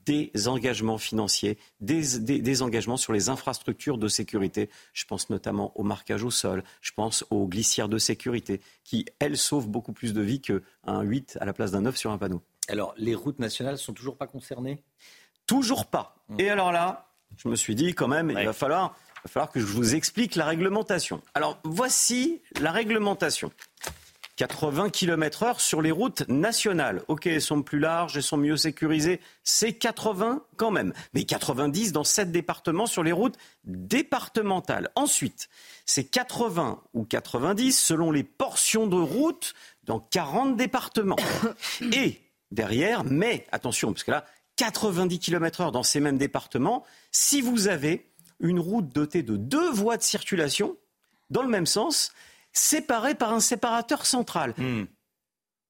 [0.05, 4.69] des engagements financiers, des, engagements sur les infrastructures de sécurité.
[4.93, 9.37] Je pense notamment au marquage au sol, je pense aux glissières de sécurité, qui, elles,
[9.37, 12.41] sauvent beaucoup plus de vies qu'un 8 à la place d'un 9 sur un panneau.
[12.67, 14.83] Alors, les routes nationales sont toujours pas concernées?
[15.45, 16.17] Toujours pas.
[16.27, 16.39] Mmh.
[16.39, 19.51] Et alors là, je me suis dit quand même, il va falloir, il va falloir
[19.51, 21.21] que je vous explique la réglementation.
[21.33, 23.51] Alors, voici la réglementation.
[24.37, 27.03] 80 km heure sur les routes nationales.
[27.07, 29.19] Ok, elles sont plus larges, elles sont mieux sécurisées.
[29.43, 30.93] C'est 80 quand même.
[31.13, 34.89] Mais 90 dans 7 départements sur les routes départementales.
[34.95, 35.49] Ensuite,
[35.85, 41.17] c'est 80 ou 90 selon les portions de route dans 40 départements.
[41.91, 42.21] Et
[42.51, 43.03] derrière.
[43.03, 44.25] Mais attention, parce que là,
[44.57, 48.07] 90 km heure dans ces mêmes départements, si vous avez
[48.39, 50.77] une route dotée de deux voies de circulation
[51.31, 52.11] dans le même sens,
[52.57, 54.53] séparées par un séparateur central.
[54.57, 54.85] Hmm.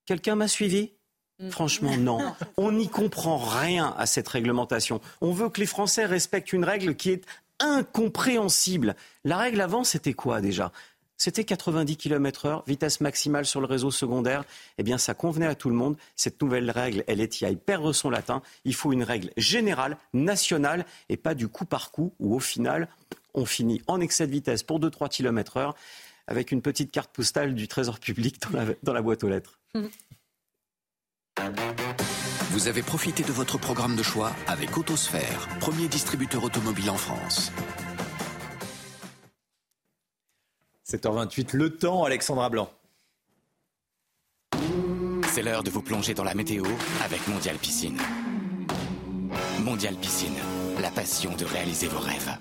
[0.05, 0.93] Quelqu'un m'a suivi?
[1.39, 1.49] Hmm.
[1.49, 2.19] Franchement, non.
[2.57, 5.01] On n'y comprend rien à cette réglementation.
[5.21, 7.25] On veut que les Français respectent une règle qui est
[7.59, 8.95] incompréhensible.
[9.23, 10.71] La règle avant, c'était quoi déjà?
[11.19, 14.43] C'était 90 km heure, vitesse maximale sur le réseau secondaire.
[14.77, 15.97] Eh bien, ça convenait à tout le monde.
[16.15, 18.43] Cette nouvelle règle, elle est y à perdre son latin.
[18.65, 22.87] Il faut une règle générale, nationale, et pas du coup par coup, où au final,
[23.33, 25.75] on finit en excès de vitesse pour 2-3 km heure,
[26.27, 29.59] avec une petite carte postale du Trésor public dans la, dans la boîte aux lettres.
[32.51, 37.51] Vous avez profité de votre programme de choix avec Autosphère, premier distributeur automobile en France.
[40.89, 42.71] 7h28, le temps, Alexandra Blanc.
[45.27, 46.63] C'est l'heure de vous plonger dans la météo
[47.03, 47.99] avec Mondial Piscine.
[49.59, 50.37] Mondial Piscine,
[50.81, 52.37] la passion de réaliser vos rêves.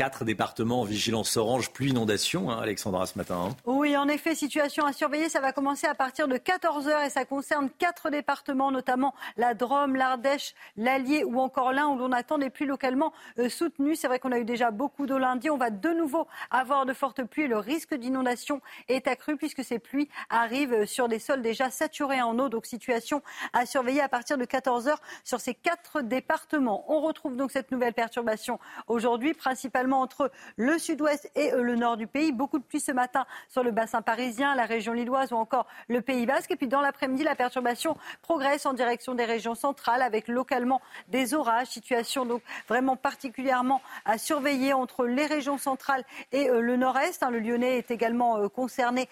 [0.00, 3.50] Quatre départements en vigilance orange, pluie inondation, hein, Alexandra, ce matin.
[3.50, 3.56] Hein.
[3.66, 5.28] Oui, en effet, situation à surveiller.
[5.28, 9.96] Ça va commencer à partir de 14h et ça concerne quatre départements, notamment la Drôme,
[9.96, 13.94] l'Ardèche, l'Allier ou encore l'Ain, où l'on attend des pluies localement euh, soutenues.
[13.94, 15.50] C'est vrai qu'on a eu déjà beaucoup d'eau lundi.
[15.50, 17.46] On va de nouveau avoir de fortes pluies.
[17.46, 22.38] Le risque d'inondation est accru puisque ces pluies arrivent sur des sols déjà saturés en
[22.38, 22.48] eau.
[22.48, 23.20] Donc, situation
[23.52, 24.94] à surveiller à partir de 14h
[25.24, 26.90] sur ces quatre départements.
[26.90, 31.96] On retrouve donc cette nouvelle perturbation aujourd'hui, principalement entre le sud-ouest et euh, le nord
[31.96, 32.32] du pays.
[32.32, 36.00] Beaucoup de pluie ce matin sur le bassin parisien, la région lilloise ou encore le
[36.00, 36.50] Pays basque.
[36.50, 41.34] Et puis dans l'après-midi, la perturbation progresse en direction des régions centrales avec localement des
[41.34, 41.68] orages.
[41.68, 47.22] Situation donc vraiment particulièrement à surveiller entre les régions centrales et euh, le nord-est.
[47.22, 47.30] Hein.
[47.30, 49.08] Le Lyonnais est également euh, concerné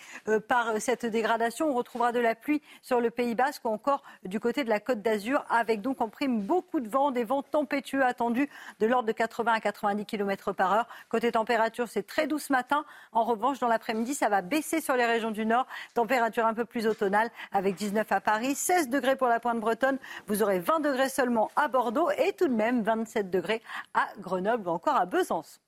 [0.48, 1.70] par cette dégradation.
[1.70, 4.80] On retrouvera de la pluie sur le Pays basque ou encore du côté de la
[4.80, 8.48] Côte d'Azur avec donc en prime beaucoup de vent, des vents tempétueux attendus
[8.80, 10.86] de l'ordre de 80 à 90 km par heure.
[11.08, 12.84] Côté température, c'est très doux ce matin.
[13.12, 15.66] En revanche, dans l'après-midi, ça va baisser sur les régions du nord.
[15.94, 19.98] Température un peu plus automnale avec 19 à Paris, 16 degrés pour la pointe bretonne.
[20.26, 23.62] Vous aurez 20 degrés seulement à Bordeaux et tout de même 27 degrés
[23.94, 25.60] à Grenoble ou encore à Besançon.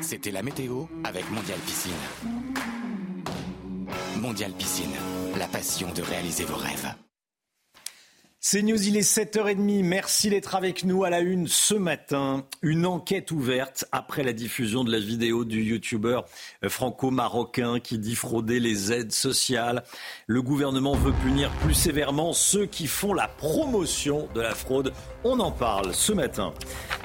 [0.00, 1.92] C'était la météo avec Mondial Piscine.
[4.20, 4.94] Mondial Piscine,
[5.36, 6.94] la passion de réaliser vos rêves.
[8.44, 9.84] C'est News, il est 7h30.
[9.84, 12.44] Merci d'être avec nous à la une ce matin.
[12.60, 16.24] Une enquête ouverte après la diffusion de la vidéo du youtubeur
[16.66, 19.84] franco-marocain qui dit frauder les aides sociales.
[20.26, 24.92] Le gouvernement veut punir plus sévèrement ceux qui font la promotion de la fraude.
[25.22, 26.52] On en parle ce matin.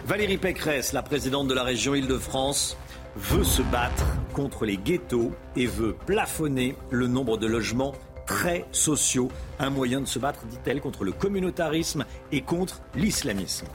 [0.08, 2.78] Valérie Pécresse, la présidente de la région Île-de-France,
[3.16, 7.94] veut se battre contre les ghettos et veut plafonner le nombre de logements
[8.28, 9.30] très sociaux.
[9.58, 13.66] Un moyen de se battre, dit-elle, contre le communautarisme et contre l'islamisme.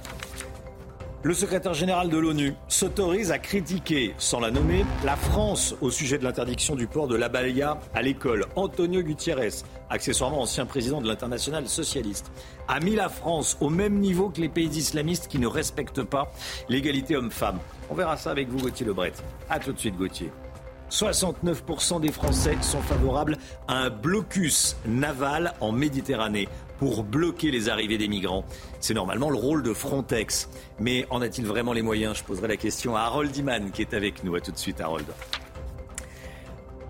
[1.25, 6.19] Le secrétaire général de l'ONU s'autorise à critiquer, sans la nommer, la France au sujet
[6.19, 8.47] de l'interdiction du port de l'abaya à l'école.
[8.57, 12.33] Antonio Gutiérrez, accessoirement ancien président de l'international socialiste,
[12.67, 16.33] a mis la France au même niveau que les pays islamistes qui ne respectent pas
[16.69, 17.61] l'égalité homme-femme.
[17.89, 19.13] On verra ça avec vous, Gauthier Lebret.
[19.49, 20.33] A tout de suite, Gauthier.
[20.93, 26.49] 69% des Français sont favorables à un blocus naval en Méditerranée
[26.79, 28.45] pour bloquer les arrivées des migrants.
[28.79, 30.51] C'est normalement le rôle de Frontex.
[30.79, 32.19] Mais en a-t-il vraiment les moyens?
[32.19, 34.35] Je poserai la question à Harold Iman qui est avec nous.
[34.35, 35.07] A tout de suite, Harold.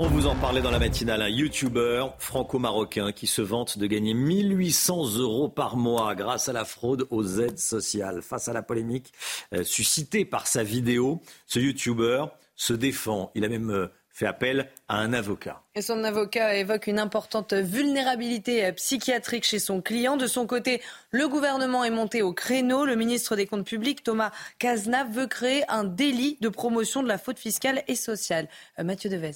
[0.01, 4.15] On vous en parlait dans la matinale, un YouTuber franco-marocain qui se vante de gagner
[4.15, 8.21] 1800 euros par mois grâce à la fraude aux aides sociales.
[8.21, 9.13] Face à la polémique
[9.55, 12.25] euh, suscitée par sa vidéo, ce YouTuber
[12.63, 13.33] se défend.
[13.35, 15.65] Il a même euh, fait appel à un avocat.
[15.75, 20.17] Et son avocat évoque une importante vulnérabilité euh, psychiatrique chez son client.
[20.17, 20.81] De son côté,
[21.11, 22.85] le gouvernement est monté au créneau.
[22.85, 24.31] Le ministre des Comptes publics, Thomas
[24.61, 28.49] Cazenave, veut créer un délit de promotion de la faute fiscale et sociale.
[28.79, 29.33] Euh, Mathieu Devez.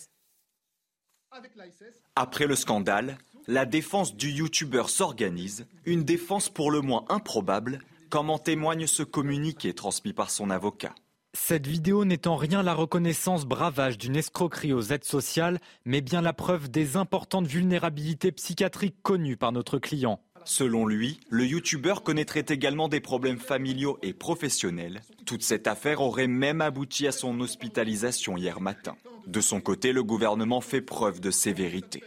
[2.14, 8.30] Après le scandale, la défense du youtubeur s'organise, une défense pour le moins improbable, comme
[8.30, 10.94] en témoigne ce communiqué transmis par son avocat.
[11.38, 16.22] Cette vidéo n'est en rien la reconnaissance bravage d'une escroquerie aux aides sociales, mais bien
[16.22, 20.18] la preuve des importantes vulnérabilités psychiatriques connues par notre client.
[20.44, 25.02] Selon lui, le youtubeur connaîtrait également des problèmes familiaux et professionnels.
[25.26, 28.96] Toute cette affaire aurait même abouti à son hospitalisation hier matin.
[29.26, 32.02] De son côté, le gouvernement fait preuve de sévérité.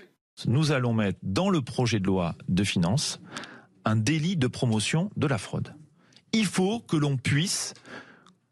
[0.47, 3.21] Nous allons mettre dans le projet de loi de finances
[3.85, 5.75] un délit de promotion de la fraude.
[6.33, 7.73] Il faut que l'on puisse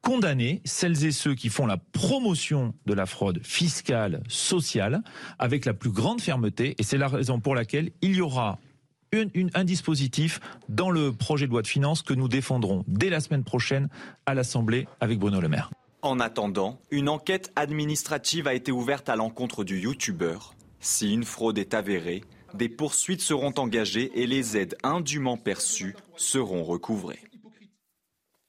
[0.08, 5.02] condamner celles et ceux qui font la promotion de la fraude fiscale, sociale,
[5.38, 6.76] avec la plus grande fermeté.
[6.80, 8.58] Et c'est la raison pour laquelle il y aura
[9.14, 10.40] un dispositif
[10.70, 13.90] dans le projet de loi de finances que nous défendrons dès la semaine prochaine
[14.26, 15.72] à l'Assemblée avec Bruno Le Maire.
[16.02, 20.54] En attendant, une enquête administrative a été ouverte à l'encontre du youtubeur.
[20.80, 22.24] Si une fraude est avérée,
[22.54, 27.20] des poursuites seront engagées et les aides indûment perçues seront recouvrées.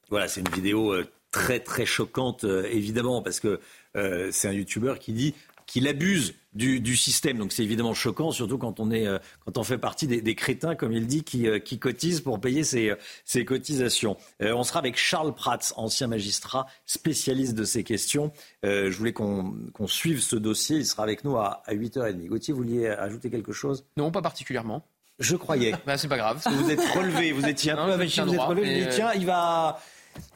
[0.09, 1.05] Voilà, c'est une vidéo euh,
[1.39, 3.61] très très choquante, euh, évidemment, parce que
[3.97, 5.35] euh, c'est un youtubeur qui dit
[5.67, 7.39] qu'il abuse du, système.
[7.39, 9.07] Donc c'est évidemment choquant, surtout quand on, est,
[9.45, 12.97] quand on fait partie des, crétins, comme il dit, qui, qui cotisent pour payer ses,
[13.45, 14.17] cotisations.
[14.41, 18.33] on sera avec Charles Prats, ancien magistrat, spécialiste de ces questions.
[18.63, 20.79] je voulais qu'on suive ce dossier.
[20.79, 22.27] Il sera avec nous à, à 8h30.
[22.27, 23.85] Gauthier, vous vouliez ajouter quelque chose?
[23.99, 24.89] Non, pas particulièrement.
[25.19, 25.75] Je croyais.
[25.87, 26.43] bah, c'est pas grave.
[26.51, 28.89] vous êtes relevé, vous étiez un peu avec vous êtes relevé, mais...
[28.89, 29.79] tiens, il va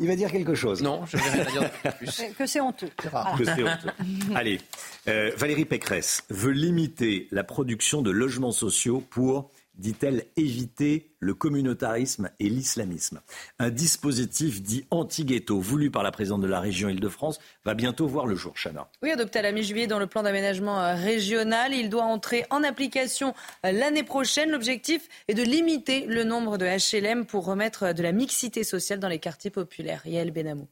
[0.01, 0.83] il va dire quelque chose.
[0.83, 2.23] Non, je ne vais rien dire plus.
[2.39, 2.91] Que c'est honteux.
[2.97, 3.91] Que c'est honteux.
[4.35, 4.61] Allez,
[5.09, 12.31] euh, Valérie Pécresse veut limiter la production de logements sociaux pour dit-elle, éviter le communautarisme
[12.41, 13.21] et l'islamisme.
[13.59, 18.27] Un dispositif dit anti-ghetto, voulu par la présidente de la région Île-de-France, va bientôt voir
[18.27, 18.89] le jour, Chana.
[19.03, 21.73] Oui, adopté à la mi-juillet dans le plan d'aménagement euh, régional.
[21.73, 23.35] Il doit entrer en application
[23.65, 24.51] euh, l'année prochaine.
[24.51, 28.99] L'objectif est de limiter le nombre de HLM pour remettre euh, de la mixité sociale
[28.99, 30.07] dans les quartiers populaires.
[30.07, 30.69] Yael Benamou.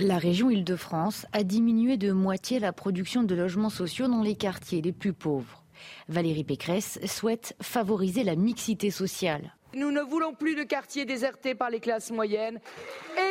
[0.00, 4.82] La région Île-de-France a diminué de moitié la production de logements sociaux dans les quartiers
[4.82, 5.64] les plus pauvres.
[6.08, 9.54] Valérie Pécresse souhaite favoriser la mixité sociale.
[9.74, 12.58] Nous ne voulons plus de quartiers désertés par les classes moyennes.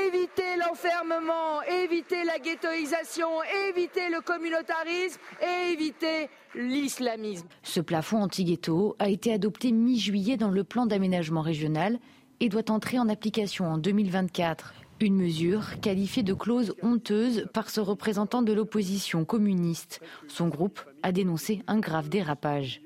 [0.08, 3.28] Éviter l'enfermement, éviter la ghettoisation,
[3.70, 7.48] éviter le communautarisme et éviter l'islamisme.
[7.64, 11.98] Ce plafond anti-ghetto a été adopté mi-juillet dans le plan d'aménagement régional
[12.40, 14.74] et doit entrer en application en 2024.
[15.00, 20.02] Une mesure qualifiée de clause honteuse par ce représentant de l'opposition communiste.
[20.28, 22.82] Son groupe a dénoncé un grave dérapage.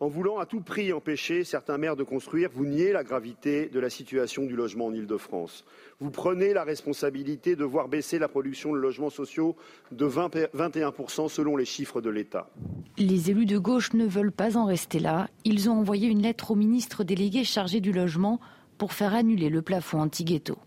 [0.00, 3.78] En voulant à tout prix empêcher certains maires de construire, vous niez la gravité de
[3.78, 5.64] la situation du logement en Ile-de-France.
[6.00, 9.54] Vous prenez la responsabilité de voir baisser la production de logements sociaux
[9.92, 12.50] de 21% selon les chiffres de l'État.
[12.98, 15.28] Les élus de gauche ne veulent pas en rester là.
[15.44, 18.40] Ils ont envoyé une lettre au ministre délégué chargé du logement
[18.78, 20.58] pour faire annuler le plafond anti-ghetto.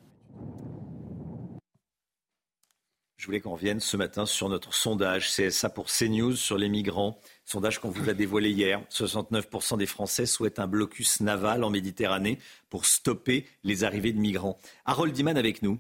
[3.17, 7.20] Je voulais qu'on revienne ce matin sur notre sondage CSA pour CNews sur les migrants.
[7.44, 8.82] Sondage qu'on vous a dévoilé hier.
[8.90, 12.40] 69% des Français souhaitent un blocus naval en Méditerranée
[12.70, 14.58] pour stopper les arrivées de migrants.
[14.86, 15.78] Harold Diman avec nous.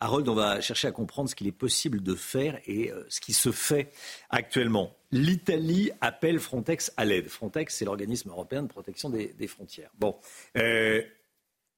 [0.00, 3.22] Harold, on va chercher à comprendre ce qu'il est possible de faire et euh, ce
[3.22, 3.90] qui se fait
[4.28, 4.94] actuellement.
[5.12, 7.28] L'Italie appelle Frontex à l'aide.
[7.28, 9.90] Frontex, c'est l'organisme européen de protection des, frontières.
[9.98, 10.18] Bon,
[10.58, 11.02] euh,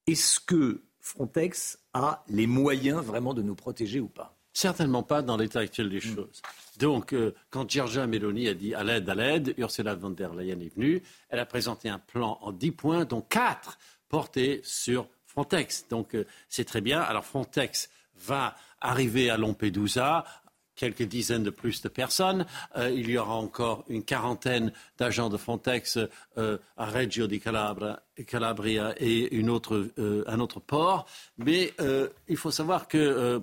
[0.09, 4.37] est-ce que Frontex a les moyens vraiment de nous protéger ou pas?
[4.57, 6.41] Certainement pas dans l'état actuel des choses.
[6.79, 10.61] Donc, euh, quand Giorgia Meloni a dit à l'aide, à l'aide, Ursula von der Leyen
[10.61, 11.03] est venue.
[11.29, 13.79] Elle a présenté un plan en dix points, dont quatre
[14.09, 15.89] portés sur Frontex.
[15.89, 17.01] Donc, euh, c'est très bien.
[17.01, 20.25] Alors, Frontex va arriver à Lampedusa
[20.77, 22.47] quelques dizaines de plus de personnes.
[22.77, 25.99] Euh, il y aura encore une quarantaine d'agents de Frontex
[26.37, 31.07] à Reggio di Calabria et un autre port.
[31.39, 31.75] Mais
[32.29, 33.41] il faut savoir que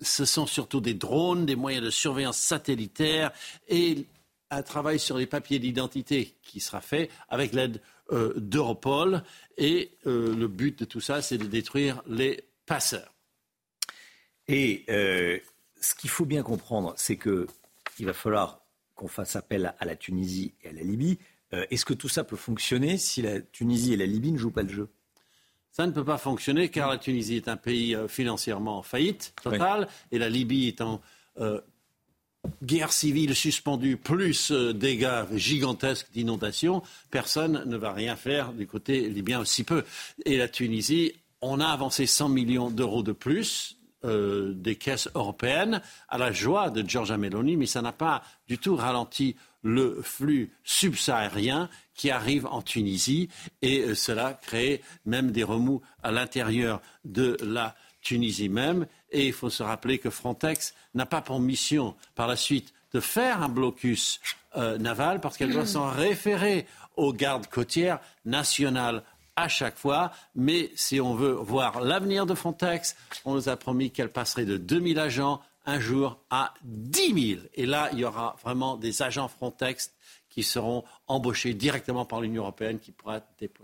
[0.00, 3.32] ce sont surtout des drones, des moyens de surveillance satellitaire
[3.68, 4.06] et
[4.50, 7.80] un travail sur les papiers d'identité qui sera fait avec l'aide
[8.12, 9.22] euh, d'Europol.
[9.58, 13.12] Et euh, le but de tout ça, c'est de détruire les passeurs.
[14.48, 15.38] Et euh,
[15.80, 18.60] ce qu'il faut bien comprendre, c'est qu'il va falloir
[18.94, 21.18] qu'on fasse appel à la Tunisie et à la Libye.
[21.52, 24.62] Est-ce que tout ça peut fonctionner si la Tunisie et la Libye ne jouent pas
[24.62, 24.88] le jeu?
[25.76, 29.34] Ça ne peut pas fonctionner car la Tunisie est un pays euh, financièrement en faillite
[29.42, 31.02] totale et la Libye est en
[31.38, 31.60] euh,
[32.62, 36.82] guerre civile suspendue plus euh, dégâts gigantesques d'inondations.
[37.10, 39.84] Personne ne va rien faire du côté libyen aussi peu.
[40.24, 41.12] Et la Tunisie,
[41.42, 43.74] on a avancé 100 millions d'euros de plus
[44.04, 48.76] des caisses européennes à la joie de Giorgia Meloni, mais ça n'a pas du tout
[48.76, 49.34] ralenti
[49.64, 53.28] le flux subsaharien qui arrive en Tunisie
[53.62, 58.86] et euh, cela crée même des remous à l'intérieur de la Tunisie même.
[59.10, 63.00] Et il faut se rappeler que Frontex n'a pas pour mission par la suite de
[63.00, 64.20] faire un blocus
[64.56, 66.66] euh, naval parce qu'elle doit s'en référer
[66.96, 69.02] aux gardes côtières nationales
[69.34, 70.12] à chaque fois.
[70.34, 74.56] Mais si on veut voir l'avenir de Frontex, on nous a promis qu'elle passerait de
[74.56, 77.40] 2000 agents un jour à 10 000.
[77.54, 79.92] Et là, il y aura vraiment des agents Frontex
[80.36, 83.54] qui seront embauchés directement par l'Union européenne qui pourra être.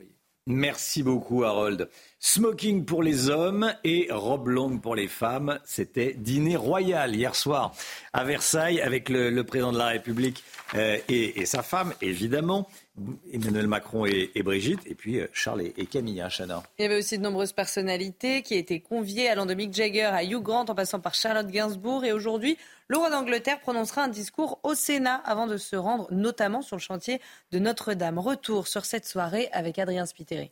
[0.46, 1.90] Merci beaucoup Harold.
[2.18, 5.60] Smoking pour les hommes et robe longue pour les femmes.
[5.66, 7.74] C'était dîner royal hier soir
[8.14, 10.42] à Versailles avec le, président de la République
[10.74, 12.66] euh, et, sa femme, évidemment.
[13.32, 16.62] Emmanuel Macron et, Brigitte, et puis euh, Charles et, Camille, hein, Chana.
[16.78, 20.22] Il y avait aussi de nombreuses personnalités qui étaient conviées, allant de Mick Jagger à
[20.24, 22.04] Hugh Grant en passant par Charlotte Gainsbourg.
[22.04, 22.58] Et aujourd'hui,
[22.88, 26.82] le roi d'Angleterre prononcera un discours au Sénat avant de se rendre notamment sur le
[26.82, 27.20] chantier
[27.50, 28.18] de Notre-Dame.
[28.18, 30.50] Retour sur cette soirée avec Adrien Spiteri.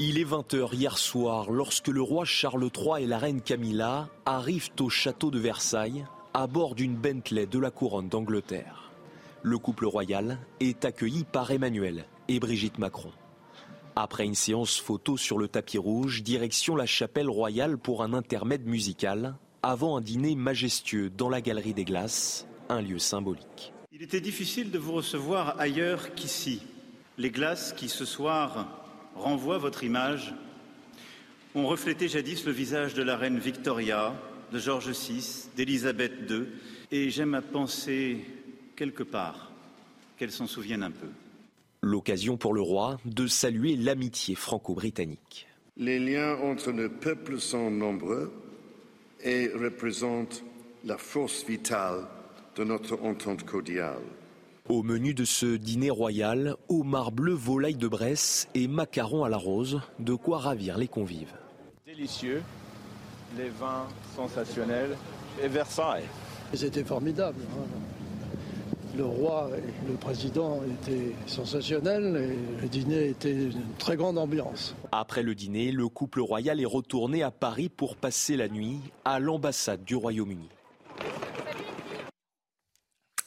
[0.00, 4.70] Il est 20h hier soir lorsque le roi Charles III et la reine Camilla arrivent
[4.80, 6.06] au château de Versailles
[6.38, 8.92] à bord d'une Bentley de la couronne d'Angleterre.
[9.42, 13.10] Le couple royal est accueilli par Emmanuel et Brigitte Macron.
[13.96, 18.64] Après une séance photo sur le tapis rouge, direction la chapelle royale pour un intermède
[18.66, 19.34] musical,
[19.64, 23.72] avant un dîner majestueux dans la galerie des glaces, un lieu symbolique.
[23.90, 26.62] Il était difficile de vous recevoir ailleurs qu'ici.
[27.16, 28.84] Les glaces qui ce soir
[29.16, 30.36] renvoient votre image
[31.56, 34.14] ont reflété jadis le visage de la reine Victoria,
[34.52, 36.46] de George VI, d'Élisabeth II,
[36.90, 38.18] et j'aime à penser
[38.76, 39.50] quelque part
[40.16, 41.08] qu'elle s'en souvienne un peu.
[41.82, 45.46] L'occasion pour le roi de saluer l'amitié franco-britannique.
[45.76, 48.32] Les liens entre nos peuples sont nombreux
[49.22, 50.42] et représentent
[50.84, 52.06] la force vitale
[52.56, 54.02] de notre entente cordiale.
[54.68, 59.36] Au menu de ce dîner royal, homard bleu, volaille de Bresse et macarons à la
[59.36, 61.32] rose, de quoi ravir les convives.
[61.86, 62.42] Délicieux,
[63.36, 63.86] les vins
[64.16, 64.96] sensationnels
[65.42, 66.04] et Versailles.
[66.54, 67.40] C'était formidable.
[67.52, 67.66] Hein.
[68.96, 74.74] Le roi et le président étaient sensationnels et le dîner était une très grande ambiance.
[74.90, 79.20] Après le dîner, le couple royal est retourné à Paris pour passer la nuit à
[79.20, 80.48] l'ambassade du Royaume-Uni.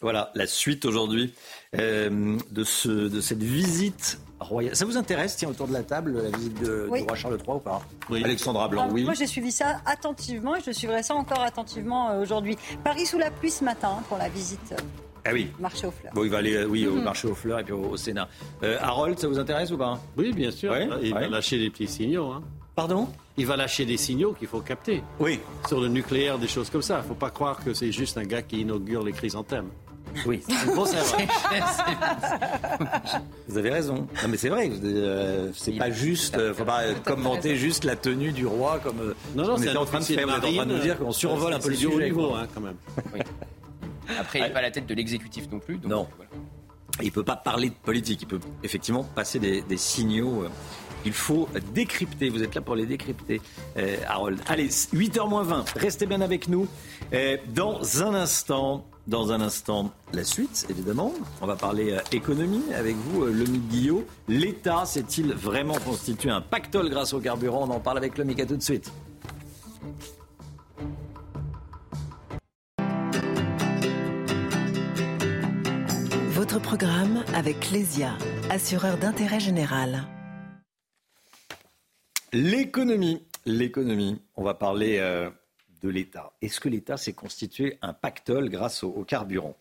[0.02, 1.34] Voilà la suite aujourd'hui
[1.78, 4.76] euh, de, ce, de cette visite royale.
[4.76, 7.56] Ça vous intéresse, tiens, autour de la table, la visite de, du roi Charles III
[7.56, 7.82] ou pas?
[8.10, 8.23] Oui.
[8.23, 9.03] Alexandra Blanc, oui.
[9.03, 12.57] Moi, j'ai suivi ça attentivement et je suivrai ça encore attentivement euh, aujourd'hui.
[12.84, 14.73] Paris sous la pluie ce matin pour la visite.
[15.23, 15.52] Ah oui.
[15.60, 16.14] Marché aux fleurs.
[16.15, 17.03] Bon, il va aller, oui, au mhm.
[17.03, 18.28] marché aux fleurs et puis au, Sénat.
[18.64, 19.99] Euh, Harold, ça vous intéresse ou pas?
[20.18, 20.76] Oui, bien sûr.
[21.02, 22.32] il va lâcher des petits signaux.
[22.32, 22.44] Hein.
[22.76, 23.07] Pardon?
[23.38, 25.03] Il va lâcher des signaux qu'il faut capter.
[25.19, 25.40] Oui.
[25.68, 26.95] Sur le nucléaire, des choses comme ça.
[26.95, 29.69] Il ne faut pas croire que c'est juste un gars qui inaugure les chrysanthèmes.
[30.26, 30.42] Oui,
[33.48, 33.96] Vous avez raison.
[33.96, 34.70] Non, mais c'est vrai.
[34.84, 36.38] Euh, c'est pas juste.
[36.38, 39.00] Euh, faut pas commenter juste la tenue du roi comme.
[39.00, 40.28] Euh, non, non, on était en train de faire.
[40.28, 41.94] en train de nous dire qu'on survole un peu le sujet.
[41.94, 42.78] haut niveau, hein, quand même.
[44.20, 45.80] Après, il n'est pas à la tête de l'exécutif non plus.
[45.86, 46.08] non.
[47.00, 48.24] Il ne peut pas parler de politique.
[48.24, 50.46] Il peut effectivement passer des, signaux.
[51.06, 52.30] Il faut décrypter.
[52.30, 53.42] Vous êtes là pour les décrypter,
[54.08, 54.40] Harold.
[54.48, 55.80] Allez, 8h20.
[55.80, 56.68] Restez bien avec nous.
[57.56, 61.12] dans un instant, dans un instant, la suite, évidemment.
[61.42, 64.08] On va parler euh, économie avec vous, euh, Lomic Guillot.
[64.30, 67.68] L'État s'est-il vraiment constitué un pactole grâce au carburant?
[67.68, 68.40] On en parle avec Lomic.
[68.40, 68.92] À tout de suite.
[76.30, 78.18] Votre programme avec Clésia,
[78.50, 80.04] assureur d'intérêt général.
[82.32, 83.22] L'économie.
[83.46, 84.22] L'économie.
[84.38, 85.00] On va parler.
[85.00, 85.30] Euh,
[85.82, 86.32] de l'État.
[86.41, 89.56] Est-ce que l'État s'est constitué un pactole grâce au, carburant?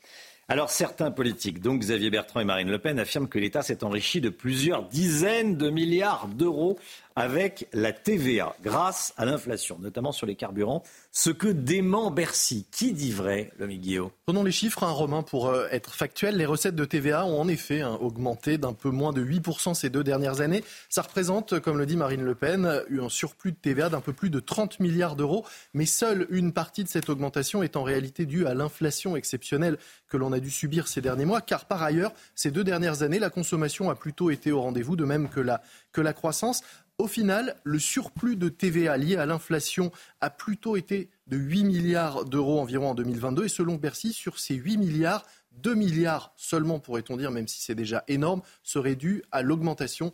[0.48, 4.20] Alors certains politiques, donc Xavier Bertrand et Marine Le Pen, affirment que l'État s'est enrichi
[4.20, 6.78] de plusieurs dizaines de milliards d'euros
[7.16, 10.82] avec la TVA grâce à l'inflation, notamment sur les carburants,
[11.12, 12.66] ce que dément Bercy.
[12.70, 16.36] Qui dit vrai, le Guillaume Prenons les chiffres, un Romain, pour euh, être factuel.
[16.36, 19.90] Les recettes de TVA ont en effet hein, augmenté d'un peu moins de 8% ces
[19.90, 20.64] deux dernières années.
[20.88, 24.30] Ça représente, comme le dit Marine Le Pen, un surplus de TVA d'un peu plus
[24.30, 25.44] de 30 milliards d'euros.
[25.74, 29.78] Mais seule une partie de cette augmentation est en réalité due à l'inflation exceptionnelle
[30.08, 33.18] que l'on a dû subir ces derniers mois, car par ailleurs, ces deux dernières années,
[33.18, 35.62] la consommation a plutôt été au rendez-vous, de même que la,
[35.92, 36.62] que la croissance.
[37.01, 39.90] Au final, le surplus de TVA lié à l'inflation
[40.20, 43.47] a plutôt été de 8 milliards d'euros environ en 2022.
[43.47, 47.74] Et selon Bercy, sur ces 8 milliards, 2 milliards seulement, pourrait-on dire, même si c'est
[47.74, 50.12] déjà énorme, seraient dus à l'augmentation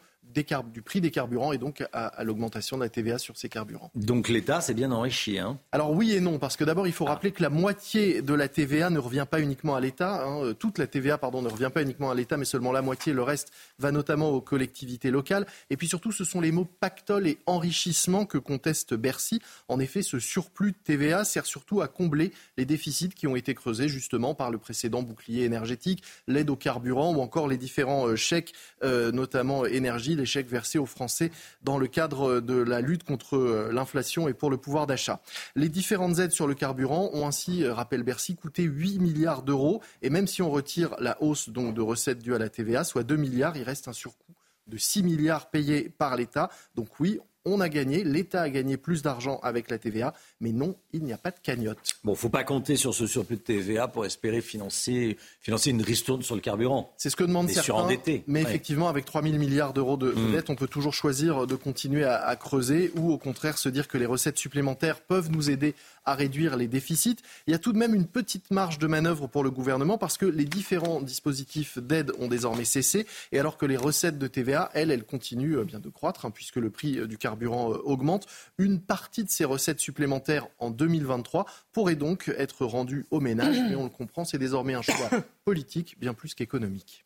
[0.73, 3.91] du prix des carburants et donc à, l'augmentation de la TVA sur ces carburants.
[3.95, 5.39] Donc l'État s'est bien enrichi.
[5.39, 8.35] Hein Alors oui et non, parce que d'abord il faut rappeler que la moitié de
[8.35, 10.25] la TVA ne revient pas uniquement à l'État.
[10.25, 10.53] Hein.
[10.59, 13.13] toute la TVA, pardon, ne revient pas uniquement à l'État, mais seulement la moitié.
[13.13, 15.47] Le reste va notamment aux collectivités locales.
[15.71, 19.41] Et puis surtout, ce sont les mots pactole et enrichissement que conteste Bercy.
[19.69, 23.55] En effet, ce surplus de TVA sert surtout à combler les déficits qui ont été
[23.55, 28.17] creusés justement par le précédent bouclier énergétique, l'aide aux carburants ou encore les différents euh,
[28.17, 31.31] chèques, euh, notamment énergie les chèques versés aux Français
[31.63, 35.21] dans le cadre de la lutte contre l'inflation et pour le pouvoir d'achat.
[35.55, 39.83] Les différentes aides sur le carburant ont ainsi, rappelle Bercy, coûté 8 milliards d'euros.
[40.03, 43.03] Et même si on retire la hausse donc, de recettes dues à la TVA, soit
[43.03, 44.35] 2 milliards, il reste un surcoût
[44.67, 46.51] de 6 milliards payés par l'État.
[46.75, 50.77] Donc oui, on a gagné, l'État a gagné plus d'argent avec la TVA, mais non,
[50.93, 51.79] il n'y a pas de cagnotte.
[52.05, 56.23] Bon, faut pas compter sur ce surplus de TVA pour espérer financer, financer une ristourne
[56.23, 56.93] sur le carburant.
[56.99, 57.87] C'est ce que demandent certains.
[58.27, 60.33] Mais effectivement, avec 3 000 milliards d'euros de, mmh.
[60.33, 63.97] dette, on peut toujours choisir de continuer à creuser ou au contraire se dire que
[63.97, 65.75] les recettes supplémentaires peuvent nous aider
[66.05, 67.17] à réduire les déficits.
[67.47, 70.19] Il y a tout de même une petite marge de manœuvre pour le gouvernement parce
[70.19, 74.71] que les différents dispositifs d'aide ont désormais cessé et alors que les recettes de TVA,
[74.75, 77.83] elles, elles continuent euh, bien de croître hein, puisque le prix euh, du carburant euh,
[77.85, 78.27] augmente.
[78.59, 83.77] Une partie de ces recettes supplémentaires en 2023 pourrait donc être rendue au ménage, mais
[83.77, 85.11] on le comprend, c'est désormais un choix
[85.45, 87.05] politique bien plus qu'économique.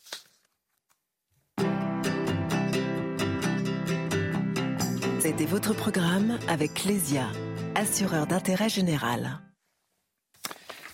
[5.20, 7.26] C'était votre programme avec Clésia
[7.74, 9.40] assureur d'intérêt général.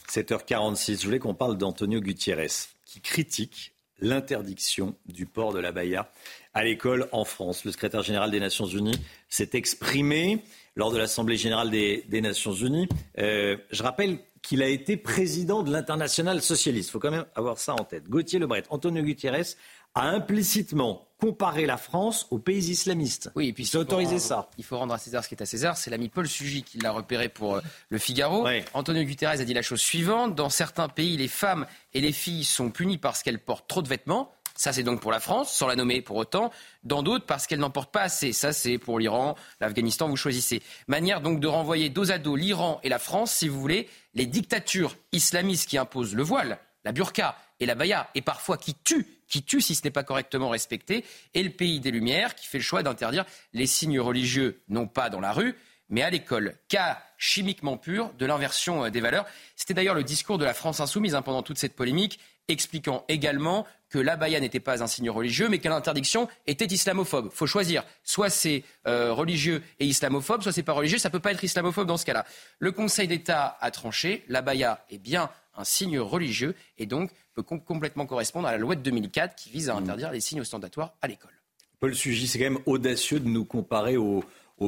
[0.09, 2.49] 7h46, je voulais qu'on parle d'Antonio Gutiérrez,
[2.85, 6.11] qui critique l'interdiction du port de la Baïa
[6.57, 7.67] à l'école en France.
[7.67, 10.43] Le secrétaire général des Nations Unies s'est exprimé
[10.75, 12.89] lors de l'Assemblée générale des, Nations Unies.
[13.19, 16.89] Euh, je rappelle qu'il a été président de l'international socialiste.
[16.89, 18.09] Il faut quand même avoir ça en tête.
[18.09, 19.55] Gauthier Lebret, Antonio Gutiérrez
[19.95, 23.31] a implicitement comparé la France aux pays islamistes.
[23.35, 24.49] Oui, et puis c'est autorisé ça.
[24.57, 25.77] Il faut rendre à César ce qui est à César.
[25.77, 27.61] C'est l'ami Paul Sugy qui l'a repéré pour euh,
[27.91, 28.47] le Figaro.
[28.73, 32.45] Antonio Guterres a dit la chose suivante dans certains pays, les femmes et les filles
[32.45, 34.33] sont punies parce qu'elles portent trop de vêtements.
[34.57, 36.51] Ça, c'est donc pour la France, sans la nommer pour autant.
[36.83, 38.33] Dans d'autres, parce qu'elles n'en portent pas assez.
[38.33, 40.63] Ça, c'est pour l'Iran, l'Afghanistan, vous choisissez.
[40.89, 44.27] Manière donc de renvoyer dos à dos l'Iran et la France, si vous voulez, les
[44.27, 49.07] dictatures islamistes qui imposent le voile, la burqa et la baya, et parfois qui tuent
[49.29, 51.05] qui tue si ce n'est pas correctement respecté,
[51.35, 55.11] et le pays des Lumières qui fait le choix d'interdire les signes religieux, non pas
[55.11, 55.57] dans la rue,
[55.89, 56.55] mais à l'école.
[56.69, 59.27] Cas chimiquement pur de l'inversion euh, des valeurs.
[59.55, 62.19] C'était d'ailleurs le discours de la France insoumise hein, pendant toute cette polémique,
[62.49, 67.29] expliquant également que l'abaya n'était pas un signe religieux, mais que l'interdiction était islamophobe.
[67.33, 67.85] Il faut choisir.
[68.03, 70.99] Soit c'est euh, religieux et islamophobe, soit c'est pas religieux.
[70.99, 72.25] Ça ne peut pas être islamophobe dans ce cas-là.
[72.59, 74.25] Le Conseil d'État a tranché.
[74.29, 78.83] L'abaya est bien un signe religieux et donc peut complètement correspondre à la loi de
[78.83, 79.79] 2004 qui vise à mmh.
[79.79, 81.33] interdire les signes ostentatoires à l'école.
[81.79, 84.25] Paul Sugy, c'est quand même audacieux de nous comparer aux,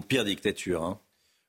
[0.06, 0.84] pires dictatures.
[0.84, 1.00] Hein.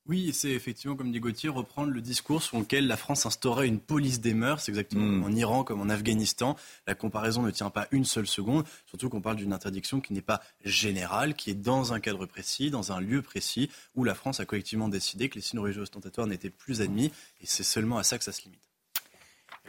[0.05, 3.79] Oui, c'est effectivement, comme dit Gauthier, reprendre le discours sur lequel la France instaurait une
[3.79, 5.23] police des mœurs, c'est exactement mmh.
[5.23, 6.55] en Iran comme en Afghanistan.
[6.87, 10.21] La comparaison ne tient pas une seule seconde, surtout qu'on parle d'une interdiction qui n'est
[10.21, 14.39] pas générale, qui est dans un cadre précis, dans un lieu précis, où la France
[14.39, 17.11] a collectivement décidé que les signes religieux ostentatoires n'étaient plus admis,
[17.41, 18.68] et c'est seulement à ça que ça se limite.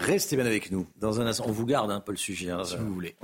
[0.01, 0.87] Restez bien avec nous.
[0.97, 2.51] Dans un instant, on vous garde, hein, Paul Sujet.
[2.51, 3.17] Hein, si vous voulez.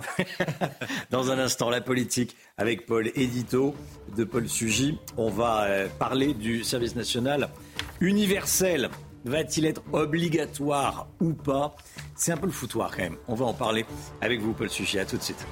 [1.11, 3.75] Dans un instant, la politique avec Paul Édito
[4.15, 4.99] de Paul Sugy.
[5.17, 7.49] On va euh, parler du service national
[8.01, 8.91] universel.
[9.25, 11.75] Va-t-il être obligatoire ou pas?
[12.15, 13.17] C'est un peu le foutoir quand même.
[13.27, 13.87] On va en parler
[14.21, 14.99] avec vous, Paul Sugy.
[14.99, 15.47] À tout de suite.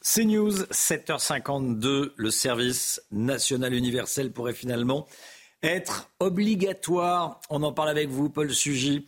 [0.00, 5.08] CNews, 7h52, le service national universel pourrait finalement
[5.64, 7.40] être obligatoire.
[7.50, 9.06] On en parle avec vous, Paul Sugy.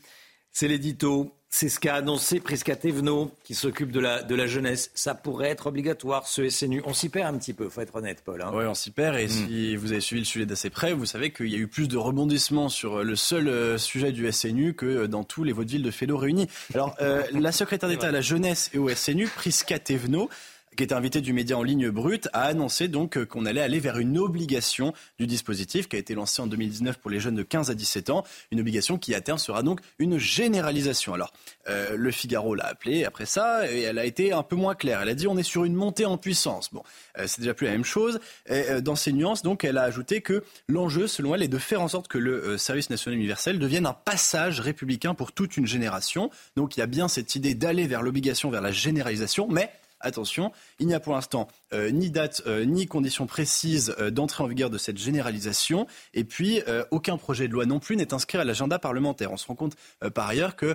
[0.53, 1.33] C'est l'édito.
[1.49, 4.91] C'est ce qu'a annoncé Prisca Thévenot, qui s'occupe de la, de la jeunesse.
[4.95, 6.83] Ça pourrait être obligatoire, ce SNU.
[6.85, 8.43] On s'y perd un petit peu, faut être honnête, Paul.
[8.43, 8.51] Hein.
[8.53, 9.17] Oui, on s'y perd.
[9.17, 9.29] Et hmm.
[9.29, 11.89] si vous avez suivi le sujet d'assez près, vous savez qu'il y a eu plus
[11.89, 15.91] de rebondissements sur le seul euh, sujet du SNU que dans tous les vaudevilles de
[15.91, 16.49] Félo réunis.
[16.75, 20.29] Alors, euh, la secrétaire d'État à la jeunesse et au SNU, Prisca Thévenot,
[20.77, 23.99] qui est invité du média en ligne brut, a annoncé donc qu'on allait aller vers
[23.99, 27.71] une obligation du dispositif qui a été lancé en 2019 pour les jeunes de 15
[27.71, 31.15] à 17 ans, une obligation qui à terme sera donc une généralisation.
[31.15, 31.33] Alors,
[31.69, 35.01] euh, le Figaro l'a appelé après ça et elle a été un peu moins claire.
[35.03, 36.73] Elle a dit on est sur une montée en puissance.
[36.73, 36.83] Bon,
[37.19, 38.21] euh, c'est déjà plus la même chose.
[38.51, 41.81] Euh, dans ses nuances, donc, elle a ajouté que l'enjeu, selon elle, est de faire
[41.81, 46.31] en sorte que le service national universel devienne un passage républicain pour toute une génération.
[46.57, 49.71] Donc, il y a bien cette idée d'aller vers l'obligation, vers la généralisation, mais
[50.01, 54.45] Attention, il n'y a pour l'instant euh, ni date euh, ni conditions précises euh, d'entrée
[54.45, 55.87] en vigueur de cette généralisation.
[56.15, 59.33] Et puis, aucun projet de loi non plus n'est inscrit à l'agenda parlementaire.
[59.33, 59.77] On se rend compte
[60.15, 60.75] par ailleurs que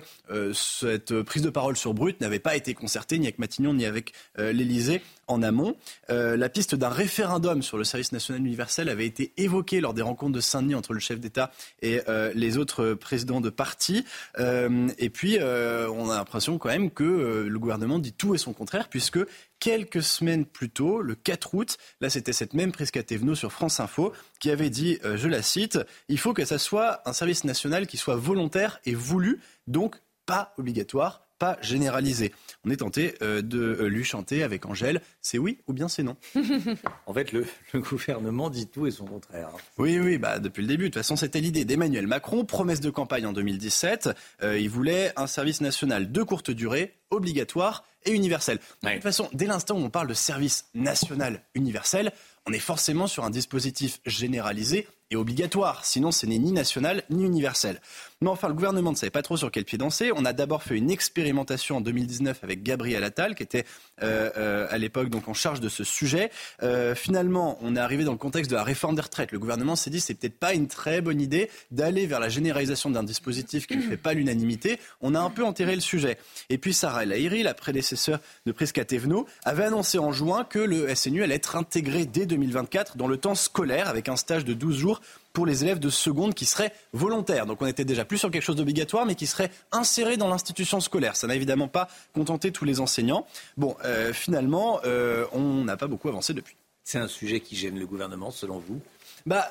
[0.52, 4.12] cette prise de parole sur Brut n'avait pas été concertée ni avec Matignon ni avec
[4.36, 5.76] l'Élysée en amont.
[6.08, 10.32] la piste d'un référendum sur le service national universel avait été évoquée lors des rencontres
[10.32, 11.50] de Saint-Denis entre le chef d'État
[11.80, 12.00] et
[12.34, 14.04] les autres présidents de partis.
[14.38, 18.88] et puis, on a l'impression quand même que le gouvernement dit tout et son contraire,
[18.88, 19.20] puisque
[19.62, 23.78] quelques semaines plus tôt, le 4 août, là c'était cette même Prisca Thévenot sur France
[23.78, 25.78] Info, qui avait dit, euh, je la cite,
[26.08, 29.94] il faut que ça soit un service national qui soit volontaire et voulu, donc
[30.26, 32.32] pas obligatoire, pas généralisé.
[32.64, 36.14] On est tenté euh, de lui chanter avec Angèle, c'est oui ou bien c'est non.
[37.06, 37.44] en fait, le,
[37.74, 39.48] gouvernement dit tout et son contraire.
[39.52, 39.58] Hein.
[39.76, 40.84] Oui, oui, bah, depuis le début.
[40.84, 44.10] De toute façon, c'était l'idée d'Emmanuel Macron, promesse de campagne en 2017.
[44.44, 48.60] il voulait un service national de courte durée, obligatoire et universel.
[48.84, 52.12] De toute façon, dès l'instant où on parle de service national universel,
[52.46, 55.84] on est forcément sur un dispositif généralisé et obligatoire.
[55.84, 57.80] Sinon, ce n'est ni national ni universel.
[58.22, 60.12] Mais enfin, le gouvernement ne savait pas trop sur quel pied danser.
[60.14, 63.64] On a d'abord fait une expérimentation en 2019 avec Gabriel Attal, qui était
[64.02, 66.30] euh, euh, à l'époque donc en charge de ce sujet.
[66.62, 69.32] Euh, finalement, on est arrivé dans le contexte de la réforme des retraites.
[69.32, 72.90] Le gouvernement s'est dit c'est peut-être pas une très bonne idée d'aller vers la généralisation
[72.90, 74.78] d'un dispositif qui ne fait pas l'unanimité.
[75.00, 76.16] On a un peu enterré le sujet.
[76.48, 80.94] Et puis Sarah Haïry, la prédécesseur de Prisca Thévenot, avait annoncé en juin que le
[80.94, 84.76] SNU allait être intégré dès 2024 dans le temps scolaire avec un stage de 12
[84.76, 85.01] jours
[85.32, 87.46] pour les élèves de seconde qui seraient volontaires.
[87.46, 90.80] Donc on était déjà plus sur quelque chose d'obligatoire, mais qui serait inséré dans l'institution
[90.80, 91.16] scolaire.
[91.16, 93.26] Ça n'a évidemment pas contenté tous les enseignants.
[93.56, 96.56] Bon, euh, finalement, euh, on n'a pas beaucoup avancé depuis.
[96.84, 98.80] C'est un sujet qui gêne le gouvernement, selon vous?
[99.24, 99.50] Bah,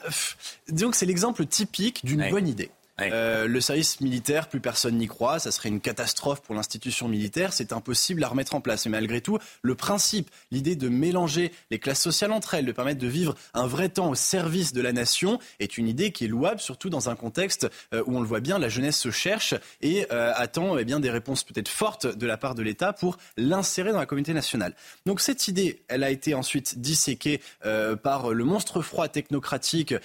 [0.67, 2.71] disons que c'est l'exemple typique d'une bonne idée.
[3.11, 5.39] Euh, le service militaire, plus personne n'y croit.
[5.39, 7.53] Ça serait une catastrophe pour l'institution militaire.
[7.53, 8.85] C'est impossible à remettre en place.
[8.85, 12.99] Mais malgré tout, le principe, l'idée de mélanger les classes sociales entre elles, de permettre
[12.99, 16.27] de vivre un vrai temps au service de la nation, est une idée qui est
[16.27, 19.55] louable, surtout dans un contexte euh, où on le voit bien, la jeunesse se cherche
[19.81, 23.17] et euh, attend eh bien, des réponses peut-être fortes de la part de l'État pour
[23.37, 24.75] l'insérer dans la communauté nationale.
[25.05, 27.41] Donc cette idée, elle a été ensuite disséquée
[28.03, 29.95] par le monstre froid technocratique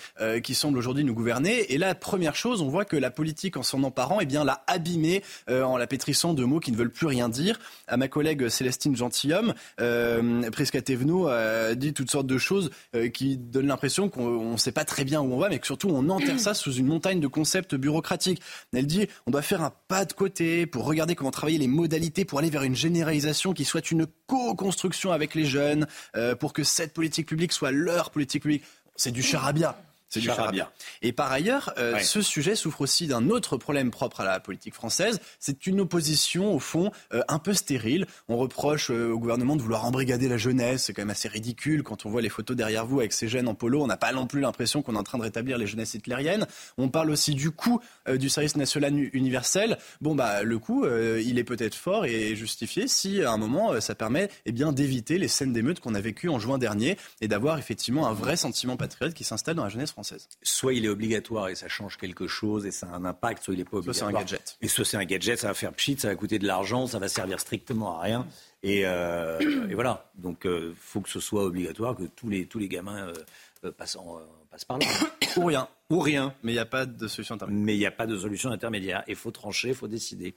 [0.42, 1.72] qui semble aujourd'hui nous gouverner.
[1.72, 4.62] Et la première chose, on voit que la politique, en s'en emparant, eh bien, l'a
[4.66, 7.58] abîmé euh, en la pétrissant de mots qui ne veulent plus rien dire.
[7.88, 13.36] À ma collègue Célestine Gentilhomme, euh, Prisca a dit toutes sortes de choses euh, qui
[13.36, 16.08] donnent l'impression qu'on ne sait pas très bien où on va, mais que surtout on
[16.08, 18.40] enterre ça sous une montagne de concepts bureaucratiques.
[18.72, 22.24] Elle dit on doit faire un pas de côté pour regarder comment travailler les modalités
[22.24, 25.86] pour aller vers une généralisation qui soit une co-construction avec les jeunes,
[26.16, 28.64] euh, pour que cette politique publique soit leur politique publique.
[28.96, 29.76] C'est du charabia.
[30.08, 30.70] C'est du charabia.
[31.02, 34.74] Et par ailleurs, euh, ce sujet souffre aussi d'un autre problème propre à la politique
[34.74, 35.20] française.
[35.40, 38.06] C'est une opposition, au fond, euh, un peu stérile.
[38.28, 40.84] On reproche euh, au gouvernement de vouloir embrigader la jeunesse.
[40.84, 41.82] C'est quand même assez ridicule.
[41.82, 44.12] Quand on voit les photos derrière vous avec ces jeunes en polo, on n'a pas
[44.12, 46.46] non plus l'impression qu'on est en train de rétablir les jeunesses hitlériennes.
[46.78, 49.78] On parle aussi du coût du service national universel.
[50.00, 53.94] Bon, bah, le coût, il est peut-être fort et justifié si, à un moment, ça
[53.94, 57.58] permet eh bien, d'éviter les scènes d'émeutes qu'on a vécues en juin dernier et d'avoir
[57.58, 59.95] effectivement un vrai sentiment patriote qui s'installe dans la jeunesse
[60.42, 63.54] Soit il est obligatoire et ça change quelque chose et ça a un impact, soit
[63.54, 64.10] il n'est pas obligatoire.
[64.10, 64.56] Soit c'est un gadget.
[64.60, 66.98] Et soit c'est un gadget, ça va faire pchit, ça va coûter de l'argent, ça
[66.98, 68.26] va servir strictement à rien.
[68.62, 69.38] Et, euh,
[69.72, 70.10] voilà.
[70.14, 73.08] Donc il euh, faut que ce soit obligatoire, que tous les, tous les gamins
[73.64, 73.96] euh, passent,
[74.68, 74.86] par là.
[75.36, 75.68] Ou rien.
[75.90, 76.34] Ou rien.
[76.42, 77.64] Mais il n'y a pas de solution intermédiaire.
[77.64, 79.04] Mais il n'y a pas de solution intermédiaire.
[79.06, 80.34] Il faut trancher, il faut décider.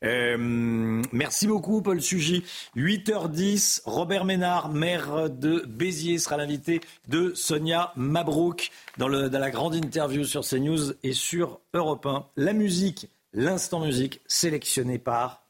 [0.00, 2.44] merci beaucoup, Paul Sugy.
[2.76, 9.50] 8h10, Robert Ménard, maire de Béziers, sera l'invité de Sonia Mabrouk dans, le, dans la
[9.50, 12.26] grande interview sur CNews et sur Europe 1.
[12.36, 15.42] La musique, l'instant musique, sélectionné par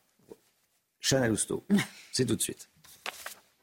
[1.00, 1.64] Chana Lousteau.
[2.12, 2.71] C'est tout de suite.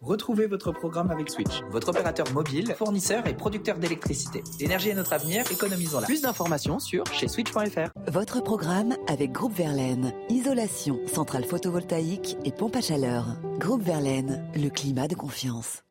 [0.02, 4.44] Retrouvez votre programme avec Switch, votre opérateur mobile, fournisseur et producteur d'électricité.
[4.60, 6.06] L'énergie est notre avenir, économisons-la.
[6.06, 7.90] Plus d'informations sur chez switch.fr.
[8.08, 10.14] Votre programme avec Groupe Verlaine.
[10.30, 13.26] Isolation, centrale photovoltaïque et pompe à chaleur.
[13.60, 15.84] Groupe Verlaine, le climat de confiance.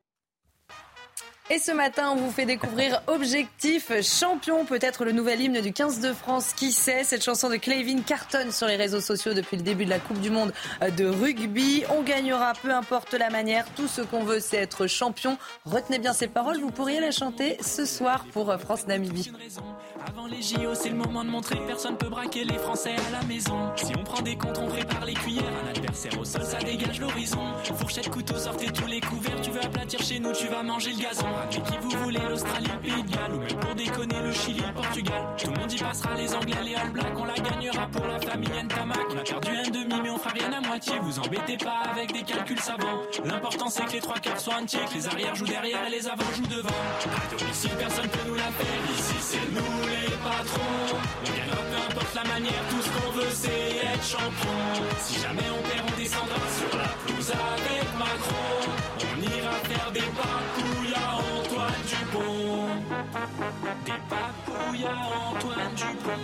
[1.51, 6.01] Et ce matin, on vous fait découvrir Objectif Champion, peut-être le nouvel hymne du 15
[6.01, 6.53] de France.
[6.53, 7.05] Qui sait?
[7.05, 10.21] Cette chanson de Clavin cartonne sur les réseaux sociaux depuis le début de la Coupe
[10.21, 10.53] du Monde
[10.99, 11.85] de rugby.
[11.89, 13.65] On gagnera, peu importe la manière.
[13.77, 15.39] Tout ce qu'on veut, c'est être champion.
[15.65, 16.61] Retenez bien ces paroles.
[16.61, 19.31] Vous pourriez la chanter ce soir pour France Namibie.
[20.07, 23.21] Avant les JO, c'est le moment de montrer que personne peut braquer les Français à
[23.21, 23.71] la maison.
[23.77, 25.45] Si on prend des comptes, on prépare les cuillères.
[25.65, 27.41] Un adversaire au sol, ça dégage l'horizon.
[27.79, 29.41] Fourchette, couteau, sortez tous les couverts.
[29.43, 31.27] Tu veux aplatir chez nous, tu vas manger le gazon.
[31.51, 33.35] Mais qui vous voulez, l'Australie, le Pays de.
[33.35, 35.23] Ou même pour déconner, le Chili, le Portugal.
[35.37, 37.19] Tout le monde y passera, les Anglais, les All Blacks.
[37.19, 39.07] On la gagnera pour la famille Ntamak.
[39.11, 40.95] On a perdu un demi, mais on fera rien à moitié.
[41.03, 43.03] Vous embêtez pas avec des calculs savants.
[43.25, 44.81] L'important, c'est que les trois quarts soient entiers.
[44.89, 46.69] Que les arrières jouent derrière et les avants jouent devant.
[46.69, 48.91] À domicile, personne peut nous la faire.
[48.97, 51.68] Ici, c'est nous les patrons.
[52.09, 52.63] Importe la manière.
[52.71, 54.85] Tout ce qu'on veut, c'est être champion.
[55.01, 58.73] Si jamais on perd, on descendra sur la pelouse avec Macron.
[59.01, 62.69] On ira faire des papouilles à Antoine Dupont.
[63.85, 64.97] Des papouilles à
[65.31, 66.23] Antoine Dupont.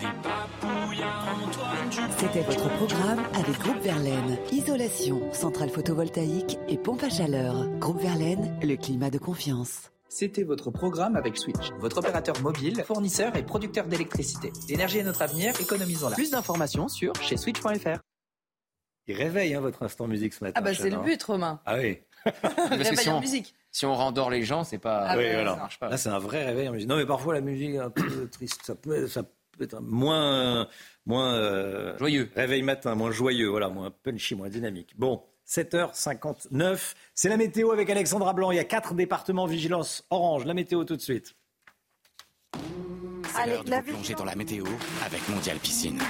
[0.00, 1.04] Des papouilles à
[1.44, 2.14] Antoine Dupont.
[2.18, 4.38] C'était votre programme avec Groupe Verlaine.
[4.52, 7.68] Isolation, centrale photovoltaïque et pompe à chaleur.
[7.78, 9.90] Groupe Verlaine, le climat de confiance.
[10.08, 14.52] C'était votre programme avec Switch, votre opérateur mobile, fournisseur et producteur d'électricité.
[14.68, 16.14] L'énergie est notre avenir, économisons-la.
[16.14, 17.98] Plus d'informations sur chez switch.fr.
[19.08, 20.54] Il réveille hein, votre instant musique ce matin.
[20.56, 21.60] Ah bah c'est le but, Romain.
[21.66, 21.98] Ah oui.
[22.70, 23.54] Réveil si en on- musique.
[23.70, 25.04] Si on rendort les gens, c'est pas.
[25.06, 25.50] Ah oui, bah, voilà.
[25.52, 25.88] ça marche pas.
[25.90, 26.88] Là, c'est un vrai réveil en musique.
[26.88, 28.62] Non, mais parfois, la musique est un peu triste.
[28.64, 30.66] Ça peut, ça peut être moins,
[31.04, 32.30] moins euh, Joyeux.
[32.34, 34.94] Réveil matin, moins joyeux, voilà, moins punchy, moins dynamique.
[34.96, 38.50] Bon, 7h59, c'est la météo avec Alexandra Blanc.
[38.50, 40.44] Il y a quatre départements vigilance orange.
[40.44, 41.36] La météo tout de suite.
[43.34, 44.64] C'est l'heure de vous plonger dans la météo
[45.04, 46.00] avec Mondial Piscine.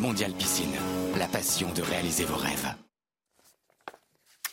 [0.00, 0.74] Mondial Piscine,
[1.18, 2.74] la passion de réaliser vos rêves.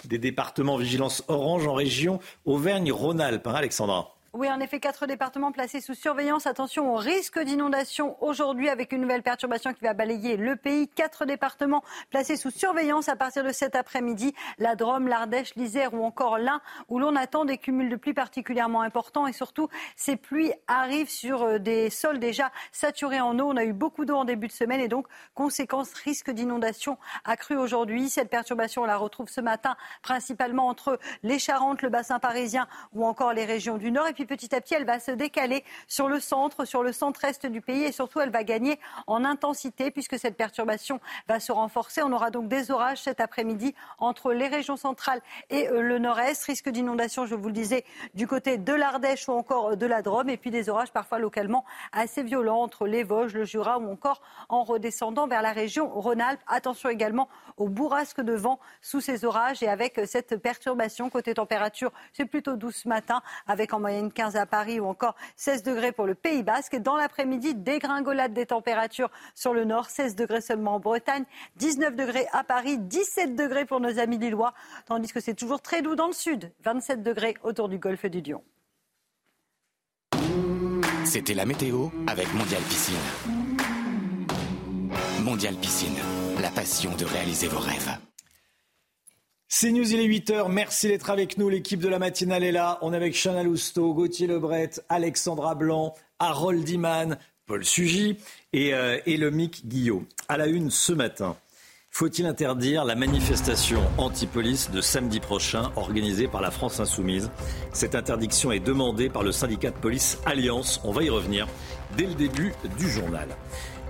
[0.06, 4.16] Des départements vigilance orange en région Auvergne-Rhône-Alpes, hein, Alexandra.
[4.32, 6.46] Oui, en effet, quatre départements placés sous surveillance.
[6.46, 10.88] Attention au risque d'inondation aujourd'hui avec une nouvelle perturbation qui va balayer le pays.
[10.88, 14.36] Quatre départements placés sous surveillance à partir de cet après-midi.
[14.60, 18.82] La Drôme, l'Ardèche, l'Isère ou encore l'Ain où l'on attend des cumuls de pluie particulièrement
[18.82, 23.50] importants et surtout ces pluies arrivent sur euh, des sols déjà saturés en eau.
[23.50, 27.58] On a eu beaucoup d'eau en début de semaine et donc conséquence risque d'inondation accru
[27.58, 28.10] aujourd'hui.
[28.10, 33.08] Cette perturbation, on la retrouve ce matin principalement entre les Charentes, le bassin parisien ou
[33.08, 34.06] encore les régions du Nord.
[34.26, 37.84] Petit à petit, elle va se décaler sur le centre, sur le centre-est du pays
[37.84, 42.02] et surtout, elle va gagner en intensité puisque cette perturbation va se renforcer.
[42.04, 46.44] On aura donc des orages cet après-midi entre les régions centrales et euh, le nord-est.
[46.46, 50.02] Risque d'inondation, je vous le disais, du côté de l'Ardèche ou encore euh, de la
[50.02, 50.30] Drôme.
[50.30, 54.22] Et puis des orages parfois localement assez violents entre les Vosges, le Jura ou encore
[54.50, 56.42] en redescendant vers la région Rhône-Alpes.
[56.48, 61.10] Attention également aux bourrasques de vent sous ces orages et avec euh, cette perturbation.
[61.10, 65.16] Côté température, c'est plutôt doux ce matin avec en moyenne 15 à Paris ou encore
[65.36, 66.76] 16 degrés pour le Pays Basque.
[66.78, 71.26] Dans l'après-midi, dégringolade des températures sur le nord, 16 degrés seulement en Bretagne,
[71.58, 74.54] 19 degrés à Paris, 17 degrés pour nos amis lillois,
[74.86, 78.22] tandis que c'est toujours très doux dans le sud, 27 degrés autour du golfe du
[78.22, 78.44] Lion.
[81.06, 82.96] C'était la météo avec Mondial Piscine.
[85.24, 85.98] Mondial Piscine,
[86.42, 88.09] la passion de réaliser vos rêves.
[89.52, 90.48] C'est News, il est 8h.
[90.52, 91.50] Merci d'être avec nous.
[91.50, 92.78] L'équipe de la matinale est là.
[92.84, 97.18] On est avec Chana Lousteau, Gauthier Lebret, Alexandra Blanc, Harold Iman,
[97.48, 98.18] Paul Sugy
[98.54, 100.06] et, euh, et le Guillot.
[100.28, 101.36] À la une ce matin.
[101.90, 107.32] Faut-il interdire la manifestation anti-police de samedi prochain organisée par la France Insoumise?
[107.74, 110.80] Cette interdiction est demandée par le syndicat de police Alliance.
[110.84, 111.48] On va y revenir
[111.98, 113.30] dès le début du journal.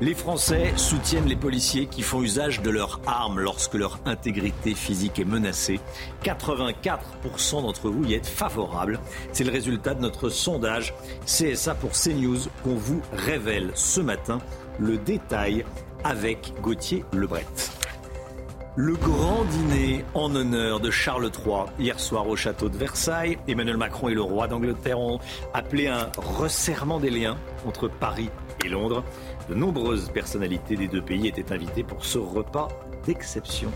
[0.01, 5.19] Les Français soutiennent les policiers qui font usage de leurs armes lorsque leur intégrité physique
[5.19, 5.81] est menacée.
[6.23, 8.97] 84% d'entre vous y êtes favorables.
[9.34, 10.93] C'est le résultat de notre sondage
[11.26, 14.38] CSA pour CNews qu'on vous révèle ce matin.
[14.80, 15.65] Le détail
[16.05, 17.45] avec Gauthier Lebret.
[18.77, 23.38] Le grand dîner en honneur de Charles III hier soir au château de Versailles.
[23.49, 25.19] Emmanuel Macron et le roi d'Angleterre ont
[25.53, 27.35] appelé un resserrement des liens
[27.65, 28.30] entre Paris
[28.63, 29.03] et Londres.
[29.49, 32.67] De nombreuses personnalités des deux pays étaient invitées pour ce repas
[33.07, 33.71] d'exception.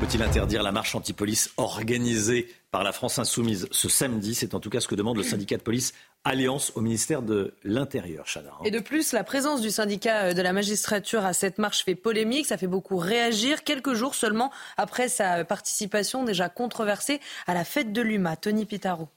[0.00, 4.34] Faut-il interdire la marche anti-police organisée par la France insoumise ce samedi?
[4.34, 5.94] C'est en tout cas ce que demande le syndicat de police
[6.24, 8.50] Alliance au ministère de l'Intérieur, Chana.
[8.66, 11.94] Et de plus, la présence du syndicat euh, de la magistrature à cette marche fait
[11.94, 17.64] polémique, ça fait beaucoup réagir, quelques jours seulement après sa participation déjà controversée à la
[17.64, 18.36] fête de l'UMA.
[18.36, 19.08] Tony Pitaro.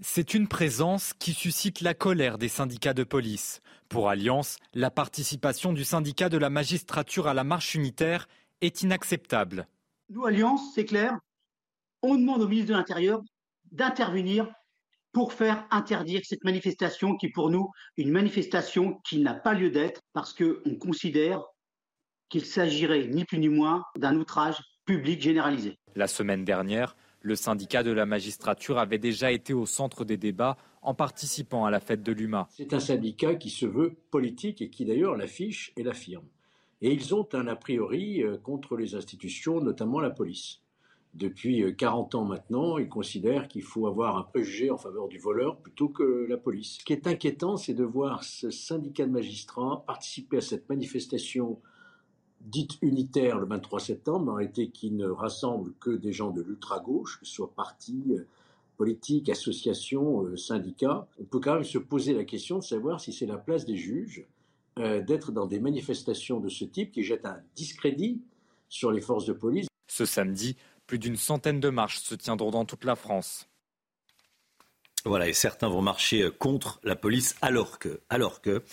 [0.00, 3.62] C'est une présence qui suscite la colère des syndicats de police.
[3.88, 8.28] Pour Alliance, la participation du syndicat de la magistrature à la marche unitaire
[8.60, 9.66] est inacceptable.
[10.10, 11.18] Nous, Alliance, c'est clair,
[12.02, 13.22] on demande au ministre de l'Intérieur
[13.72, 14.52] d'intervenir
[15.12, 20.02] pour faire interdire cette manifestation qui, pour nous, une manifestation qui n'a pas lieu d'être
[20.12, 21.42] parce qu'on considère
[22.28, 25.78] qu'il s'agirait ni plus ni moins d'un outrage public généralisé.
[25.94, 30.56] La semaine dernière, le syndicat de la magistrature avait déjà été au centre des débats
[30.80, 32.46] en participant à la fête de l'UMA.
[32.52, 36.24] C'est un syndicat qui se veut politique et qui d'ailleurs l'affiche et l'affirme.
[36.82, 40.60] Et ils ont un a priori euh, contre les institutions, notamment la police.
[41.14, 45.18] Depuis euh, 40 ans maintenant, ils considèrent qu'il faut avoir un préjugé en faveur du
[45.18, 46.78] voleur plutôt que la police.
[46.78, 51.58] Ce qui est inquiétant, c'est de voir ce syndicat de magistrats participer à cette manifestation
[52.46, 57.18] dite unitaire le 23 septembre, en réalité qui ne rassemble que des gens de l'ultra-gauche,
[57.20, 58.26] que ce soit partis, euh,
[58.76, 61.06] politiques, associations, euh, syndicats.
[61.20, 63.76] On peut quand même se poser la question de savoir si c'est la place des
[63.76, 64.24] juges
[64.78, 68.22] euh, d'être dans des manifestations de ce type qui jettent un discrédit
[68.68, 69.66] sur les forces de police.
[69.88, 70.56] Ce samedi,
[70.86, 73.48] plus d'une centaine de marches se tiendront dans toute la France.
[75.04, 78.64] Voilà, et certains vont marcher contre la police alors que, alors que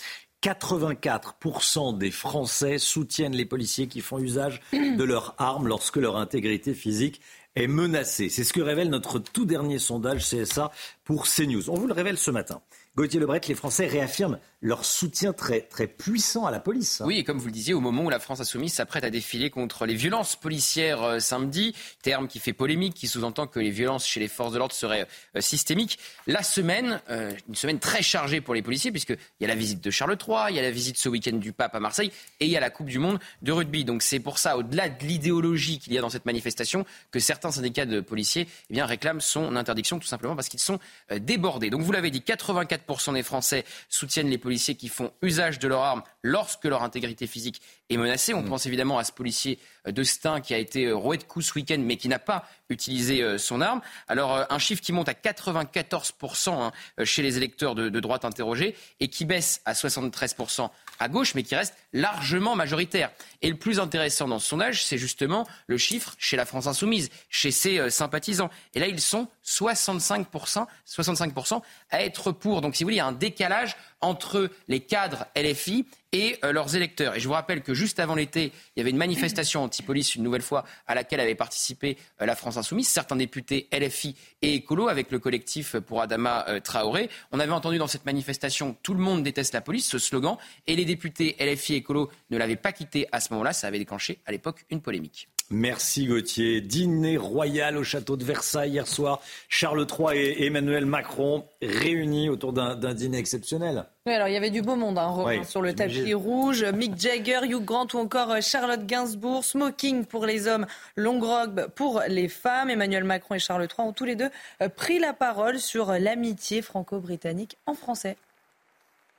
[0.44, 6.74] 84% des Français soutiennent les policiers qui font usage de leurs armes lorsque leur intégrité
[6.74, 7.22] physique
[7.56, 8.28] est menacée.
[8.28, 10.70] C'est ce que révèle notre tout dernier sondage CSA
[11.04, 11.70] pour CNews.
[11.70, 12.60] On vous le révèle ce matin.
[12.96, 17.02] Gauthier Lebret, les Français réaffirment leur soutien très, très puissant à la police.
[17.04, 19.50] Oui, et comme vous le disiez, au moment où la France insoumise s'apprête à défiler
[19.50, 24.06] contre les violences policières euh, samedi, terme qui fait polémique, qui sous-entend que les violences
[24.06, 25.98] chez les forces de l'ordre seraient euh, systémiques,
[26.28, 29.82] la semaine, euh, une semaine très chargée pour les policiers, puisqu'il y a la visite
[29.82, 32.46] de Charles III, il y a la visite ce week-end du pape à Marseille, et
[32.46, 33.84] il y a la Coupe du Monde de rugby.
[33.84, 37.50] Donc c'est pour ça, au-delà de l'idéologie qu'il y a dans cette manifestation, que certains
[37.50, 40.78] syndicats de policiers eh réclament son interdiction, tout simplement parce qu'ils sont
[41.10, 41.70] débordés.
[41.70, 45.82] Donc vous l'avez dit, 84% des Français soutiennent les policiers qui font usage de leurs
[45.82, 48.34] armes lorsque leur intégrité physique est menacée.
[48.34, 48.48] On mm.
[48.48, 51.78] pense évidemment à ce policier de Stein qui a été roué de coups ce week-end,
[51.78, 53.80] mais qui n'a pas utilisé euh, son arme.
[54.08, 56.72] Alors, euh, un chiffre qui monte à 94% hein,
[57.04, 61.42] chez les électeurs de, de droite interrogés et qui baisse à 73% à gauche, mais
[61.42, 63.10] qui reste largement majoritaire.
[63.42, 67.10] Et le plus intéressant dans ce sondage, c'est justement le chiffre chez la France insoumise,
[67.28, 68.50] chez ses euh, sympathisants.
[68.74, 72.60] Et là, ils sont 65%, 65% à être pour.
[72.60, 76.52] Donc, si vous voulez, il y a un décalage entre les cadres LFI et euh,
[76.52, 77.16] leurs électeurs.
[77.16, 80.22] Et je vous rappelle que juste avant l'été, il y avait une manifestation anti-police, une
[80.22, 84.88] nouvelle fois, à laquelle avait participé euh, la France Insoumise, certains députés LFI et écolo,
[84.88, 87.10] avec le collectif pour Adama euh, Traoré.
[87.32, 90.36] On avait entendu dans cette manifestation Tout le monde déteste la police, ce slogan,
[90.68, 93.52] et les députés LFI et écolo ne l'avaient pas quitté à ce moment-là.
[93.52, 95.28] Ça avait déclenché à l'époque une polémique.
[95.54, 96.60] Merci Gauthier.
[96.60, 99.20] Dîner royal au château de Versailles hier soir.
[99.48, 103.86] Charles III et Emmanuel Macron réunis autour d'un dîner exceptionnel.
[104.04, 106.64] Oui, alors il y avait du beau monde hein, sur le tapis rouge.
[106.64, 109.44] Mick Jagger, Hugh Grant ou encore euh, Charlotte Gainsbourg.
[109.44, 110.66] Smoking pour les hommes,
[110.96, 112.68] long robe pour les femmes.
[112.68, 116.62] Emmanuel Macron et Charles III ont tous les deux euh, pris la parole sur l'amitié
[116.62, 118.16] franco-britannique en français.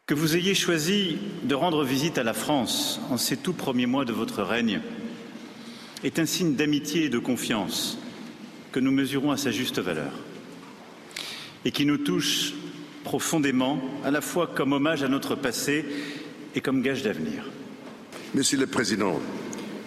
[0.05, 4.03] Que vous ayez choisi de rendre visite à la France en ces tout premiers mois
[4.03, 4.81] de votre règne
[6.05, 7.97] est un signe d'amitié et de confiance
[8.71, 10.11] que nous mesurons à sa juste valeur
[11.65, 12.53] et qui nous touche
[13.03, 15.83] profondément, à la fois comme hommage à notre passé
[16.53, 17.49] et comme gage d'avenir.
[18.35, 19.19] Monsieur le Président,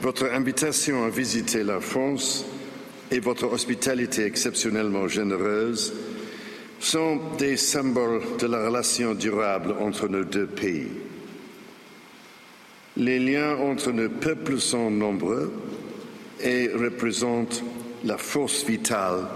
[0.02, 2.44] votre invitation à visiter la France
[3.12, 5.94] et votre hospitalité exceptionnellement généreuse
[6.80, 10.88] sont des symboles de la relation durable entre nos deux pays.
[12.96, 15.52] Les liens entre nos peuples sont nombreux
[16.40, 17.62] et représente
[18.04, 19.26] la force vitale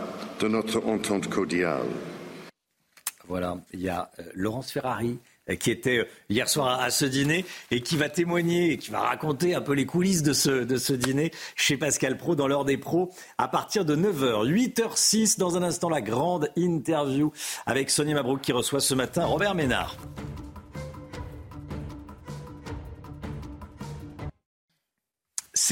[0.40, 1.86] de notre entente cordiale.
[3.28, 5.18] Voilà, il y a euh, Laurence Ferrari
[5.48, 9.00] euh, qui était euh, hier soir à, ce dîner et qui va témoigner, qui va
[9.00, 12.64] raconter un peu les coulisses de ce, de ce dîner chez Pascal Pro dans l'heure
[12.64, 14.46] des pros à partir de 9h.
[14.46, 17.32] 8h06 dans un instant la grande interview
[17.64, 19.96] avec Sonia Mabrouk qui reçoit ce matin Robert Ménard.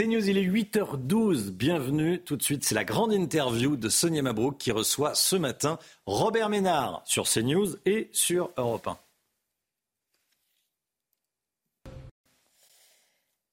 [0.00, 1.50] C'est News, il est 8h12.
[1.50, 2.22] Bienvenue.
[2.22, 6.48] Tout de suite, c'est la grande interview de Sonia Mabrouk qui reçoit ce matin Robert
[6.48, 8.96] Ménard sur CNews et sur Europe 1.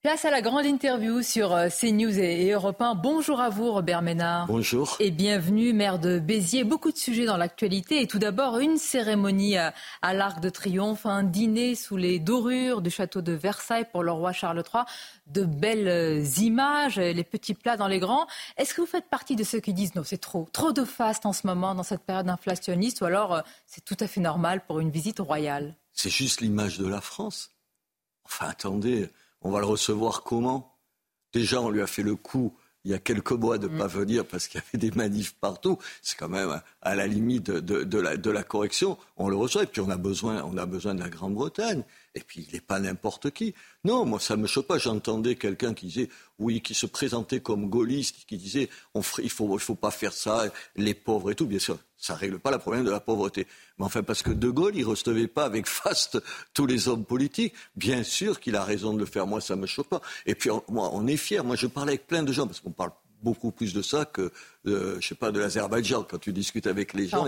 [0.08, 2.96] Place à la grande interview sur euh, CNews et Europe 1.
[2.96, 4.48] Bonjour à vous, Robert Ménard.
[4.48, 4.96] Bonjour.
[5.02, 6.64] Et bienvenue, maire de Béziers.
[6.64, 8.02] Beaucoup de sujets dans l'actualité.
[8.02, 12.90] Et tout d'abord, une cérémonie à, l'Arc de Triomphe, un dîner sous les dorures du
[12.90, 14.86] château de Versailles pour le roi Charles III.
[15.26, 18.28] De belles euh, images, les petits plats dans les grands.
[18.56, 21.26] Est-ce que vous faites partie de ceux qui disent non, c'est trop, trop de faste
[21.26, 24.62] en ce moment, dans cette période inflationniste, ou alors euh, c'est tout à fait normal
[24.68, 25.76] pour une visite royale?
[25.92, 27.50] C'est juste l'image de la France.
[28.24, 29.10] Enfin, attendez
[29.42, 30.74] on va le recevoir comment?
[31.34, 32.56] Déjà, on lui a fait le coup
[32.88, 33.78] il y a quelques mois de ne mm.
[33.80, 35.78] pas venir parce qu'il y avait des manifs partout.
[36.02, 38.98] C'est quand même à la limite de, la, de, la, correction.
[39.18, 41.84] On le reçoit et puis on a besoin, on a besoin de la Grande-Bretagne.
[42.18, 43.54] Et puis il n'est pas n'importe qui.
[43.84, 44.80] Non, moi ça me choque pas.
[44.80, 49.56] J'entendais quelqu'un qui disait, oui, qui se présentait comme gaulliste, qui disait, on il faut,
[49.56, 50.46] il faut pas faire ça,
[50.76, 51.46] les pauvres et tout.
[51.46, 53.46] Bien sûr, ça règle pas le problème de la pauvreté.
[53.78, 56.18] Mais enfin, parce que De Gaulle, il recevait pas avec faste
[56.56, 57.54] tous les hommes politiques.
[57.76, 59.28] Bien sûr qu'il a raison de le faire.
[59.28, 60.02] Moi, ça me choque pas.
[60.26, 61.44] Et puis, moi, on est fiers.
[61.44, 62.92] Moi, je parlais avec plein de gens parce qu'on parle
[63.24, 64.32] beaucoup plus de ça que,
[64.68, 67.26] euh, je sais pas, de l'Azerbaïdjan, quand tu discutes avec les gens.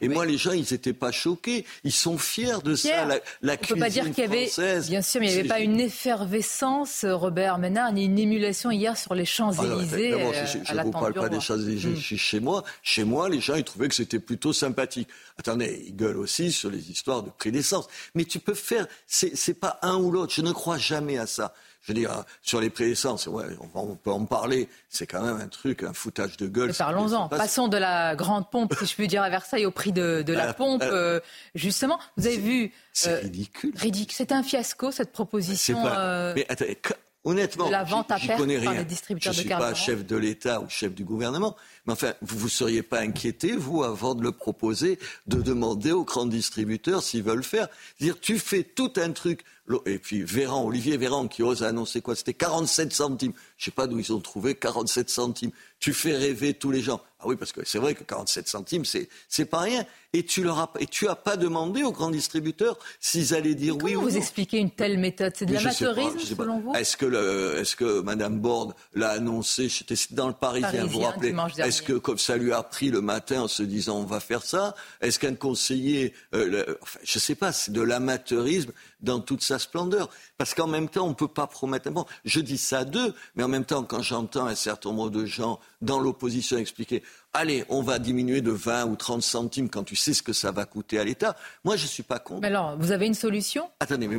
[0.00, 1.64] et, moi, les gens, ils n'étaient pas choqués.
[1.84, 4.50] Ils sont fiers de ça, la, la On ne peut pas dire qu'il y avait,
[4.88, 8.96] bien sûr, mais il n'y avait pas une effervescence, Robert Ménard, ni une émulation hier
[8.96, 10.14] sur les Champs-Élysées.
[10.14, 12.16] Ah je ne vous parle pas des Champs-Élysées mm.
[12.16, 12.64] chez moi.
[12.82, 15.08] Chez moi, les gens, ils trouvaient que c'était plutôt sympathique.
[15.38, 17.88] Attendez, ils gueulent aussi sur les histoires de prix d'essence.
[18.14, 20.32] Mais tu peux faire, c'est pas un ou l'autre.
[20.34, 21.54] Je ne crois jamais à ça.
[21.88, 23.44] Je veux dire, sur les ouais,
[23.74, 24.68] on, peut en parler.
[24.90, 26.74] C'est quand même un truc, un foutage de gueule.
[26.74, 27.30] Parlons-en.
[27.30, 30.52] Passons de la grande pompe, si je puis dire, à Versailles au prix de, la
[30.52, 30.82] pompe.
[30.84, 31.20] Euh,
[31.54, 32.72] justement, vous avez vu.
[32.92, 33.72] C'est euh, ridicule.
[33.74, 34.14] Ridicule.
[34.14, 35.82] C'est un fiasco, cette proposition.
[35.86, 36.76] Euh, mais attendez,
[37.24, 38.80] honnêtement, la vente à perte connais par rien.
[38.80, 41.56] les distributeurs Je de suis pas chef de l'État ou chef du gouvernement,
[41.86, 46.04] mais enfin, vous vous seriez pas inquiété, vous, avant de le proposer, de demander aux
[46.04, 47.68] grands distributeurs s'ils veulent faire.
[47.96, 49.42] C'est-à-dire, tu fais tout un truc.
[49.86, 53.32] Et puis Véran, Olivier Véran, qui ose annoncer quoi C'était 47 centimes.
[53.56, 55.50] Je sais pas d'où ils ont trouvé 47 centimes.
[55.80, 57.00] Tu fais rêver tous les gens.
[57.20, 59.84] Ah oui, parce que c'est vrai que 47 centimes, c'est c'est pas rien.
[60.12, 63.76] Et tu leur as, et tu as pas demandé aux grands distributeurs s'ils allaient dire
[63.76, 64.20] oui ou Comment vous non.
[64.20, 65.32] expliquez une telle méthode?
[65.36, 66.72] C'est de l'amateurisme selon vous?
[66.74, 69.68] Est-ce que, le- est-ce que Mme Borde l'a annoncé?
[69.68, 71.34] J'étais dans le Parisien, vous vous rappelez.
[71.58, 74.42] Est-ce que comme ça lui a pris le matin en se disant on va faire
[74.44, 74.74] ça?
[75.00, 79.57] Est-ce qu'un conseiller, euh, le- enfin, je sais pas, c'est de l'amateurisme dans toute sa
[79.58, 81.90] splendeur Parce qu'en même temps, on ne peut pas promettre.
[81.90, 85.24] Bon, je dis ça d'eux, mais en même temps, quand j'entends un certain nombre de
[85.26, 87.02] gens dans l'opposition expliquer
[87.34, 90.50] Allez, on va diminuer de 20 ou 30 centimes quand tu sais ce que ça
[90.50, 91.36] va coûter à l'État.
[91.64, 92.40] Moi, je ne suis pas contre.
[92.40, 93.70] Mais alors, vous avez une solution?
[93.80, 94.18] Attendez, mais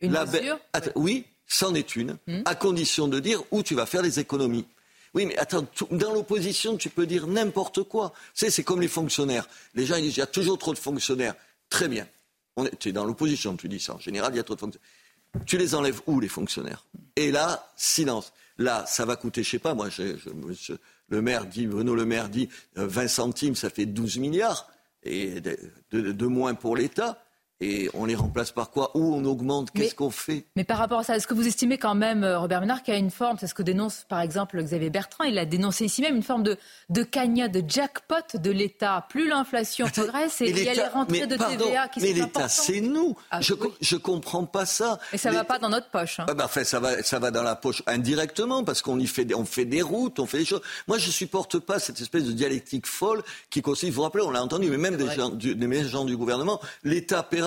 [0.00, 0.58] Une la mesure?
[0.72, 2.42] Ba- Oui, c'en est une, Hmm?
[2.44, 4.66] à condition de dire où tu vas faire les économies.
[5.14, 8.12] Oui, mais attends, dans l'opposition, tu peux dire n'importe quoi.
[8.34, 9.48] Tu sais, c'est comme les fonctionnaires.
[9.74, 11.34] Les gens, ils disent, il y a toujours trop de fonctionnaires.
[11.70, 12.06] Très bien.
[12.78, 13.94] Tu es dans l'opposition, tu dis ça.
[13.94, 14.88] En général, il y a trop de fonctionnaires.
[15.44, 16.86] Tu les enlèves où, les fonctionnaires?
[17.16, 18.32] Et là, silence.
[18.58, 20.74] Là, ça va coûter, je sais pas, moi, je-
[21.08, 24.68] le maire dit, Bruno Le Maire dit, euh, 20 centimes, ça fait 12 milliards.
[25.02, 25.40] Et
[25.92, 27.22] de moins pour l'État.
[27.62, 30.98] Et on les remplace par quoi Où on augmente Qu'est-ce qu'on fait Mais par rapport
[30.98, 33.10] à ça, est-ce que vous estimez quand même, euh, Robert Ménard, qu'il y a une
[33.10, 36.22] forme, c'est ce que dénonce par exemple Xavier Bertrand, il a dénoncé ici même une
[36.22, 36.58] forme de,
[36.90, 39.06] de cagnotte, de jackpot de l'État.
[39.08, 41.88] Plus l'inflation progresse et Mais il y a les l'État- rentrées mais de pardon, TVA
[41.88, 42.50] qui mais sont l'État, importantes.
[42.50, 43.16] c'est nous.
[43.30, 43.68] Ah, je, oui.
[43.80, 44.98] je comprends pas ça.
[45.14, 46.20] Et ça ne va L'État- pas dans notre poche.
[46.20, 46.26] hein.
[46.28, 49.34] Ah ben, enfin, ça va, ça va dans la poche indirectement parce qu'on y fait,
[49.34, 50.60] on fait des routes, on fait des choses.
[50.88, 53.92] Moi, je supporte pas cette espèce de dialectique folle qui consiste.
[53.92, 56.60] Vous vous rappelez, on l'a entendu, mais même des gens, du, des gens du gouvernement,
[56.84, 57.45] l'État paiera.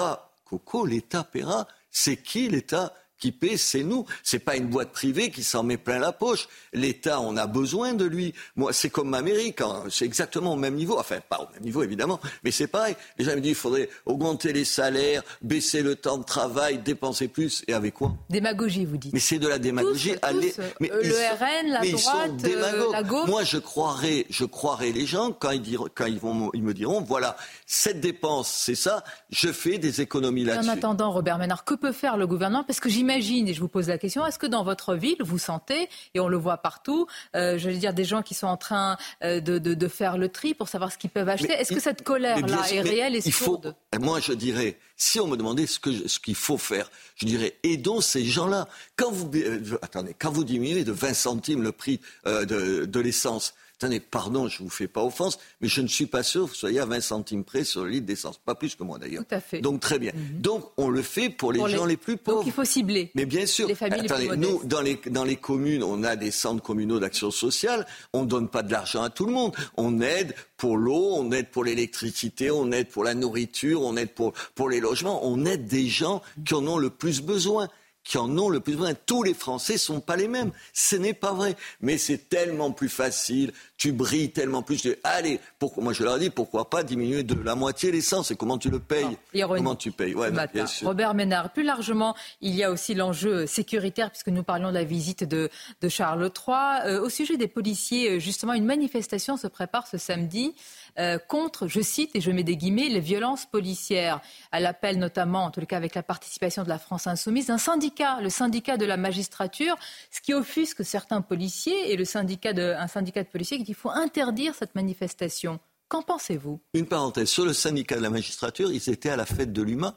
[0.49, 1.67] Coco, l'État paiera.
[1.91, 4.05] C'est qui l'État qui paie C'est nous.
[4.23, 6.47] C'est pas une boîte privée qui s'en met plein la poche.
[6.73, 8.33] L'État, on a besoin de lui.
[8.55, 10.97] Moi, c'est comme ma mairie, quand c'est exactement au même niveau.
[10.99, 12.95] Enfin, pas au même niveau évidemment, mais c'est pareil.
[13.17, 17.27] Les gens me disent, il faudrait augmenter les salaires, baisser le temps de travail, dépenser
[17.27, 17.63] plus.
[17.67, 18.13] Et avec quoi?
[18.29, 19.13] Démagogie, vous dites.
[19.13, 20.11] mais c'est de la démagogie.
[20.13, 23.03] Tous, Allez- tous, mais euh, le sont- RN, la mais ils sont droite, euh, la
[23.03, 23.27] gauche.
[23.29, 26.73] Moi, je croirais, je croirais les gens quand ils, diront, quand ils, vont, ils me
[26.73, 27.35] diront, voilà,
[27.65, 30.69] cette dépense, c'est ça, je fais des économies Et en là-dessus.
[30.69, 32.63] attendant, Robert Ménard, que peut faire le gouvernement?
[32.63, 35.37] Parce que j'imagine, et je vous pose la question, est-ce que dans votre ville, vous
[35.39, 38.57] sentez, et on le voit partout, euh, je veux dire, des gens qui sont en
[38.57, 41.73] train euh, de, de- de faire le tri pour savoir ce qu'ils peuvent acheter Est-ce
[41.73, 43.75] que cette colère-là est réelle et faut, sourde?
[43.99, 47.55] Moi, je dirais, si on me demandait ce je- ce qu'il faut faire, je dirais
[47.63, 48.67] aidons ces gens-là.
[48.95, 52.99] Quand vous euh, attendez, quand vous diminuez de 20 centimes le prix euh, de, de
[52.99, 53.53] l'essence.
[53.81, 56.55] Attendez, pardon, je vous fais pas offense, mais je ne suis pas sûr que vous
[56.55, 58.37] soyez à 20 centimes près sur le litre d'essence.
[58.37, 59.23] Pas plus que moi d'ailleurs.
[59.25, 59.61] Tout à fait.
[59.61, 60.11] Donc très bien.
[60.33, 62.39] Donc on le fait pour les Pour gens les, plus pauvres.
[62.39, 63.09] Donc il faut cibler.
[63.15, 66.03] Mais bien sûr, Les familles les plus attendez, nous, dans les, dans les communes, on
[66.03, 67.87] a des centres communaux d'action sociale.
[68.11, 69.55] On ne donne pas de l'argent à tout le monde.
[69.77, 74.11] On aide pour l'eau, on aide pour l'électricité, on aide pour la nourriture, on aide
[74.11, 75.25] pour, pour les logements.
[75.25, 77.69] On aide des gens qui en ont le plus besoin
[78.09, 78.93] qui en ont le plus besoin.
[79.05, 80.51] Tous les Français sont pas les mêmes.
[80.73, 81.55] Ce n'est pas vrai.
[81.79, 83.53] Mais c'est tellement plus facile.
[83.79, 84.81] Tu brilles tellement plus.
[84.81, 88.35] Dis, Allez, pourquoi, moi je leur dis, pourquoi pas diminuer de la moitié l'essence et
[88.35, 89.61] comment tu le payes ironie.
[89.63, 90.51] Comment tu payes ouais, ce non, matin.
[90.53, 90.87] bien sûr.
[90.87, 94.83] Robert Ménard, plus largement, il y a aussi l'enjeu sécuritaire, puisque nous parlions de la
[94.83, 95.49] visite de,
[95.79, 96.87] de Charles III.
[96.87, 100.53] Euh, au sujet des policiers, euh, justement, une manifestation se prépare ce samedi
[100.99, 104.19] euh, contre, je cite et je mets des guillemets, les violences policières.
[104.51, 108.19] Elle appelle notamment, en tout cas avec la participation de la France insoumise, un syndicat,
[108.21, 109.77] le syndicat de la magistrature,
[110.11, 113.75] ce qui offusque certains policiers et le syndicat de, un syndicat de policiers qui qu'il
[113.75, 115.59] faut interdire cette manifestation.
[115.89, 116.59] Qu'en pensez-vous?
[116.73, 119.95] Une parenthèse, sur le syndicat de la magistrature, ils étaient à la fête de l'humain.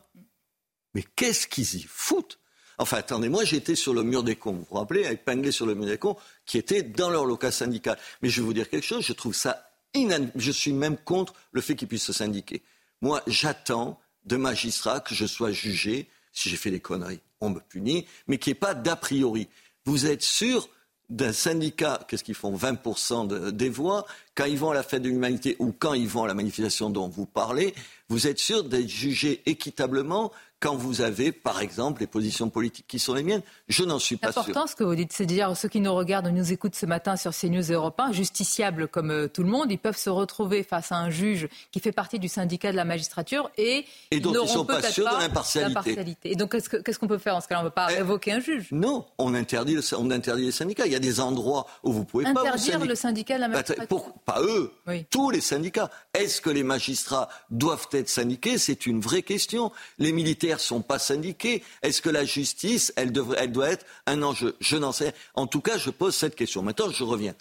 [0.92, 2.38] Mais qu'est-ce qu'ils y foutent?
[2.76, 5.74] Enfin, attendez, moi j'étais sur le mur des cons, vous vous rappelez, épinglé sur le
[5.74, 7.96] mur des cons, qui étaient dans leur local syndical.
[8.20, 10.28] Mais je vais vous dire quelque chose, je trouve ça inan...
[10.36, 12.62] Je suis même contre le fait qu'ils puissent se syndiquer.
[13.00, 17.60] Moi, j'attends de magistrats que je sois jugé, si j'ai fait des conneries, on me
[17.60, 19.48] punit, mais qu'il n'y ait pas d'a priori.
[19.86, 20.68] Vous êtes sûr
[21.12, 25.02] d'un syndicat, qu'est-ce qu'ils font 20% de- des voix, quand ils vont à la fête
[25.02, 27.74] de l'humanité ou quand ils vont à la manifestation dont vous parlez,
[28.09, 30.32] vous êtes sûr d'être jugé équitablement
[30.62, 34.14] quand vous avez, par exemple, les positions politiques qui sont les miennes Je n'en suis
[34.16, 34.43] C'est pas sûr.
[34.43, 36.86] important ce que vous dites, c'est de dire ceux qui nous regardent, nous écoutent ce
[36.86, 40.09] matin sur CNews et Europe 1, justiciables comme euh, tout le monde, ils peuvent se
[40.10, 43.86] retrouver face à un juge qui fait partie du syndicat de la magistrature et, Et
[44.12, 46.30] ils dont ils n'auront sont pas sûrs de pas l'impartialité.
[46.30, 47.60] Et donc qu'est-ce que- qu'est-ce qu'on peut faire en ce cas-là?
[47.62, 48.68] On ne peut pas Eh, révoquer un juge?
[48.70, 50.86] Non, on interdit, le, on interdit les syndicats.
[50.86, 53.48] Il y a des endroits où vous pouvez pas vous Interdire le syndicat de la
[53.48, 53.86] magistrature.
[53.89, 55.06] pour- pas eux, Oui.
[55.10, 55.90] tous les syndicats.
[56.14, 58.59] Est-ce que les magistrats doivent être syndiqués?
[58.59, 59.72] C'est une vraie question.
[59.98, 63.86] Les militaires derrière sont pas syndiqués Est-ce que la justice, elle, devrait, elle doit être
[64.06, 64.56] un enjeu?
[64.60, 65.14] Je n'en sais.
[65.34, 66.62] En tout cas, je pose cette question.
[66.62, 67.34] Maintenant, je reviens.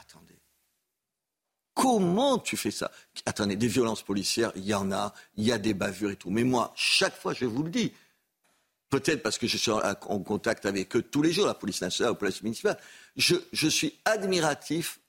[0.00, 0.38] Attendez.
[1.74, 2.90] Comment tu fais ça?
[3.26, 6.30] Attendez, des violences policières, il y en a, il y a des bavures et tout.
[6.30, 7.92] Mais moi, chaque fois, je vous le dis,
[8.90, 12.12] peut-être parce que je suis en contact avec eux tous les jours, la police nationale,
[12.12, 12.78] la police municipale,
[13.16, 15.00] je suis admiratif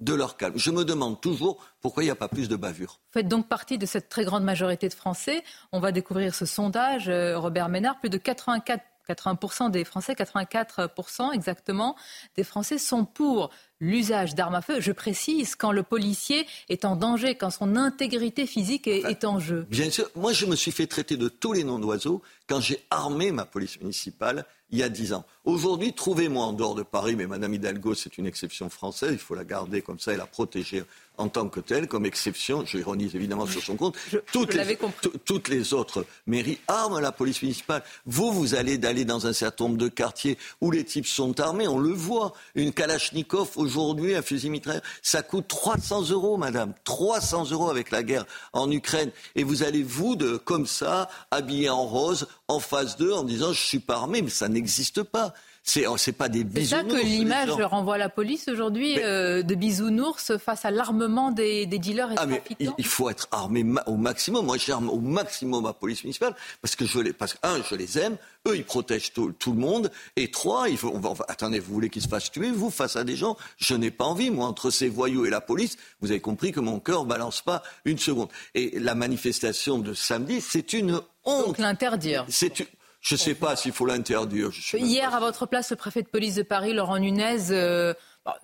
[0.00, 0.54] de leur calme.
[0.56, 3.00] Je me demande toujours pourquoi il n'y a pas plus de bavures.
[3.06, 5.44] Vous faites donc partie de cette très grande majorité de Français.
[5.72, 11.32] On va découvrir ce sondage, euh, Robert Ménard, plus de 84 80% des Français, 84%
[11.32, 11.96] exactement,
[12.36, 13.50] des Français sont pour
[13.80, 14.80] l'usage d'armes à feu.
[14.80, 19.66] Je précise, quand le policier est en danger, quand son intégrité physique est, en jeu.
[19.68, 22.84] Bien sûr, moi je me suis fait traiter de tous les noms d'oiseaux quand j'ai
[22.90, 25.24] armé ma police municipale il y a dix ans.
[25.44, 29.34] Aujourd'hui, trouvez-moi en dehors de Paris, mais Madame Hidalgo, c'est une exception française, il faut
[29.34, 30.84] la garder comme ça et la protéger
[31.20, 33.96] en tant que telle, comme exception, je ironise évidemment sur son compte,
[34.32, 34.78] toutes, les,
[35.26, 37.82] toutes, les, autres mairies arment la police municipale.
[38.06, 41.68] Vous, vous allez d'aller dans un certain nombre de quartiers où les types sont armés,
[41.68, 42.32] on le voit.
[42.54, 46.72] Une Kalachnikov aujourd'hui, un fusil mitrailleur, ça coûte 300 euros, madame.
[46.84, 48.24] 300 euros avec la guerre
[48.54, 49.10] en Ukraine.
[49.34, 53.52] Et vous allez, vous, de, comme ça, habillé en rose, en face d'eux, en disant
[53.52, 55.34] je suis pas armé, mais ça n'existe pas.
[55.62, 56.88] C'est oh, pas des bisounours.
[56.88, 61.30] C'est ça que l'image renvoie à la police aujourd'hui euh, de bisounours face à l'armement
[61.30, 64.46] des, dealers et ah, mais il, faut être armé au maximum.
[64.46, 67.74] Moi, j'arme au maximum ma police municipale parce que je les, parce que un, je
[67.74, 68.16] les aime.
[68.48, 69.90] Eux, ils protègent tout, le monde.
[70.16, 73.16] Et trois, il faut, attendez, vous voulez qu'ils se fassent tuer, vous, face à des
[73.16, 75.76] gens Je n'ai pas envie, moi, entre ces voyous et la police.
[76.00, 78.28] Vous avez compris que mon cœur balance pas une seconde.
[78.54, 81.46] Et la manifestation de samedi, c'est une honte.
[81.46, 82.24] Donc l'interdire.
[82.28, 82.66] C'est
[83.00, 84.50] je ne sais pas s'il faut l'interdire.
[84.74, 87.94] Hier, à votre place, le préfet de police de Paris, Laurent Nunez, euh,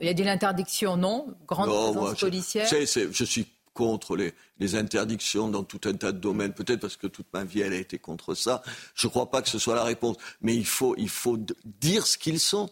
[0.00, 1.26] il a dit l'interdiction, non?
[1.46, 2.66] Grande présence policière.
[2.68, 3.46] je suis
[3.76, 7.60] contre les, interdictions dans tout un tas de domaines, peut-être parce que toute ma vie,
[7.60, 8.62] elle a été contre ça.
[8.94, 10.16] Je ne crois pas que ce soit la réponse.
[10.40, 12.70] Mais il faut, il faut dire ce qu'ils sont.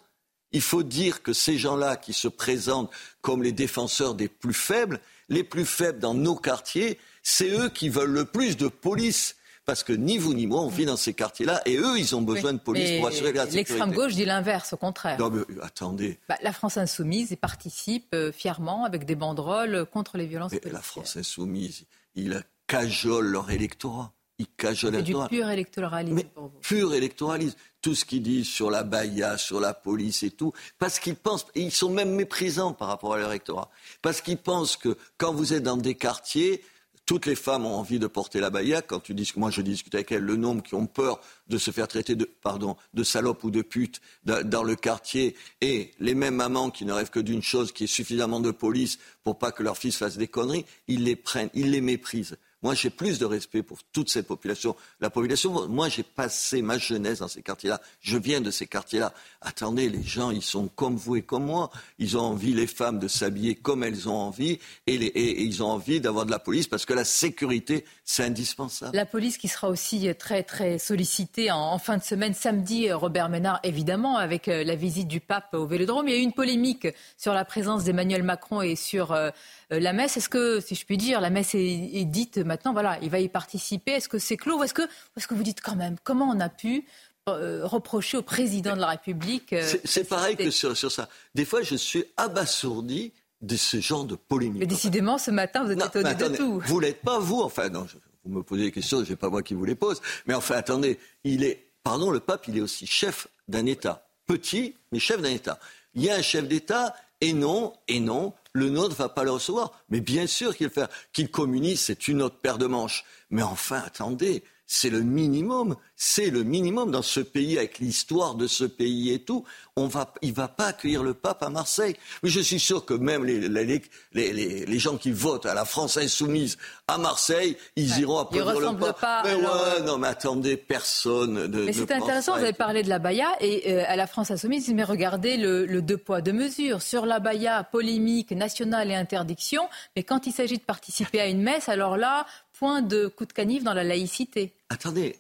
[0.53, 2.91] Il faut dire que ces gens-là qui se présentent
[3.21, 7.91] comme les défenseurs des plus faibles, les plus faibles dans nos quartiers, c'est eux qui
[7.91, 11.15] veulent le plus de police parce que ni vous ni moi, on vit dans ces
[11.15, 13.73] quartiers-là, et eux, ils ont besoin de police pour assurer la sécurité.
[13.73, 15.19] L'extrême gauche dit l'inverse, au contraire.
[15.19, 16.19] Non, mais euh, attendez.
[16.29, 20.71] Bah, la France insoumise y participe euh, fièrement avec des banderoles contre les violences mais
[20.71, 21.85] La France insoumise,
[22.15, 24.13] il cajole leur électorat.
[24.39, 26.59] Il cajole C'est du pur électoralisme pour vous.
[26.61, 27.57] Pur électoralisme.
[27.81, 31.47] Tout ce qu'ils disent sur la baïa, sur la police et tout, parce qu'ils pensent,
[31.55, 33.71] ils sont même méprisants par rapport à l'électorat,
[34.01, 36.65] parce qu'ils pensent que quand vous êtes dans des quartiers,
[37.07, 38.83] toutes les femmes ont envie de porter la baïa.
[38.83, 41.71] Quand tu dis, moi je discute avec elles, le nombre qui ont peur de se
[41.71, 46.85] faire traiter de salope ou de pute dans le quartier, et les mêmes mamans qui
[46.85, 49.97] ne rêvent que d'une chose, qui est suffisamment de police pour pas que leur fils
[49.97, 52.37] fasse des conneries, ils les prennent, ils les méprisent.
[52.65, 54.75] Moi, j'ai plus de respect pour toute cette population.
[54.99, 57.79] La population, moi, j'ai passé ma jeunesse dans ces quartiers-là.
[58.01, 59.13] Je viens de ces quartiers-là.
[59.43, 61.71] Attendez, les gens, ils sont comme vous et comme moi.
[61.99, 64.59] Ils ont envie, les femmes, de s'habiller comme elles ont envie.
[64.87, 68.97] Et, ils ont envie d'avoir de la police parce que la sécurité, c'est indispensable.
[68.97, 72.33] La police qui sera aussi très, très sollicitée en, fin de semaine.
[72.33, 76.09] Samedi, Robert Ménard, évidemment, avec euh, la visite du pape au Vélodrome.
[76.09, 76.89] Il y a eu une polémique
[77.19, 79.13] sur la présence d'Emmanuel Macron et sur...
[79.13, 82.73] Euh, euh, la messe, est-ce que, si je puis dire, la messe est, dite maintenant,
[82.73, 85.43] voilà, il va y participer, est-ce que c'est clos ou est-ce que, est que vous
[85.43, 86.85] dites quand même, comment on a pu
[87.29, 91.09] euh, reprocher au président de la République euh, C'est pareil que sur, ça.
[91.35, 94.61] Des fois, je suis abasourdi de ce genre de polémique.
[94.61, 96.61] Mais décidément, ce matin, vous êtes étonné de tout.
[96.67, 97.87] Vous l'êtes pas, vous Enfin, non,
[98.25, 100.03] vous me posez des questions, ce n'est pas moi qui vous les pose.
[100.27, 104.07] Mais enfin, attendez, il est, pardon, le pape, il est aussi chef d'un État.
[104.27, 105.59] Petit, mais chef d'un État.
[105.95, 109.25] Il y a un chef d'État, et non, et non, le nôtre ne va pas
[109.25, 109.73] le recevoir.
[109.91, 110.89] Mais bien sûr qu'il fait.
[111.13, 111.29] Qu'il
[111.77, 113.05] c'est une autre paire de manches.
[113.31, 115.77] Mais enfin, attendez, c'est le minimum.
[115.97, 119.45] C'est le minimum dans ce pays, avec l'histoire de ce pays et tout.
[119.77, 121.97] On va, il ne va pas accueillir le pape à Marseille.
[122.23, 123.83] Mais je suis sûr que même les, les,
[124.13, 126.59] les, les gens qui votent à la France insoumise
[126.89, 129.01] à Marseille, ils iront applaudir le pape.
[129.01, 131.65] Pas, mais ouais, non, mais attendez, personne de.
[131.65, 134.69] Mais c'est intéressant, vous avez parlé de la Baïa et euh, à la France insoumise,
[134.73, 136.83] mais regardez le, le deux poids, deux mesures.
[136.83, 141.43] Sur la Baïa, polémique nationale et interdiction, mais quand il s'agit de participer à une
[141.43, 144.55] messe, alors là, point de coup de canif dans la laïcité.
[144.71, 145.19] Attendez,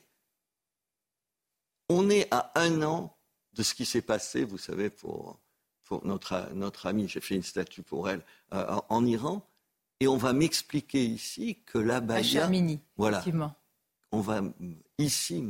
[1.88, 3.16] on est à un an
[3.52, 5.38] de ce qui s'est passé, vous savez, pour,
[6.04, 9.46] notre, notre amie, j'ai fait une statue pour elle, euh, en Iran,
[10.00, 12.50] et on va m'expliquer ici que la baya...
[12.96, 13.22] voilà,
[14.10, 14.42] on va
[14.98, 15.44] ici,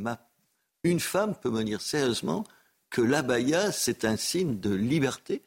[0.82, 2.44] une femme peut me dire sérieusement
[2.90, 5.43] que l'abaya, c'est un signe de liberté,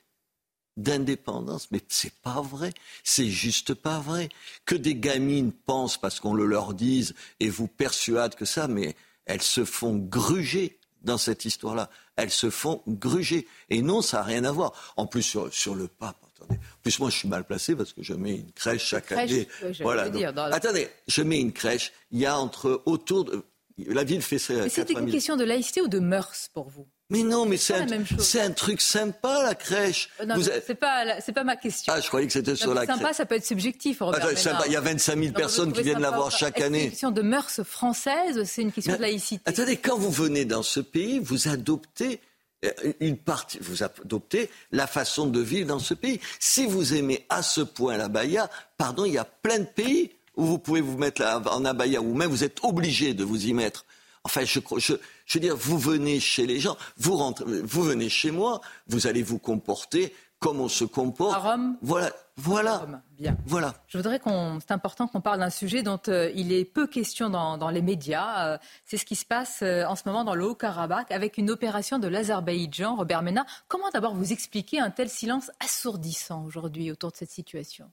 [0.77, 1.69] d'indépendance.
[1.71, 2.71] Mais c'est pas vrai.
[3.03, 4.29] C'est juste pas vrai.
[4.65, 8.95] Que des gamines pensent parce qu'on le leur dise et vous persuade que ça, mais
[9.25, 11.89] elles se font gruger dans cette histoire-là.
[12.15, 13.47] Elles se font gruger.
[13.69, 14.73] Et non, ça n'a rien à voir.
[14.97, 16.55] En plus, sur, sur le pape, attendez.
[16.59, 19.31] En plus, moi, je suis mal placé parce que je mets une crèche chaque Crèche,
[19.31, 19.47] année.
[19.81, 20.09] voilà.
[20.09, 21.91] dire, Attendez, je mets une crèche.
[22.11, 23.43] Il y a entre autour de.
[23.77, 24.53] La ville fait ça.
[24.55, 26.87] Mais c'était une question de laïcité ou de mœurs pour vous?
[27.09, 30.09] Mais non, mais C'est un, truc sympa, la crèche.
[30.19, 31.93] Euh, Non, avez- c'est pas, ma question.
[31.95, 33.15] Ah, je croyais que c'était sur la sympa, crèche.
[33.15, 35.83] ça peut être subjectif, Robert Attends, sympa, il y a 25 000 Non, personnes qui
[35.83, 36.83] viennent la sympa voir chaque que C'est année.
[36.83, 39.41] une question de mœurs françaises, c'est une question de laïcité.
[39.45, 42.19] Attendez, quand vous venez dans ce pays, vous adoptez
[42.65, 46.19] euh, une partie, vous adoptez la façon de vivre dans ce pays.
[46.39, 50.11] Si vous aimez à ce point la baya, pardon, il y a plein de pays
[50.35, 53.53] où vous pouvez vous mettre en abaya, ou même vous êtes obligé de vous y
[53.53, 53.85] mettre.
[54.27, 54.93] Enfin, je, crois- je,
[55.25, 59.07] je veux dire, vous venez chez les gens, vous rentrez, vous venez chez moi, vous
[59.07, 61.33] allez vous comporter comme on se comporte.
[61.35, 62.85] À Rome Voilà, voilà,
[63.17, 63.35] Bien.
[63.47, 63.73] voilà.
[63.87, 67.31] Je voudrais qu'on, c'est important qu'on parle d'un sujet dont euh, il est peu question
[67.31, 68.47] dans, dans les médias.
[68.53, 71.49] Euh, c'est ce qui se passe euh, en ce moment dans le Haut-Karabakh avec une
[71.49, 72.95] opération de l'Azerbaïdjan.
[72.97, 77.89] Robert Ménard, comment d'abord vous expliquer un tel silence assourdissant aujourd'hui autour de cette situation?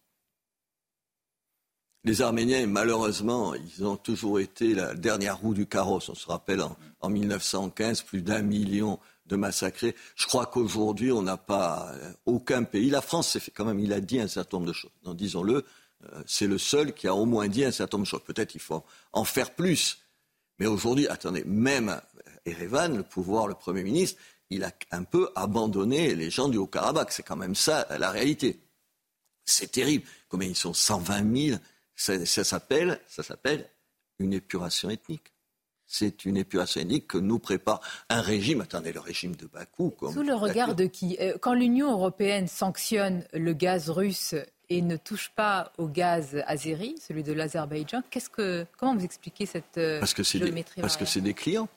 [2.06, 6.10] Les Arméniens, malheureusement, ils ont toujours été la dernière roue du carrosse.
[6.10, 9.96] On se rappelle en, en 1915, plus d'un million de massacrés.
[10.14, 12.90] Je crois qu'aujourd'hui, on n'a pas euh, aucun pays.
[12.90, 14.90] La France quand même, il a dit un certain nombre de choses.
[15.14, 15.64] Disons-le,
[16.04, 18.24] euh, c'est le seul qui a au moins dit un certain nombre de choses.
[18.24, 20.00] Peut-être il faut en faire plus.
[20.58, 21.98] Mais aujourd'hui, attendez, même
[22.44, 24.20] Erevan, le pouvoir, le Premier ministre,
[24.50, 27.12] il a un peu abandonné les gens du Haut-Karabakh.
[27.12, 28.60] C'est quand même ça la réalité.
[29.46, 30.04] C'est terrible.
[30.28, 30.74] Combien ils sont?
[30.74, 31.58] 120 000
[31.96, 33.68] Ça, ça s'appelle, ça s'appelle
[34.18, 35.32] une épuration ethnique.
[35.86, 38.62] C'est une épuration ethnique que nous prépare un régime.
[38.62, 39.90] Attendez, le régime de Bakou.
[39.90, 44.34] Comme Sous le regard de qui Euh, Quand l'Union européenne sanctionne le gaz russe
[44.70, 49.44] et ne touche pas au gaz azéri, celui de l'Azerbaïdjan, qu'est-ce que, comment vous expliquez
[49.44, 51.68] cette euh, parce que c'est des, géométrie parce que c'est des clients.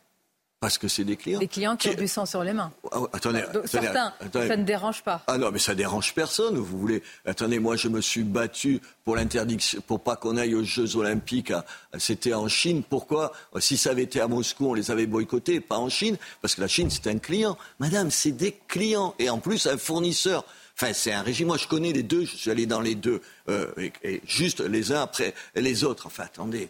[0.59, 1.39] Parce que c'est des clients.
[1.39, 2.71] Des clients qui ont du sang sur les mains.
[2.91, 4.47] Ah, attendez, Donc, attendez, certains, attendez.
[4.47, 5.21] ça ne dérange pas.
[5.27, 7.03] Ah non, mais ça dérange personne, vous voulez.
[7.25, 11.53] Attendez, moi, je me suis battu pour l'interdiction, pour pas qu'on aille aux Jeux Olympiques.
[11.99, 12.81] C'était en Chine.
[12.81, 13.33] Pourquoi?
[13.59, 16.61] Si ça avait été à Moscou, on les avait boycottés, pas en Chine, parce que
[16.61, 17.55] la Chine, c'est un client.
[17.77, 19.13] Madame, c'est des clients.
[19.19, 20.43] Et en plus, un fournisseur.
[20.79, 21.47] Enfin, c'est un régime.
[21.47, 22.25] Moi, je connais les deux.
[22.25, 23.21] Je suis allé dans les deux.
[23.49, 26.07] euh, et, et juste les uns après les autres.
[26.07, 26.69] Enfin, attendez.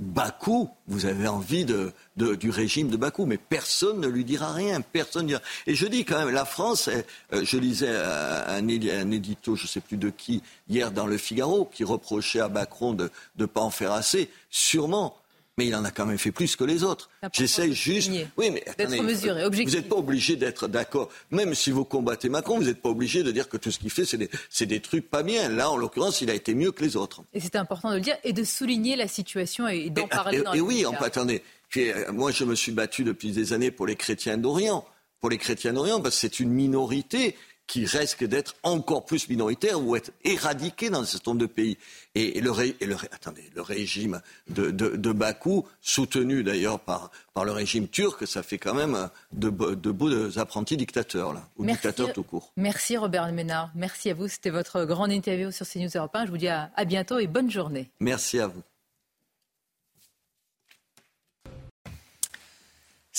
[0.00, 5.24] Bakou, vous avez envie du régime de Bakou, mais personne ne lui dira rien, personne
[5.24, 5.42] ne dira.
[5.66, 9.68] Et je dis quand même, la France, euh, je lisais un, un édito, je ne
[9.68, 13.60] sais plus de qui, hier dans Le Figaro, qui reprochait à Macron de ne pas
[13.60, 15.19] en faire assez, sûrement.
[15.60, 17.10] Mais il en a quand même fait plus que les autres.
[17.22, 17.28] de
[17.74, 18.10] juste.
[18.38, 19.74] Oui, mais D'être attendez, mesuré, Vous objectif.
[19.74, 21.10] n'êtes pas obligé d'être d'accord.
[21.30, 23.90] Même si vous combattez Macron, vous n'êtes pas obligé de dire que tout ce qu'il
[23.90, 25.50] fait, c'est des, trucs pas bien.
[25.50, 27.24] Là, en l'occurrence, il a été mieux que les autres.
[27.34, 30.42] Et c'est important de le dire et de souligner la situation et d'en parler Et,
[30.42, 31.42] dans et oui, on peut attendez.
[31.76, 34.86] Euh, Moi, je me suis battu depuis des années pour les chrétiens d'Orient.
[35.20, 37.36] Pour les chrétiens d'Orient, parce que c'est une minorité
[37.70, 41.78] qui risque d'être encore plus minoritaire ou être éradiquée dans un certain nombre de pays.
[42.16, 46.42] Et, et le, ré- et le ré- attendez, le régime de, de, de Bakou, soutenu
[46.42, 50.76] d'ailleurs par, par le régime turc, ça fait quand même de, beaux- de beaux apprentis
[50.76, 51.78] dictateurs, là, ou Merci.
[51.86, 52.52] dictateurs tout court.
[52.56, 53.70] Merci Robert Ménard.
[53.76, 54.26] Merci à vous.
[54.26, 56.26] C'était votre grande interview sur CNews Europe 1.
[56.26, 57.88] Je vous dis à, à bientôt et bonne journée.
[58.00, 58.62] Merci à vous.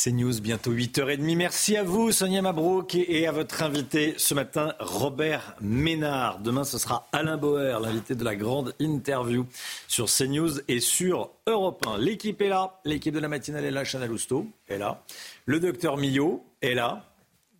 [0.04, 1.36] C'est News, bientôt 8h30.
[1.36, 6.40] Merci à vous, Sonia Mabrouk, et à votre invité ce matin, Robert Ménard.
[6.40, 9.46] Demain, ce sera Alain Bauer, l'invité de la grande interview
[9.88, 12.00] sur CNews et sur Europe 1.
[12.00, 15.04] L'équipe est là, l'équipe de la matinale est là, Chana Lousteau est là,
[15.46, 17.06] le docteur Millot est là,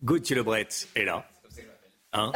[0.02, 0.66] Gauthier Lebret
[0.96, 1.24] est là.
[2.12, 2.32] Hein,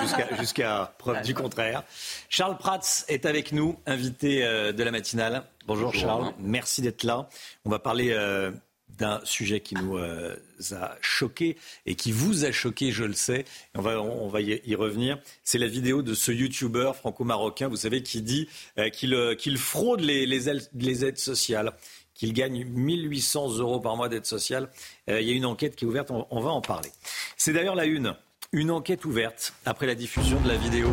[0.00, 1.84] jusqu'à jusqu'à preuve du contraire.
[2.30, 5.44] Charles Prats est avec nous, invité euh, de la matinale.
[5.66, 6.00] Bonjour, Bonjour.
[6.00, 7.28] Charles, merci d'être là.
[7.66, 8.50] On va parler euh,
[8.98, 10.36] d'un sujet qui nous euh,
[10.72, 11.56] a choqué
[11.86, 13.44] et qui vous a choqué, je le sais.
[13.74, 15.18] On va, on va y, revenir.
[15.42, 18.48] C'est la vidéo de ce YouTuber franco-marocain, vous savez, qui dit
[18.78, 21.72] euh, qu'il euh, fraude les, les aides sociales
[22.14, 24.70] qu'il gagne 1800 euros par mois d'aide sociale.
[25.10, 26.90] Euh, il y a une enquête qui est ouverte, on, on va en parler.
[27.36, 28.16] C'est d'ailleurs la une.
[28.54, 30.86] Une enquête ouverte après la diffusion de la vidéo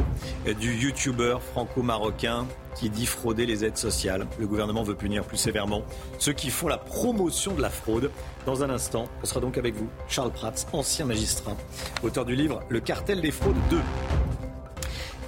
[0.59, 4.25] du YouTuber franco-marocain qui dit frauder les aides sociales.
[4.39, 5.83] Le gouvernement veut punir plus sévèrement
[6.17, 8.09] ceux qui font la promotion de la fraude.
[8.47, 11.55] Dans un instant, on sera donc avec vous, Charles Prats, ancien magistrat,
[12.01, 13.77] auteur du livre Le cartel des fraudes 2.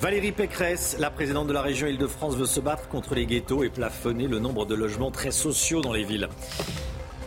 [0.01, 3.69] Valérie Pécresse, la présidente de la région Île-de-France, veut se battre contre les ghettos et
[3.69, 6.29] plafonner le nombre de logements très sociaux dans les villes.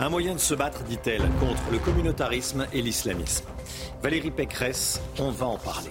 [0.01, 3.47] Un moyen de se battre, dit-elle, contre le communautarisme et l'islamisme.
[4.03, 5.91] Valérie Pécresse, on va en parler.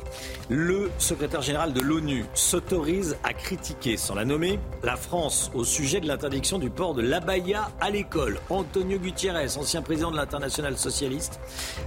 [0.50, 6.00] Le secrétaire général de l'ONU s'autorise à critiquer, sans la nommer, la France au sujet
[6.00, 8.40] de l'interdiction du port de l'abaya à l'école.
[8.50, 11.40] Antonio Gutiérrez, ancien président de l'international socialiste,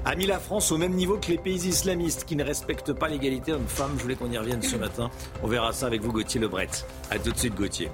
[0.04, 3.08] a mis la France au même niveau que les pays islamistes qui ne respectent pas
[3.08, 3.92] l'égalité homme-femme.
[3.96, 5.10] Je voulais qu'on y revienne ce matin.
[5.42, 6.68] On verra ça avec vous, Gauthier Lebret.
[7.10, 7.90] A tout de suite, Gauthier.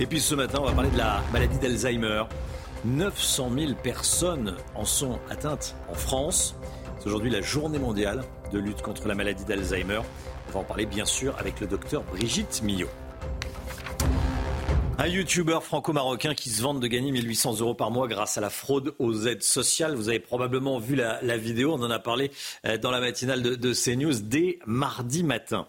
[0.00, 2.24] Et puis ce matin, on va parler de la maladie d'Alzheimer.
[2.84, 6.54] 900 000 personnes en sont atteintes en France.
[6.98, 10.00] C'est aujourd'hui la journée mondiale de lutte contre la maladie d'Alzheimer.
[10.48, 12.88] On va en parler bien sûr avec le docteur Brigitte Millot.
[15.00, 18.50] Un youtubeur franco-marocain qui se vante de gagner 1800 euros par mois grâce à la
[18.50, 19.94] fraude aux aides sociales.
[19.94, 22.32] Vous avez probablement vu la, vidéo, on en a parlé
[22.66, 25.68] euh, dans la matinale de, CNews dès mardi matin.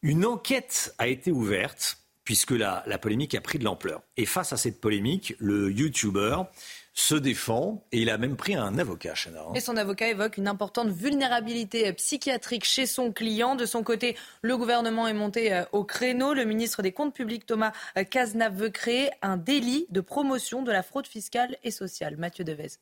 [0.00, 4.00] Une enquête a été ouverte puisque la, polémique a pris de l'ampleur.
[4.16, 6.38] Et face à cette polémique, le YouTuber
[6.96, 9.44] se défend et il a même pris un avocat, Chana.
[9.54, 13.54] Et son avocat évoque une importante vulnérabilité psychiatrique chez son client.
[13.54, 16.32] De son côté, le gouvernement est monté euh, au créneau.
[16.32, 20.72] Le ministre des Comptes publics, Thomas euh, Cazenave, veut créer un délit de promotion de
[20.72, 22.16] la fraude fiscale et sociale.
[22.16, 22.78] Mathieu Devez.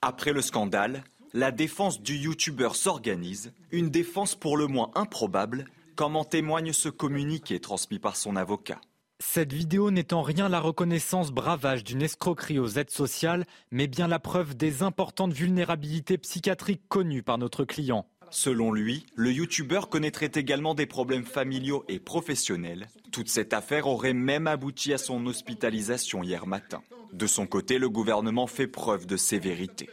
[0.00, 1.02] Après le scandale,
[1.32, 5.64] la défense du youtubeur s'organise, une défense pour le moins improbable,
[5.96, 8.80] comme en témoigne ce communiqué transmis par son avocat.
[9.18, 14.08] Cette vidéo n'est en rien la reconnaissance bravage d'une escroquerie aux aides sociales, mais bien
[14.08, 18.06] la preuve des importantes vulnérabilités psychiatriques connues par notre client.
[18.30, 22.88] Selon lui, le youtubeur connaîtrait également des problèmes familiaux et professionnels.
[23.12, 26.82] Toute cette affaire aurait même abouti à son hospitalisation hier matin.
[27.12, 29.88] De son côté, le gouvernement fait preuve de sévérité.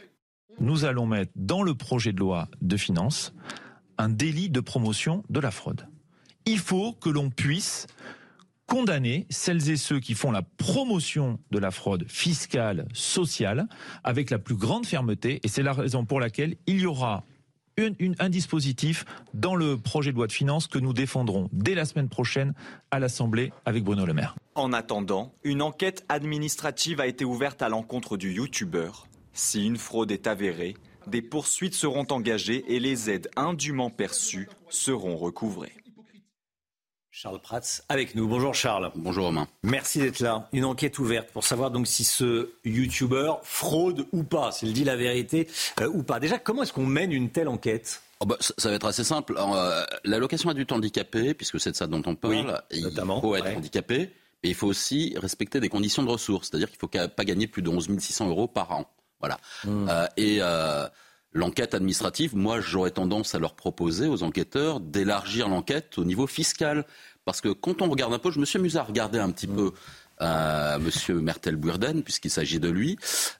[0.58, 3.32] Nous allons mettre dans le projet de loi de finances
[3.98, 5.86] un délit de promotion de la fraude
[6.46, 7.86] il faut que l'on puisse
[8.66, 13.68] condamner celles et ceux qui font la promotion de la fraude fiscale, sociale,
[14.02, 15.40] avec la plus grande fermeté.
[15.42, 17.24] Et c'est la raison pour laquelle il y aura
[18.18, 22.08] un dispositif dans le projet de loi de finances que nous défendrons dès la semaine
[22.08, 22.54] prochaine
[22.90, 24.36] à l'Assemblée avec Bruno Le Maire.
[24.54, 29.08] En attendant, une enquête administrative a été ouverte à l'encontre du youtubeur.
[29.32, 30.76] Si une fraude est avérée,
[31.08, 35.74] des poursuites seront engagées et les aides indûment perçues seront recouvrées.
[37.16, 38.26] Charles Prats avec nous.
[38.26, 38.90] Bonjour Charles.
[38.96, 39.46] Bonjour Romain.
[39.62, 40.48] Merci d'être là.
[40.52, 44.96] Une enquête ouverte pour savoir donc si ce YouTuber fraude ou pas, s'il dit la
[44.96, 45.46] vérité
[45.80, 46.18] euh, ou pas.
[46.18, 48.02] Déjà, comment est-ce qu'on mène une telle enquête?
[48.18, 49.36] Oh bah, ça, va être assez simple.
[49.38, 54.10] Euh, L'allocation adulte handicapé, puisque c'est de ça dont on parle, il faut être handicapé,
[54.42, 56.48] mais il faut aussi respecter des conditions de ressources.
[56.50, 58.90] C'est-à-dire qu'il ne faut pas gagner plus de 11 600 euros par an.
[59.20, 59.38] Voilà.
[59.62, 59.86] Hmm.
[59.88, 60.40] Euh, et
[61.34, 66.86] l'enquête administrative, moi j'aurais tendance à leur proposer aux enquêteurs d'élargir l'enquête au niveau fiscal.
[67.24, 69.46] Parce que quand on regarde un peu, je me suis amusé à regarder un petit
[69.46, 69.72] peu
[70.20, 72.96] euh, Monsieur Mertel Burden, puisqu'il s'agit de lui.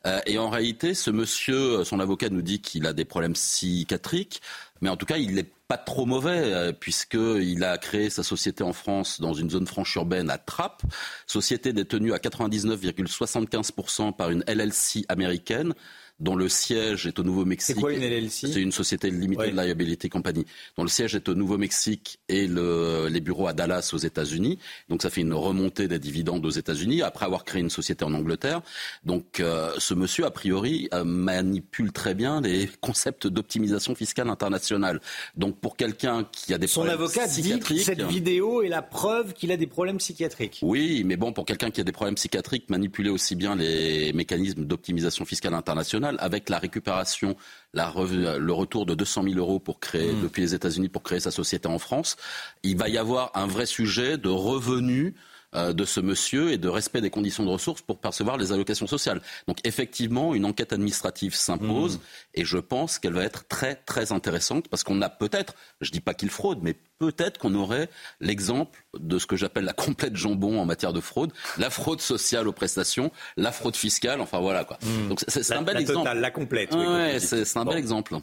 [0.07, 4.43] Euh, et en réalité, ce monsieur, son avocat nous dit qu'il a des problèmes psychiatriques,
[4.81, 8.65] mais en tout cas, il n'est pas trop mauvais, euh, puisqu'il a créé sa société
[8.65, 10.83] en France dans une zone franche urbaine à Trappes,
[11.27, 15.75] société détenue à 99,75% par une LLC américaine
[16.21, 17.75] dont le siège est au Nouveau-Mexique.
[17.75, 20.45] C'est quoi une LLC C'est une société limited liability company,
[20.77, 24.59] dont le siège est au Nouveau-Mexique et le, les bureaux à Dallas aux États-Unis.
[24.89, 28.15] Donc ça fait une remontée des dividendes aux États-Unis après avoir créé une société en
[28.15, 28.63] Angleterre.
[29.05, 35.01] Donc euh, ce monsieur, a priori, euh, manipule très bien les concepts d'optimisation fiscale internationale.
[35.37, 38.83] Donc pour quelqu'un qui a des Son problèmes avocat dit que cette vidéo est la
[38.83, 40.61] preuve qu'il a des problèmes psychiatriques.
[40.63, 44.65] Oui, mais bon, pour quelqu'un qui a des problèmes psychiatriques, manipuler aussi bien les mécanismes
[44.65, 47.37] d'optimisation fiscale internationale avec la récupération,
[47.75, 50.23] le retour de 200 000 euros pour créer, hmm.
[50.23, 52.17] depuis les États-Unis pour créer sa société en France.
[52.63, 55.15] Il va y avoir un vrai sujet de revenus
[55.55, 59.21] de ce monsieur et de respect des conditions de ressources pour percevoir les allocations sociales.
[59.47, 62.01] Donc effectivement, une enquête administrative s'impose mmh.
[62.35, 65.93] et je pense qu'elle va être très très intéressante parce qu'on a peut-être, je ne
[65.93, 67.89] dis pas qu'il fraude, mais peut-être qu'on aurait
[68.21, 72.49] l'exemple de ce que j'appelle la complète jambon en matière de fraude, la fraude sociale
[72.49, 74.79] aux prestations, la fraude fiscale, enfin voilà quoi.
[74.83, 75.09] Mmh.
[75.09, 76.11] Donc c'est un bel exemple.
[76.15, 76.75] la complète.
[76.75, 78.17] Ouais, c'est un bel exemple.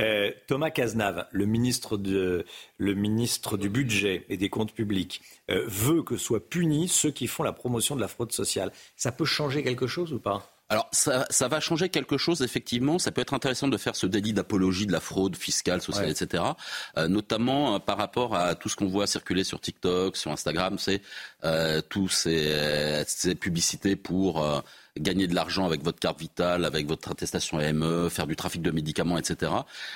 [0.00, 2.44] Euh, Thomas Cazenave, le ministre, de,
[2.78, 5.20] le ministre du Budget et des Comptes publics,
[5.50, 8.72] euh, veut que soient punis ceux qui font la promotion de la fraude sociale.
[8.96, 10.52] Ça peut changer quelque chose ou pas?
[10.70, 12.98] Alors ça, va changer quelque chose effectivement.
[12.98, 16.44] Ça peut être intéressant de faire ce délit d'apologie de la fraude fiscale, sociale, etc.
[16.98, 21.00] Euh, notamment par rapport à tout ce qu'on voit circuler sur TikTok, sur Instagram, c'est
[21.88, 24.62] tous ces, ces, publicités pour
[25.00, 28.70] gagner de l'argent avec votre carte vitale, avec votre attestation AME, faire du trafic de
[28.70, 29.52] médicaments, etc.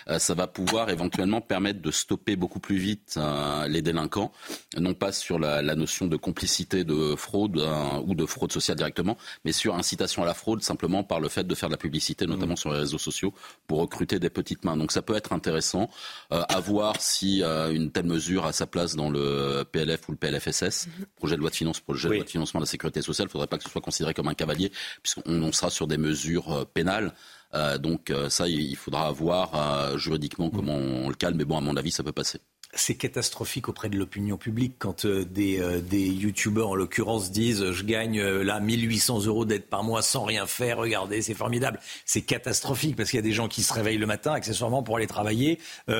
[0.08, 4.32] Euh, ça va pouvoir éventuellement permettre de stopper beaucoup plus vite euh, les délinquants,
[4.78, 7.56] non pas sur la, notion de complicité de fraude
[8.04, 11.44] ou de fraude sociale directement, mais sur incitation à la fraude simplement par le fait
[11.44, 12.58] de faire de la publicité, notamment mmh.
[12.58, 13.32] sur les réseaux sociaux,
[13.66, 14.76] pour recruter des petites mains.
[14.76, 15.88] Donc ça peut être intéressant
[16.30, 20.86] à voir si une telle mesure a sa place dans le PLF ou le PLFSS,
[20.86, 20.90] mmh.
[21.16, 23.26] projet de loi de finances, projet de loi de financement de la sécurité sociale.
[23.26, 24.70] Il ne faudrait pas que ce soit considéré comme un cavalier,
[25.02, 27.12] puisqu'on sera sur des mesures euh, pénales.
[27.54, 31.36] Euh, donc euh, ça, il faudra voir juridiquement comment on le calme.
[31.36, 32.40] Mais bon, à mon avis, ça peut passer
[32.74, 37.70] c'est catastrophique auprès de l'opinion publique quand euh, des, euh, des youtubeurs, en l'occurrence, disent
[37.70, 41.80] je gagne euh, là 1800 euros d'aide par mois sans rien faire, regardez, c'est formidable.
[42.06, 44.96] C'est catastrophique parce qu'il y a des gens qui se réveillent le matin, accessoirement pour
[44.96, 45.58] aller travailler,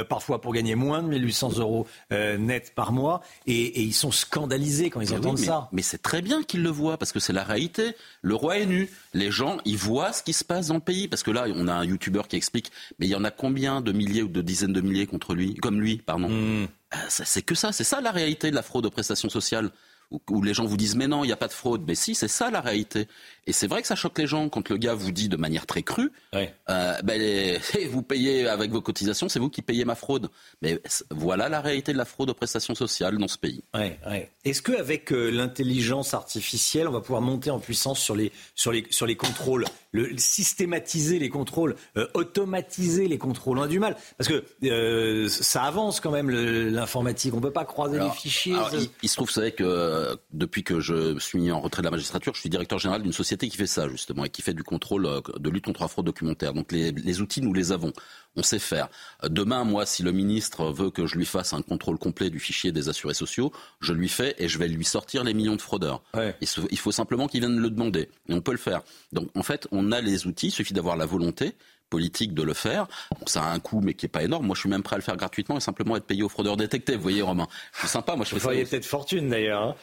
[0.09, 5.01] parfois pour gagner moins de 1800 euros net par mois, et, ils sont scandalisés quand
[5.01, 5.69] ils entendent ça.
[5.73, 7.95] Mais c'est très bien qu'ils le voient parce que c'est la réalité.
[8.23, 8.91] Le roi est nu.
[9.15, 11.69] Les gens, ils voient ce qui se passe dans le pays parce que là, on
[11.69, 14.41] a un youtubeur qui explique, mais il y en a combien de milliers ou de
[14.41, 16.29] dizaines de milliers contre lui, comme lui, pardon.
[16.29, 16.62] Hmm.
[16.95, 19.71] Euh, c'est que ça, c'est ça la réalité de la fraude aux prestations sociales
[20.31, 21.83] où, les gens vous disent mais non, il n'y a pas de fraude.
[21.87, 23.09] Mais si, c'est ça la réalité.
[23.47, 25.67] Et c'est vrai que ça choque les gens quand le gars vous dit de manière
[25.67, 27.61] très crue, euh, ben,
[27.91, 30.31] vous payez avec vos cotisations, c'est vous qui payez ma fraude.
[30.61, 30.81] Mais
[31.11, 33.63] voilà la réalité de la fraude aux prestations sociales dans ce pays.
[34.45, 38.87] Est-ce qu'avec euh, l'intelligence artificielle, on va pouvoir monter en puissance sur les, sur les,
[38.91, 43.59] sur les contrôles le, systématiser les contrôles, euh, automatiser les contrôles?
[43.59, 47.35] On a du mal parce que euh, ça avance quand même l'informatique.
[47.35, 48.57] On ne peut pas croiser les fichiers.
[49.03, 49.65] il, se trouve, vous savez que
[50.03, 53.03] euh, depuis que je suis mis en retrait de la magistrature, je suis directeur général
[53.03, 55.09] d'une société qui fait ça justement et qui fait du contrôle
[55.39, 56.53] de lutte contre la fraude documentaire.
[56.53, 57.93] Donc les, les outils, nous les avons
[58.37, 58.89] on sait faire.
[59.29, 62.73] Demain, moi, si le ministre veut que je lui fasse un contrôle complet du fichier
[62.73, 66.03] des assurés sociaux, je lui fais et je vais lui sortir les millions de fraudeurs.
[66.41, 68.09] Il faut simplement qu'il vienne le demander.
[68.29, 68.83] Et on peut le faire.
[69.13, 71.55] Donc, en fait, on a les outils, il suffit d'avoir la volonté
[71.93, 72.87] politique de le faire.
[73.27, 74.47] ça a un coût, mais qui est pas énorme.
[74.47, 76.57] Moi, je suis même prêt à le faire gratuitement et simplement être payé aux fraudeurs
[76.57, 76.97] détectés.
[76.97, 78.17] Vous voyez, Romain, c'est sympa.
[78.17, 79.63] Moi, je Vous feriez peut-être fortune d'ailleurs.
[79.63, 79.75] Hein.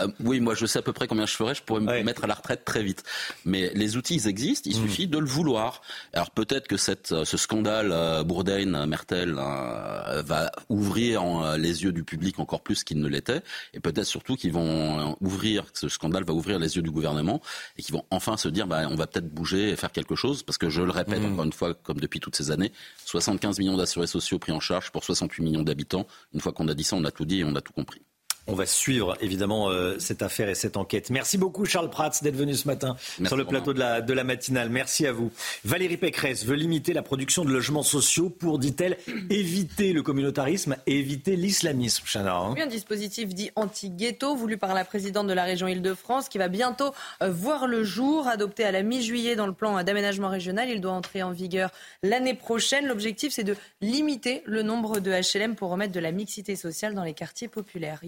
[0.00, 2.24] Euh, oui, moi je sais à peu près combien je ferais, je pourrais me mettre
[2.24, 3.02] à la retraite très vite.
[3.44, 4.82] Mais les outils, ils existent, il mm.
[4.82, 5.82] suffit de le vouloir.
[6.12, 12.38] Alors peut-être que cette, euh, ce scandale euh, Bourdain-Mertel va ouvrir les yeux du public
[12.38, 13.42] encore plus qu'il ne l'était,
[13.74, 17.40] et peut-être surtout qu'ils vont ouvrir, ce scandale va ouvrir les yeux du gouvernement,
[17.76, 20.42] et qu'ils vont enfin se dire, bah, on va peut-être bouger et faire quelque chose,
[20.42, 21.32] parce que je le répète mm.
[21.32, 22.72] encore une fois, comme depuis toutes ces années,
[23.04, 26.06] 75 millions d'assurés sociaux pris en charge pour 68 millions d'habitants.
[26.34, 28.02] Une fois qu'on a dit ça, on a tout dit et on a tout compris.
[28.48, 31.10] On va suivre évidemment euh, cette affaire et cette enquête.
[31.10, 34.24] Merci beaucoup Charles Prats d'être venu ce matin sur le plateau de la, de la
[34.24, 34.68] matinale.
[34.68, 35.30] Merci à vous.
[35.64, 38.98] Valérie Pécresse veut limiter la production de logements sociaux pour, dit-elle,
[39.30, 42.04] éviter le communautarisme et éviter l'islamisme.
[42.04, 42.54] Chana, hein.
[42.58, 46.92] un dispositif dit anti-ghetto voulu par la présidente de la région Île-de-France qui va bientôt
[47.22, 50.68] euh, voir le jour, adopté à la mi-juillet dans le plan d'aménagement régional.
[50.68, 51.70] Il doit entrer en vigueur
[52.02, 52.86] l'année prochaine.
[52.86, 57.04] L'objectif, c'est de limiter le nombre de HLM pour remettre de la mixité sociale dans
[57.04, 58.00] les quartiers populaires.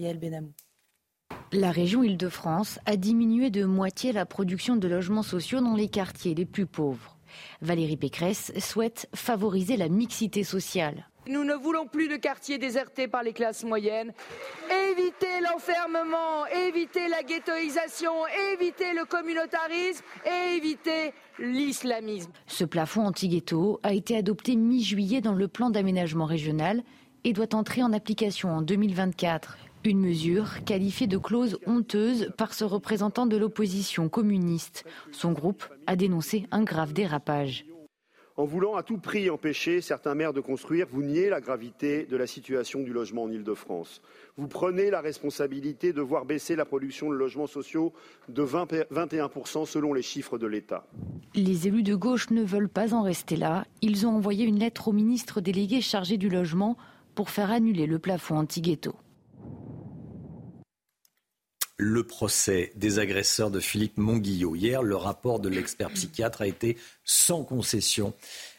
[1.51, 6.35] La région Île-de-France a diminué de moitié la production de logements sociaux dans les quartiers
[6.35, 7.17] les plus pauvres.
[7.61, 11.07] Valérie Pécresse souhaite favoriser la mixité sociale.
[11.27, 14.13] Nous ne voulons plus de quartiers désertés par les classes moyennes.
[14.91, 18.13] Éviter l'enfermement, éviter la ghettoisation,
[18.53, 22.31] éviter le communautarisme et éviter l'islamisme.
[22.45, 26.83] Ce plafond anti-ghetto a été adopté mi-juillet dans le plan d'aménagement régional
[27.23, 29.57] et doit entrer en application en 2024.
[29.85, 34.83] Une mesure qualifiée de clause honteuse par ce représentant de l'opposition communiste.
[35.11, 37.67] Son groupe a dénoncé un grave dérapage.
[38.35, 42.17] En voulant à tout prix empêcher certains maires de construire, vous niez la gravité de
[42.17, 44.01] la situation du logement en Ile-de-France.
[44.37, 47.93] Vous prenez la responsabilité de voir baisser la production de logements sociaux
[48.27, 50.87] de 21% selon les chiffres de l'État.
[51.35, 53.65] Les élus de gauche ne veulent pas en rester là.
[53.83, 56.75] Ils ont envoyé une lettre au ministre délégué chargé du logement
[57.13, 58.95] pour faire annuler le plafond anti-ghetto
[61.77, 64.55] le procès des agresseurs de Philippe Monguillot.
[64.55, 68.13] Hier, le rapport de l'expert psychiatre a été sans concession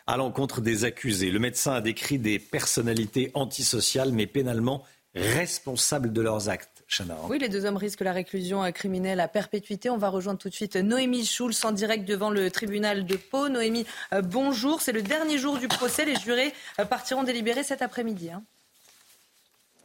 [0.06, 1.30] à l'encontre des accusés.
[1.30, 4.84] Le médecin a décrit des personnalités antisociales, mais pénalement
[5.14, 6.76] responsables de leurs actes.
[6.88, 7.16] Chana.
[7.28, 9.90] Oui, les deux hommes risquent la réclusion criminelle à perpétuité.
[9.90, 13.48] On va rejoindre tout de suite Noémie Schulz en direct devant le tribunal de Pau.
[13.48, 14.80] Noémie, euh, bonjour.
[14.80, 16.04] C'est le dernier jour du procès.
[16.04, 18.30] Les jurés euh, partiront délibérer cet après-midi.
[18.30, 18.44] Hein.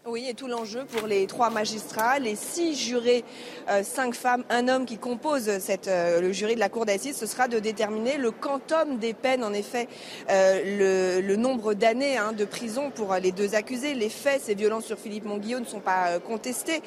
[0.08, 3.24] Oui, et tout l'enjeu pour les trois magistrats, les six jurés,
[3.70, 7.16] euh, cinq femmes, un homme qui compose cette, euh, le jury de la Cour d'assises,
[7.16, 9.88] ce sera de déterminer le quantum des peines, en effet,
[10.32, 13.94] euh, le, nombre d'années hein, de prison pour les deux accusés.
[13.94, 16.82] Les faits, ces violences sur Philippe Monguillot ne sont pas contestés.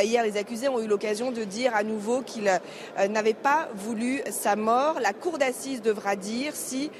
[0.00, 2.50] hier, les accusés ont eu l'occasion de dire à nouveau qu'ils
[3.08, 5.00] n'avaient pas voulu sa mort.
[5.00, 6.92] La Cour d'assises devra dire si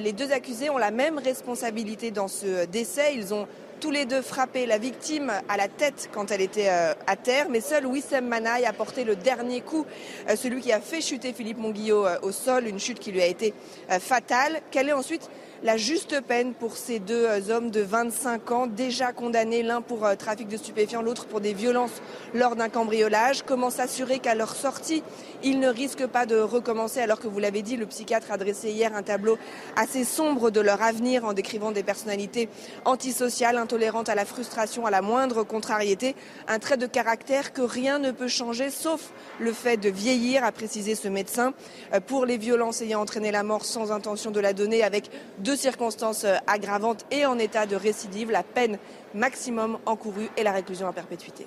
[0.00, 3.14] les deux accusés ont la même responsabilité dans ce décès.
[3.14, 3.46] Ils ont
[3.80, 7.48] tous les deux frappé la victime à la tête quand elle était euh, à terre,
[7.50, 9.86] mais seul Wissem Manaï a porté le dernier coup,
[10.28, 13.22] euh, celui qui a fait chuter Philippe Monguillot euh, au sol, une chute qui lui
[13.22, 13.54] a été
[14.00, 14.60] fatale.
[14.70, 15.28] Quelle est ensuite
[15.62, 20.48] la juste peine pour ces deux hommes de 25 ans, déjà condamnés, l'un pour trafic
[20.48, 22.02] de stupéfiants, l'autre pour des violences
[22.34, 23.42] lors d'un cambriolage.
[23.42, 25.02] Comment s'assurer qu'à leur sortie,
[25.42, 28.70] ils ne risquent pas de recommencer alors que vous l'avez dit, le psychiatre a dressé
[28.70, 29.38] hier un tableau
[29.76, 32.48] assez sombre de leur avenir en décrivant des personnalités
[32.84, 36.14] antisociales, intolérantes à la frustration, à la moindre contrariété,
[36.48, 40.52] un trait de caractère que rien ne peut changer sauf le fait de vieillir, a
[40.52, 41.54] précisé ce médecin.
[41.94, 45.10] Euh, pour les violences ayant entraîné la mort sans intention de la donner, avec
[45.46, 48.78] deux circonstances euh, aggravantes et en état de récidive, la peine
[49.14, 51.46] maximum encourue est la réclusion à perpétuité.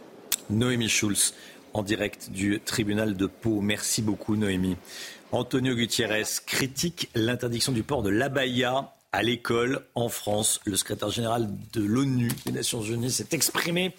[0.50, 1.34] Noémie Schulz,
[1.74, 3.60] en direct du tribunal de Pau.
[3.60, 4.78] Merci beaucoup, Noémie.
[5.32, 10.62] Antonio Gutiérrez critique l'interdiction du port de l'abaya à l'école en France.
[10.66, 13.94] Le secrétaire général de l'ONU, des Nations Unies, s'est exprimé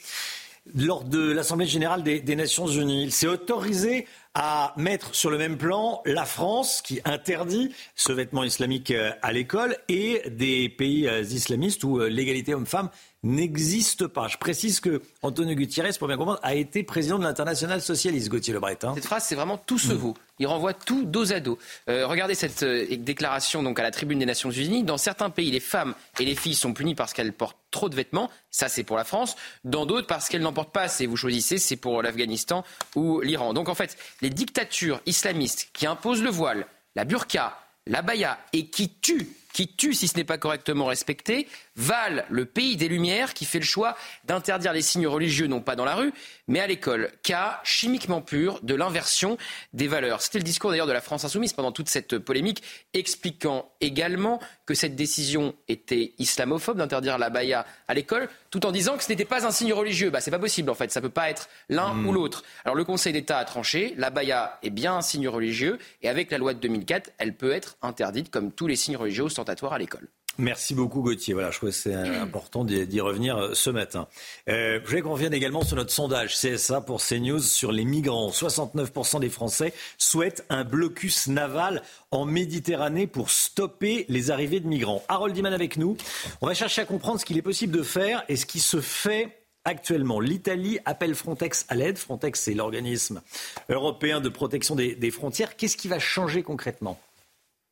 [0.75, 3.03] lors de l'Assemblée générale des, Nations Unies.
[3.03, 8.45] Il s'est autorisé à mettre sur le même plan la France qui interdit ce vêtement
[8.45, 12.91] islamique euh, à l'école et des pays euh, islamistes où euh, l'égalité homme-femme
[13.23, 14.29] n'existe pas.
[14.29, 18.55] Je précise que Antonio Gutiérrez, pour bien comprendre, a été président de l'international socialiste, Gauthier
[18.55, 18.79] Lebret.
[18.83, 18.93] Hein.
[18.95, 20.15] Cette phrase, c'est vraiment tout se vaut.
[20.39, 21.59] Il renvoie tout dos à dos.
[21.89, 24.85] Euh, regardez cette euh, déclaration donc à la tribune des Nations Unies.
[24.85, 27.95] Dans certains pays, les femmes et les filles sont punies parce qu'elles portent trop de
[27.95, 28.31] vêtements.
[28.51, 29.37] Ça, c'est pour la France.
[29.65, 31.07] Dans d'autres, parce qu'elles n'en portent pas assez.
[31.07, 32.65] Vous choisissez, c'est pour l'Afghanistan
[32.97, 33.53] ou l'Iran.
[33.53, 36.67] Donc en fait, les dictatures islamistes qui imposent le voile,
[36.97, 41.47] la burqa, la baya et qui tuent qui tue si ce n'est pas correctement respecté,
[41.77, 45.77] valent le pays des Lumières qui fait le choix d'interdire les signes religieux non pas
[45.77, 46.13] dans la rue,
[46.49, 47.11] mais à l'école.
[47.23, 49.39] Cas chimiquement pur de l'inversion
[49.73, 50.23] des valeurs.
[50.23, 52.63] C'était le discours d'ailleurs de la France insoumise pendant toute cette polémique,
[52.95, 58.97] expliquant également que cette décision était islamophobe d'interdire la baya à l'école, tout en disant
[58.97, 60.11] que ce n'était pas un signe religieux.
[60.11, 62.07] Bah, c'est pas possible en fait, ça peut pas être l'un hmm.
[62.07, 62.45] ou l'autre.
[62.65, 66.31] Alors le Conseil d'État a tranché, la baya est bien un signe religieux, et avec
[66.31, 69.79] la loi de 2004, elle peut être interdite comme tous les signes religieux ostentatoires à
[69.79, 70.09] l'école.
[70.39, 71.35] Merci beaucoup Gauthier.
[71.35, 74.07] Voilà, je trouve que c'est important d'y revenir euh, ce matin.
[74.49, 78.31] Euh, je voulais qu'on revienne également sur notre sondage CSA pour CNews sur les migrants.
[78.31, 85.03] 69% des Français souhaitent un blocus naval en Méditerranée pour stopper les arrivées de migrants.
[85.09, 85.97] Harold Diman avec nous.
[86.41, 88.81] On va chercher à comprendre ce qu'il est possible de faire et ce qui se
[88.81, 90.21] fait actuellement.
[90.21, 91.99] L'Italie appelle Frontex à l'aide.
[91.99, 93.21] Frontex, c'est l'organisme
[93.69, 95.57] européen de protection des frontières.
[95.57, 96.99] Qu'est-ce qui va changer concrètement?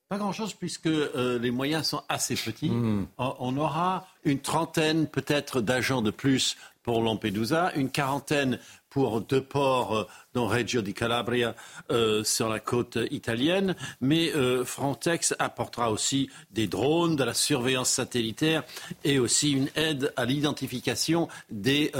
[0.08, 2.70] Pas grand-chose puisque euh, les moyens sont assez petits.
[2.70, 3.06] Hmm.
[3.18, 8.58] On aura une trentaine peut-être d'agents de plus pour Lampedusa, une quarantaine
[8.98, 11.54] pour deux ports euh, dans Reggio di Calabria
[11.92, 17.90] euh, sur la côte italienne, mais euh, Frontex apportera aussi des drones, de la surveillance
[17.90, 18.64] satellitaire
[19.04, 21.92] et aussi une aide à l'identification des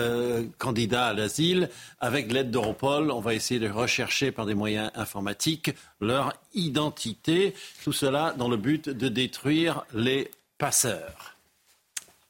[0.59, 1.71] candidats à l'asile.
[2.01, 5.71] Avec l'aide d'Europol, on va essayer de rechercher par des moyens informatiques
[6.01, 7.55] leur identité,
[7.85, 11.39] tout cela dans le but de détruire les passeurs.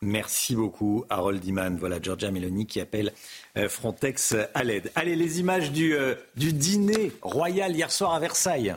[0.00, 1.76] Merci beaucoup, Harold Iman.
[1.76, 4.90] Voilà, Georgia Meloni qui appelle euh, Frontex à l'aide.
[4.94, 8.74] Allez, les images du, euh, du dîner royal hier soir à Versailles.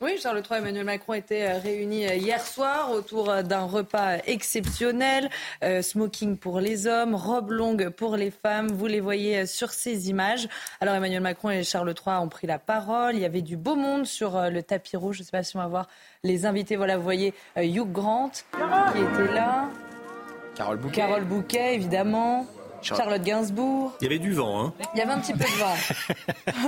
[0.00, 5.30] Oui, Charles III et Emmanuel Macron étaient euh, réunis hier soir autour d'un repas exceptionnel.
[5.80, 8.68] smoking pour les hommes, robe longue pour les femmes.
[8.72, 10.48] Vous les voyez sur ces images.
[10.80, 13.14] Alors Emmanuel Macron et Charles III ont pris la parole.
[13.14, 15.16] Il y avait du beau monde sur le tapis rouge.
[15.16, 15.88] Je ne sais pas si on va voir
[16.24, 16.74] les invités.
[16.74, 19.68] Voilà, vous voyez Hugh Grant qui était là.
[20.54, 20.96] Carole Bouquet.
[20.96, 22.46] Carole Bouquet, évidemment.
[22.82, 23.92] Charlotte Gainsbourg.
[24.00, 25.76] Il y avait du vent, hein Il y avait un petit peu de vent.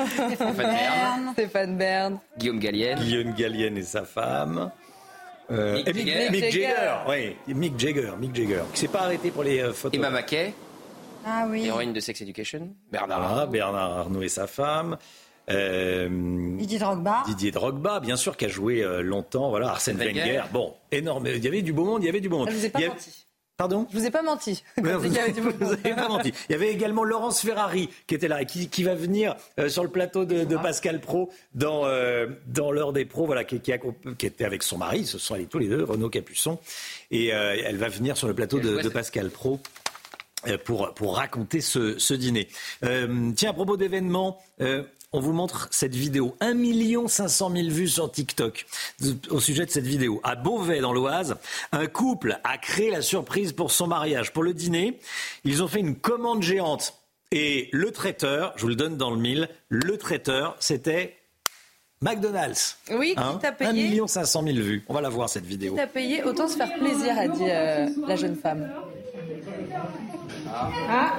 [0.29, 1.31] Stéphane Bern.
[1.33, 2.19] Stéphane Bern.
[2.39, 2.99] Guillaume Gallienne.
[2.99, 4.71] Guillaume Gallienne et sa femme.
[5.51, 6.31] Euh, Mick, Jagger.
[6.31, 6.95] Mick, Jagger.
[7.09, 8.11] Oui, Mick Jagger.
[8.19, 8.63] Mick Jagger.
[8.73, 9.99] Qui s'est pas arrêté pour les euh, photos.
[9.99, 10.55] Emma Mackey.
[11.27, 11.67] Ah oui.
[11.67, 12.71] Héroïne de Sex Education.
[12.91, 13.51] Bernard Arnault.
[13.51, 14.97] Bernard Arnault et sa femme.
[15.51, 16.09] Euh,
[16.57, 17.23] Didier Drogba.
[17.27, 19.51] Didier Drogba, bien sûr, qui a joué euh, longtemps.
[19.51, 20.43] Voilà, Arsène Wenger.
[20.53, 21.27] Bon, énorme.
[21.27, 22.51] Il y avait du beau monde, il y avait du beau monde.
[22.51, 23.24] Je vous ai pas menti.
[23.57, 24.65] Pardon Je vous ai pas menti.
[24.77, 26.33] vous, avez pas menti.
[26.49, 29.85] Il y avait également Laurence Ferrari qui était là et qui, va venir euh, sur
[29.85, 33.73] le plateau de, Pascal Pro dans, euh, dans l'heure des pros, voilà, qui, qui,
[34.27, 36.59] était avec son mari, ce sont allés tous les deux, Renaud Capuçon,
[37.11, 39.61] et euh, elle va venir sur le plateau de, Pascal Pro
[40.65, 42.49] pour, pour raconter ce, ce dîner.
[42.81, 44.43] tiens, à propos d'événements,
[45.15, 46.37] on vous montre cette vidéo.
[46.41, 48.67] 1 500 000 vues sur TikTok
[49.31, 50.21] au sujet de cette vidéo.
[50.25, 51.37] À Beauvais, dans l'Oise,
[51.71, 54.33] un couple a créé la surprise pour son mariage.
[54.33, 54.99] Pour le dîner,
[55.45, 56.95] ils ont fait une commande géante.
[57.31, 61.17] Et le traiteur, je vous le donne dans le mille, le traiteur, c'était
[62.01, 62.77] McDonald's.
[62.91, 64.85] Oui, qui hein t'a payé 1 500 000 vues.
[64.89, 65.75] On va la voir cette vidéo.
[65.75, 68.69] Qui t'a payé Autant se faire plaisir, a dit euh, la jeune femme.
[70.89, 71.15] Ah.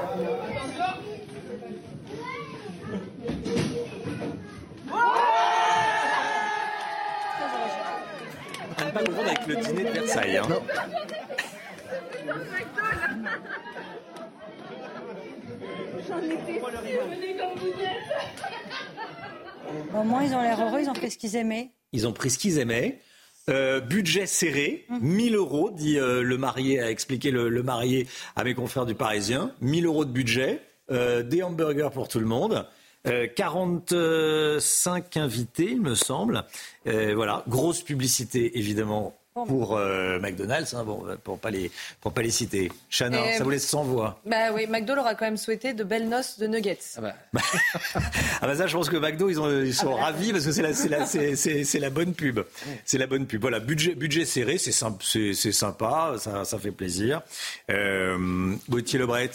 [8.96, 10.38] Pas confondre avec le dîner de Versailles.
[10.38, 10.48] Hein.
[19.94, 21.72] Au moins, ils ont l'air heureux, ils ont pris ce qu'ils aimaient.
[21.92, 23.02] Ils ont pris ce qu'ils aimaient.
[23.50, 25.36] Euh, budget serré, 1000 mmh.
[25.36, 28.08] euros, dit euh, le marié, a expliqué le, marié
[28.38, 29.52] à mes confrères du Parisien.
[29.60, 32.66] 1000 euros de budget, euh, des hamburgers pour tout le monde.
[33.06, 34.60] 45 euh,
[35.16, 36.44] invités, il me semble.
[36.88, 41.70] Euh, voilà, grosse publicité évidemment pour euh, McDonald's, hein, bon, pour pas les
[42.00, 42.72] pour pas les citer.
[42.90, 44.18] Chana, ça vous laisse sans voix.
[44.26, 46.80] Bah oui, McDo leur a quand même souhaité de belles noces de nuggets.
[46.96, 47.14] Ah bah,
[47.96, 50.46] ah bah ça, je pense que McDo ils, ont, ils sont ah bah ravis parce
[50.46, 52.40] que c'est la c'est la c'est, la bonne pub,
[52.86, 53.42] c'est la bonne pub.
[53.42, 57.22] Voilà, budget budget serré, c'est sympa, c'est, sympa, ça, ça fait plaisir.
[57.70, 59.32] Euh, Gauthier Lebret.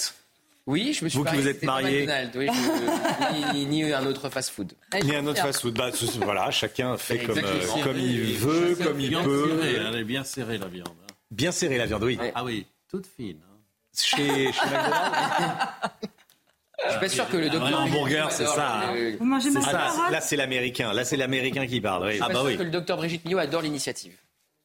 [0.71, 2.09] Oui, je me suis Vous qui vous êtes marié.
[2.37, 4.73] Oui, ni, un autre fast-food.
[5.03, 5.75] Ni un autre fast-food.
[5.75, 5.91] Bah,
[6.23, 9.61] voilà, chacun fait comme, euh, comme il veut, comme il peut.
[9.65, 10.87] elle est bien serrée la viande.
[10.89, 11.13] Hein.
[11.33, 12.19] Bien serrée la viande, oui.
[12.37, 13.41] Ah oui, toute fine.
[13.43, 13.57] Hein.
[13.97, 15.73] Chez, chez McDonald's
[16.87, 17.81] Je suis pas sûr que le docteur.
[17.81, 18.93] Un hamburger, c'est ça.
[19.19, 19.93] Vous mangez ça.
[20.11, 20.93] Là, c'est l'américain.
[20.93, 22.05] Là, c'est l'américain qui parle.
[22.05, 22.11] Oui.
[22.11, 22.57] Je suis ah bah sûr oui.
[22.57, 24.17] que le docteur Brigitte Millot adore l'initiative.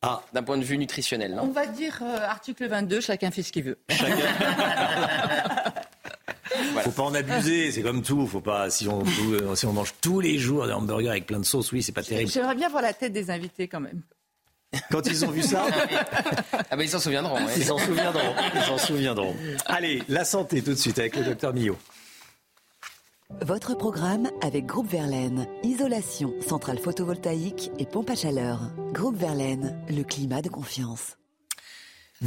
[0.03, 0.21] Ah.
[0.33, 1.43] D'un point de vue nutritionnel, non?
[1.43, 3.79] On va dire euh, article 22, chacun fait ce qu'il veut.
[3.89, 4.15] Chacun.
[6.83, 8.25] Faut pas en abuser, c'est comme tout.
[8.27, 9.03] Faut pas si on
[9.55, 12.03] si on mange tous les jours des hamburgers avec plein de sauce, oui, c'est pas
[12.03, 12.31] terrible.
[12.31, 14.01] J'aimerais bien voir la tête des invités quand même.
[14.91, 15.65] Quand ils ont vu ça,
[16.69, 17.37] ah ben ils s'en souviendront.
[17.55, 18.33] Ils s'en souviendront.
[18.55, 19.35] Ils s'en souviendront.
[19.65, 21.77] Allez, la santé tout de suite avec le docteur Millot.
[23.41, 25.47] Votre programme avec Groupe Verlaine.
[25.63, 28.71] Isolation, centrale photovoltaïque et pompe à chaleur.
[28.93, 31.17] Groupe Verlaine, le climat de confiance.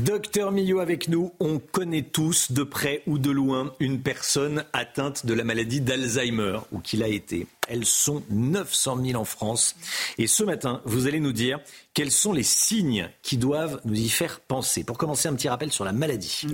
[0.05, 5.27] Docteur Millot avec nous, on connaît tous de près ou de loin une personne atteinte
[5.27, 7.49] de la maladie d'Alzheimer ou qui l'a été.
[7.67, 9.75] Elles sont 900 000 en France.
[10.17, 11.59] Et ce matin, vous allez nous dire
[11.95, 14.85] quels sont les signes qui doivent nous y faire penser.
[14.85, 16.47] Pour commencer, un petit rappel sur la maladie.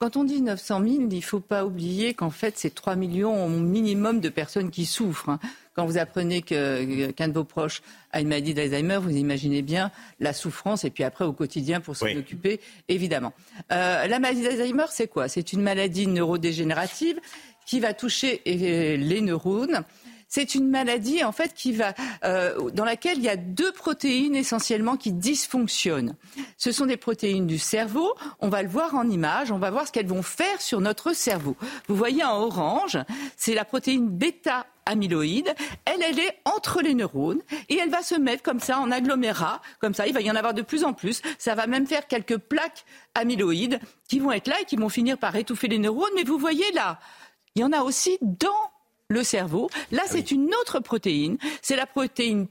[0.00, 3.46] Quand on dit 900 000, il ne faut pas oublier qu'en fait, c'est 3 millions
[3.46, 5.38] au minimum de personnes qui souffrent.
[5.74, 7.82] Quand vous apprenez qu'un de vos proches
[8.12, 11.96] a une maladie d'Alzheimer, vous imaginez bien la souffrance et puis après au quotidien pour
[11.96, 13.32] s'en occuper, évidemment.
[13.72, 15.28] Euh, la maladie d'Alzheimer, c'est quoi?
[15.28, 17.20] C'est une maladie neurodégénérative
[17.66, 19.84] qui va toucher euh, les neurones
[20.30, 21.92] c'est une maladie en fait qui va
[22.24, 26.14] euh, dans laquelle il y a deux protéines essentiellement qui dysfonctionnent.
[26.56, 28.14] Ce sont des protéines du cerveau.
[28.38, 29.50] On va le voir en image.
[29.50, 31.56] On va voir ce qu'elles vont faire sur notre cerveau.
[31.88, 32.96] Vous voyez en orange,
[33.36, 35.54] c'est la protéine bêta amyloïde,
[35.84, 39.62] elle, elle est entre les neurones et elle va se mettre comme ça en agglomérat,
[39.80, 41.22] comme ça, il va y en avoir de plus en plus.
[41.38, 42.84] Ça va même faire quelques plaques
[43.14, 46.10] amyloïdes qui vont être là et qui vont finir par étouffer les neurones.
[46.16, 46.98] Mais vous voyez là,
[47.54, 48.48] il y en a aussi dans
[49.08, 49.68] le cerveau.
[49.90, 52.46] Là, ah c'est une autre protéine, c'est la protéine.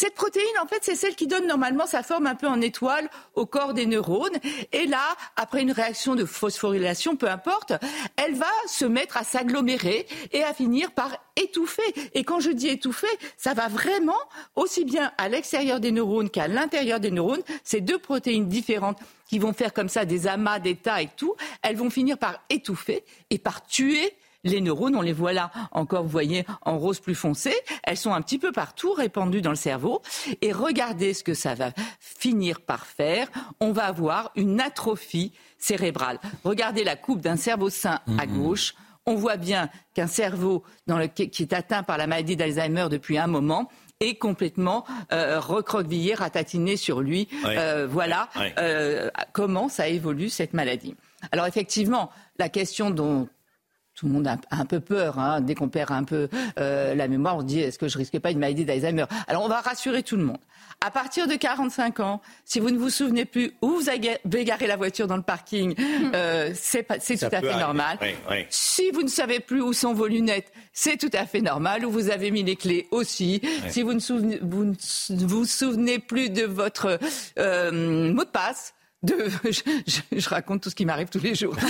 [0.00, 3.10] Cette protéine, en fait, c'est celle qui donne normalement sa forme un peu en étoile
[3.34, 4.38] au corps des neurones.
[4.70, 5.02] Et là,
[5.34, 7.72] après une réaction de phosphorylation, peu importe,
[8.14, 11.82] elle va se mettre à s'agglomérer et à finir par étouffer.
[12.14, 14.20] Et quand je dis étouffer, ça va vraiment
[14.54, 17.42] aussi bien à l'extérieur des neurones qu'à l'intérieur des neurones.
[17.64, 21.76] Ces deux protéines différentes qui vont faire comme ça des amas d'état et tout, elles
[21.76, 24.14] vont finir par étouffer et par tuer
[24.44, 27.52] les neurones, on les voit là encore, vous voyez, en rose plus foncé.
[27.82, 30.02] Elles sont un petit peu partout répandues dans le cerveau.
[30.42, 33.28] Et regardez ce que ça va finir par faire.
[33.60, 36.18] On va avoir une atrophie cérébrale.
[36.44, 38.38] Regardez la coupe d'un cerveau sain à mhm.
[38.38, 38.74] gauche.
[39.06, 40.62] On voit bien qu'un cerveau
[41.14, 43.68] qui est atteint par la maladie d'Alzheimer depuis un moment
[44.00, 47.28] est complètement euh, recroquevillé, ratatiné sur lui.
[47.44, 48.28] Euh, voilà
[48.58, 50.94] euh, comment ça évolue cette maladie.
[51.32, 53.28] Alors effectivement, la question dont
[53.98, 55.18] tout le monde a un peu peur.
[55.18, 55.40] Hein.
[55.40, 56.28] Dès qu'on perd un peu
[56.60, 59.06] euh, la mémoire, on se dit est-ce que je risque pas une maladie d'Alzheimer?
[59.26, 60.38] Alors on va rassurer tout le monde.
[60.84, 64.68] À partir de 45 ans, si vous ne vous souvenez plus où vous avez garé
[64.68, 65.74] la voiture dans le parking,
[66.14, 67.98] euh, c'est tout à fait normal.
[68.50, 71.84] Si vous ne savez plus où sont vos lunettes, c'est tout à fait normal.
[71.84, 73.42] Où vous avez mis les clés aussi.
[73.68, 74.72] Si vous ne souvenez, vous,
[75.10, 77.00] vous souvenez plus de votre
[77.40, 79.16] euh, mot de passe, de,
[79.86, 81.56] je, raconte tout ce qui m'arrive tous les jours.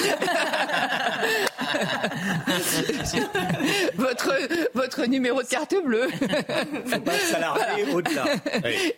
[3.97, 4.33] votre,
[4.75, 6.09] votre numéro de carte bleue.
[6.87, 7.13] Faut pas
[7.93, 8.25] au-delà.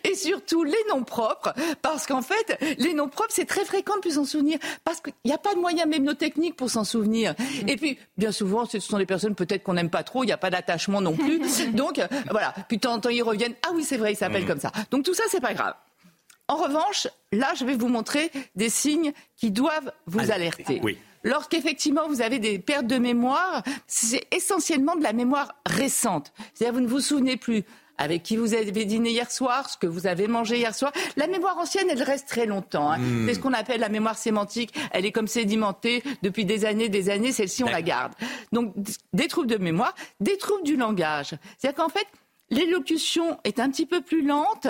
[0.03, 4.01] Et surtout les noms propres, parce qu'en fait, les noms propres, c'est très fréquent de
[4.01, 7.35] plus s'en souvenir, parce qu'il n'y a pas de moyens mémotechniques pour s'en souvenir.
[7.67, 10.33] Et puis, bien souvent, ce sont des personnes peut-être qu'on n'aime pas trop, il n'y
[10.33, 11.41] a pas d'attachement non plus.
[11.73, 12.53] Donc, voilà.
[12.67, 13.55] Puis de temps en temps, ils reviennent.
[13.65, 14.47] Ah oui, c'est vrai, il s'appelle mm.
[14.47, 14.71] comme ça.
[14.89, 15.73] Donc tout ça, c'est pas grave.
[16.47, 20.81] En revanche, là, je vais vous montrer des signes qui doivent vous alerter.
[21.23, 26.33] Lorsqu'effectivement vous avez des pertes de mémoire, c'est essentiellement de la mémoire récente.
[26.53, 27.63] C'est-à-dire vous ne vous souvenez plus
[27.97, 30.91] avec qui vous avez dîné hier soir, ce que vous avez mangé hier soir.
[31.17, 32.91] La mémoire ancienne, elle reste très longtemps.
[32.91, 32.97] Hein.
[32.97, 33.27] Hmm.
[33.27, 34.73] C'est ce qu'on appelle la mémoire sémantique.
[34.91, 37.31] Elle est comme sédimentée depuis des années, des années.
[37.31, 38.13] Celle-ci, on la garde.
[38.51, 38.73] Donc,
[39.13, 41.35] des troubles de mémoire, des troubles du langage.
[41.59, 42.07] C'est-à-dire qu'en fait,
[42.49, 44.67] l'élocution est un petit peu plus lente,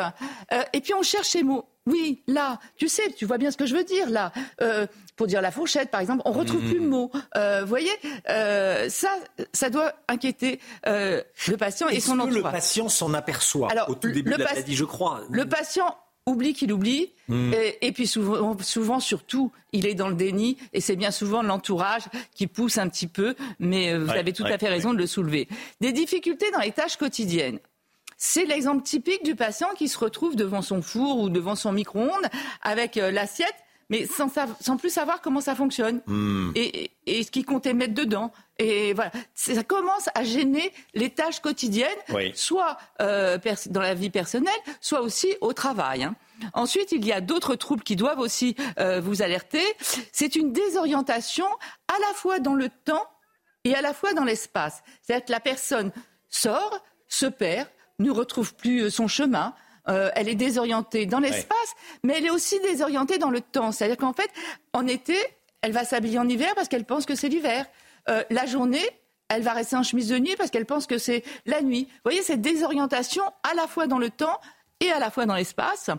[0.52, 1.66] euh, et puis on cherche les mots.
[1.88, 4.32] Oui, là, tu sais, tu vois bien ce que je veux dire, là.
[4.62, 4.86] Euh,
[5.22, 7.12] pour dire la fourchette, par exemple, on retrouve plus le mot.
[7.38, 7.92] Euh, vous voyez,
[8.26, 9.10] ça,
[9.54, 12.34] ça doit inquiéter le patient et son entourage.
[12.34, 15.22] Le patient s'en aperçoit au tout début de la maladie, je crois?
[15.30, 17.54] Le patient oublie qu'il oublie, hmm.
[17.82, 22.06] et, puis souvent, souvent, surtout, il est dans le déni, et c'est bien souvent l'entourage
[22.34, 25.48] qui pousse un petit peu, mais vous avez tout à fait raison de le soulever.
[25.82, 27.60] Des difficultés dans les tâches quotidiennes.
[28.18, 32.28] C'est l'exemple typique du patient qui se retrouve devant son four ou devant son micro-ondes
[32.64, 33.54] avec euh, l'assiette,
[33.92, 36.54] mais sans, sans, plus savoir comment ça fonctionne hmm.
[36.56, 36.90] et,
[37.24, 38.32] ce qu'il comptait mettre dedans.
[38.58, 41.90] Et voilà, ça commence à gêner les tâches quotidiennes,
[42.34, 43.38] soit euh,
[43.70, 46.04] dans la vie personnelle, soit aussi au travail.
[46.04, 46.16] Hein.
[46.54, 49.64] Ensuite, il y a d'autres troubles qui doivent aussi euh, vous alerter.
[50.14, 51.48] C'est une désorientation
[51.88, 53.06] à la fois dans le temps
[53.66, 54.84] et à la fois dans l'espace.
[55.02, 55.92] C'est-à-dire que la personne
[56.30, 57.68] sort, se perd,
[58.00, 59.54] ne retrouve plus euh, son chemin.
[59.88, 63.72] Euh, elle est désorientée dans l'espace, mais elle est aussi désorientée dans le temps.
[63.72, 64.30] C'est-à-dire qu'en fait,
[64.74, 65.16] en été,
[65.62, 67.66] elle va s'habiller en hiver parce qu'elle pense que c'est l'hiver.
[68.10, 68.88] Euh, la journée,
[69.30, 71.88] elle va rester en chemise de nuit parce qu'elle pense que c'est la nuit.
[71.90, 74.40] Vous voyez, cette désorientation à la fois dans le temps
[74.80, 75.90] et à la fois dans l'espace.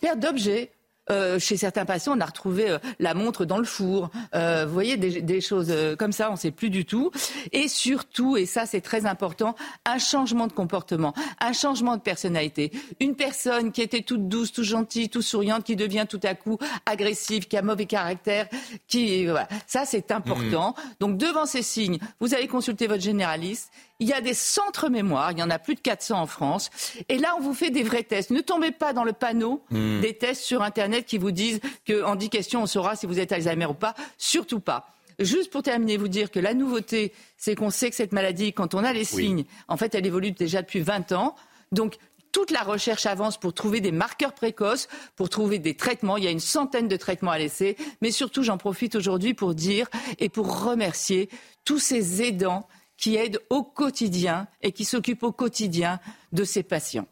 [0.00, 0.70] Perte d'objets,
[1.10, 4.10] euh, chez certains patients, on a retrouvé euh, la montre dans le four.
[4.34, 7.10] Euh, vous voyez, des, choses comme ça, on ne sait plus du tout.
[7.52, 12.70] Et surtout, et ça c'est très important, un changement de comportement, un changement de personnalité.
[13.00, 16.58] Une personne qui était toute douce, toute gentille, toute souriante, qui devient tout à coup
[16.86, 18.48] agressive, qui a mauvais caractère,
[18.86, 19.26] qui...
[19.26, 19.48] Voilà.
[19.66, 20.70] Ça c'est important.
[20.70, 20.90] Mmh.
[21.00, 25.32] Donc devant ces signes, vous allez consulter votre généraliste il y a des centres mémoire,
[25.32, 26.70] il y en a plus de 400 en France.
[27.08, 28.30] Et là, on vous fait des vrais tests.
[28.30, 30.00] Ne tombez pas dans le panneau hmm.
[30.00, 33.32] des tests sur Internet qui vous disent qu'en 10 questions, on saura si vous êtes
[33.32, 33.94] Alzheimer ou pas.
[34.18, 34.86] Surtout pas.
[35.18, 38.74] Juste pour terminer, vous dire que la nouveauté, c'est qu'on sait que cette maladie, quand
[38.74, 41.36] on a les signes, en fait, elle évolue déjà depuis 20 ans.
[41.72, 41.98] Donc,
[42.32, 46.16] toute la recherche avance pour trouver des marqueurs précoces, pour trouver des traitements.
[46.16, 47.76] Il y a une centaine de traitements à laisser.
[48.02, 49.86] Mais surtout, j'en profite aujourd'hui pour dire
[50.18, 51.28] et pour remercier
[51.64, 52.66] tous ces aidants
[52.96, 56.00] qui aide au quotidien et qui s'occupe au quotidien
[56.32, 57.06] de ses patients.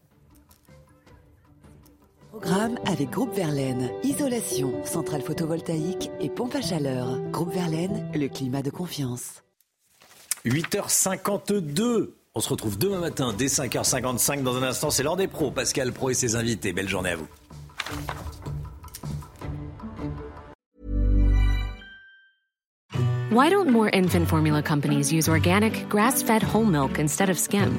[2.32, 3.90] Programme avec Groupe Verlaine.
[4.04, 7.20] Isolation, centrale photovoltaïque et pompe à chaleur.
[7.30, 9.42] Groupe Verlaine, le climat de confiance.
[10.46, 12.12] 8h52.
[12.34, 14.42] On se retrouve demain matin dès 5h55.
[14.42, 15.50] Dans un instant, c'est l'heure des pros.
[15.50, 16.72] Pascal Pro et ses invités.
[16.72, 17.28] Belle journée à vous.
[23.30, 27.78] Why don't more infant formula companies use organic, grass fed whole milk instead of skim?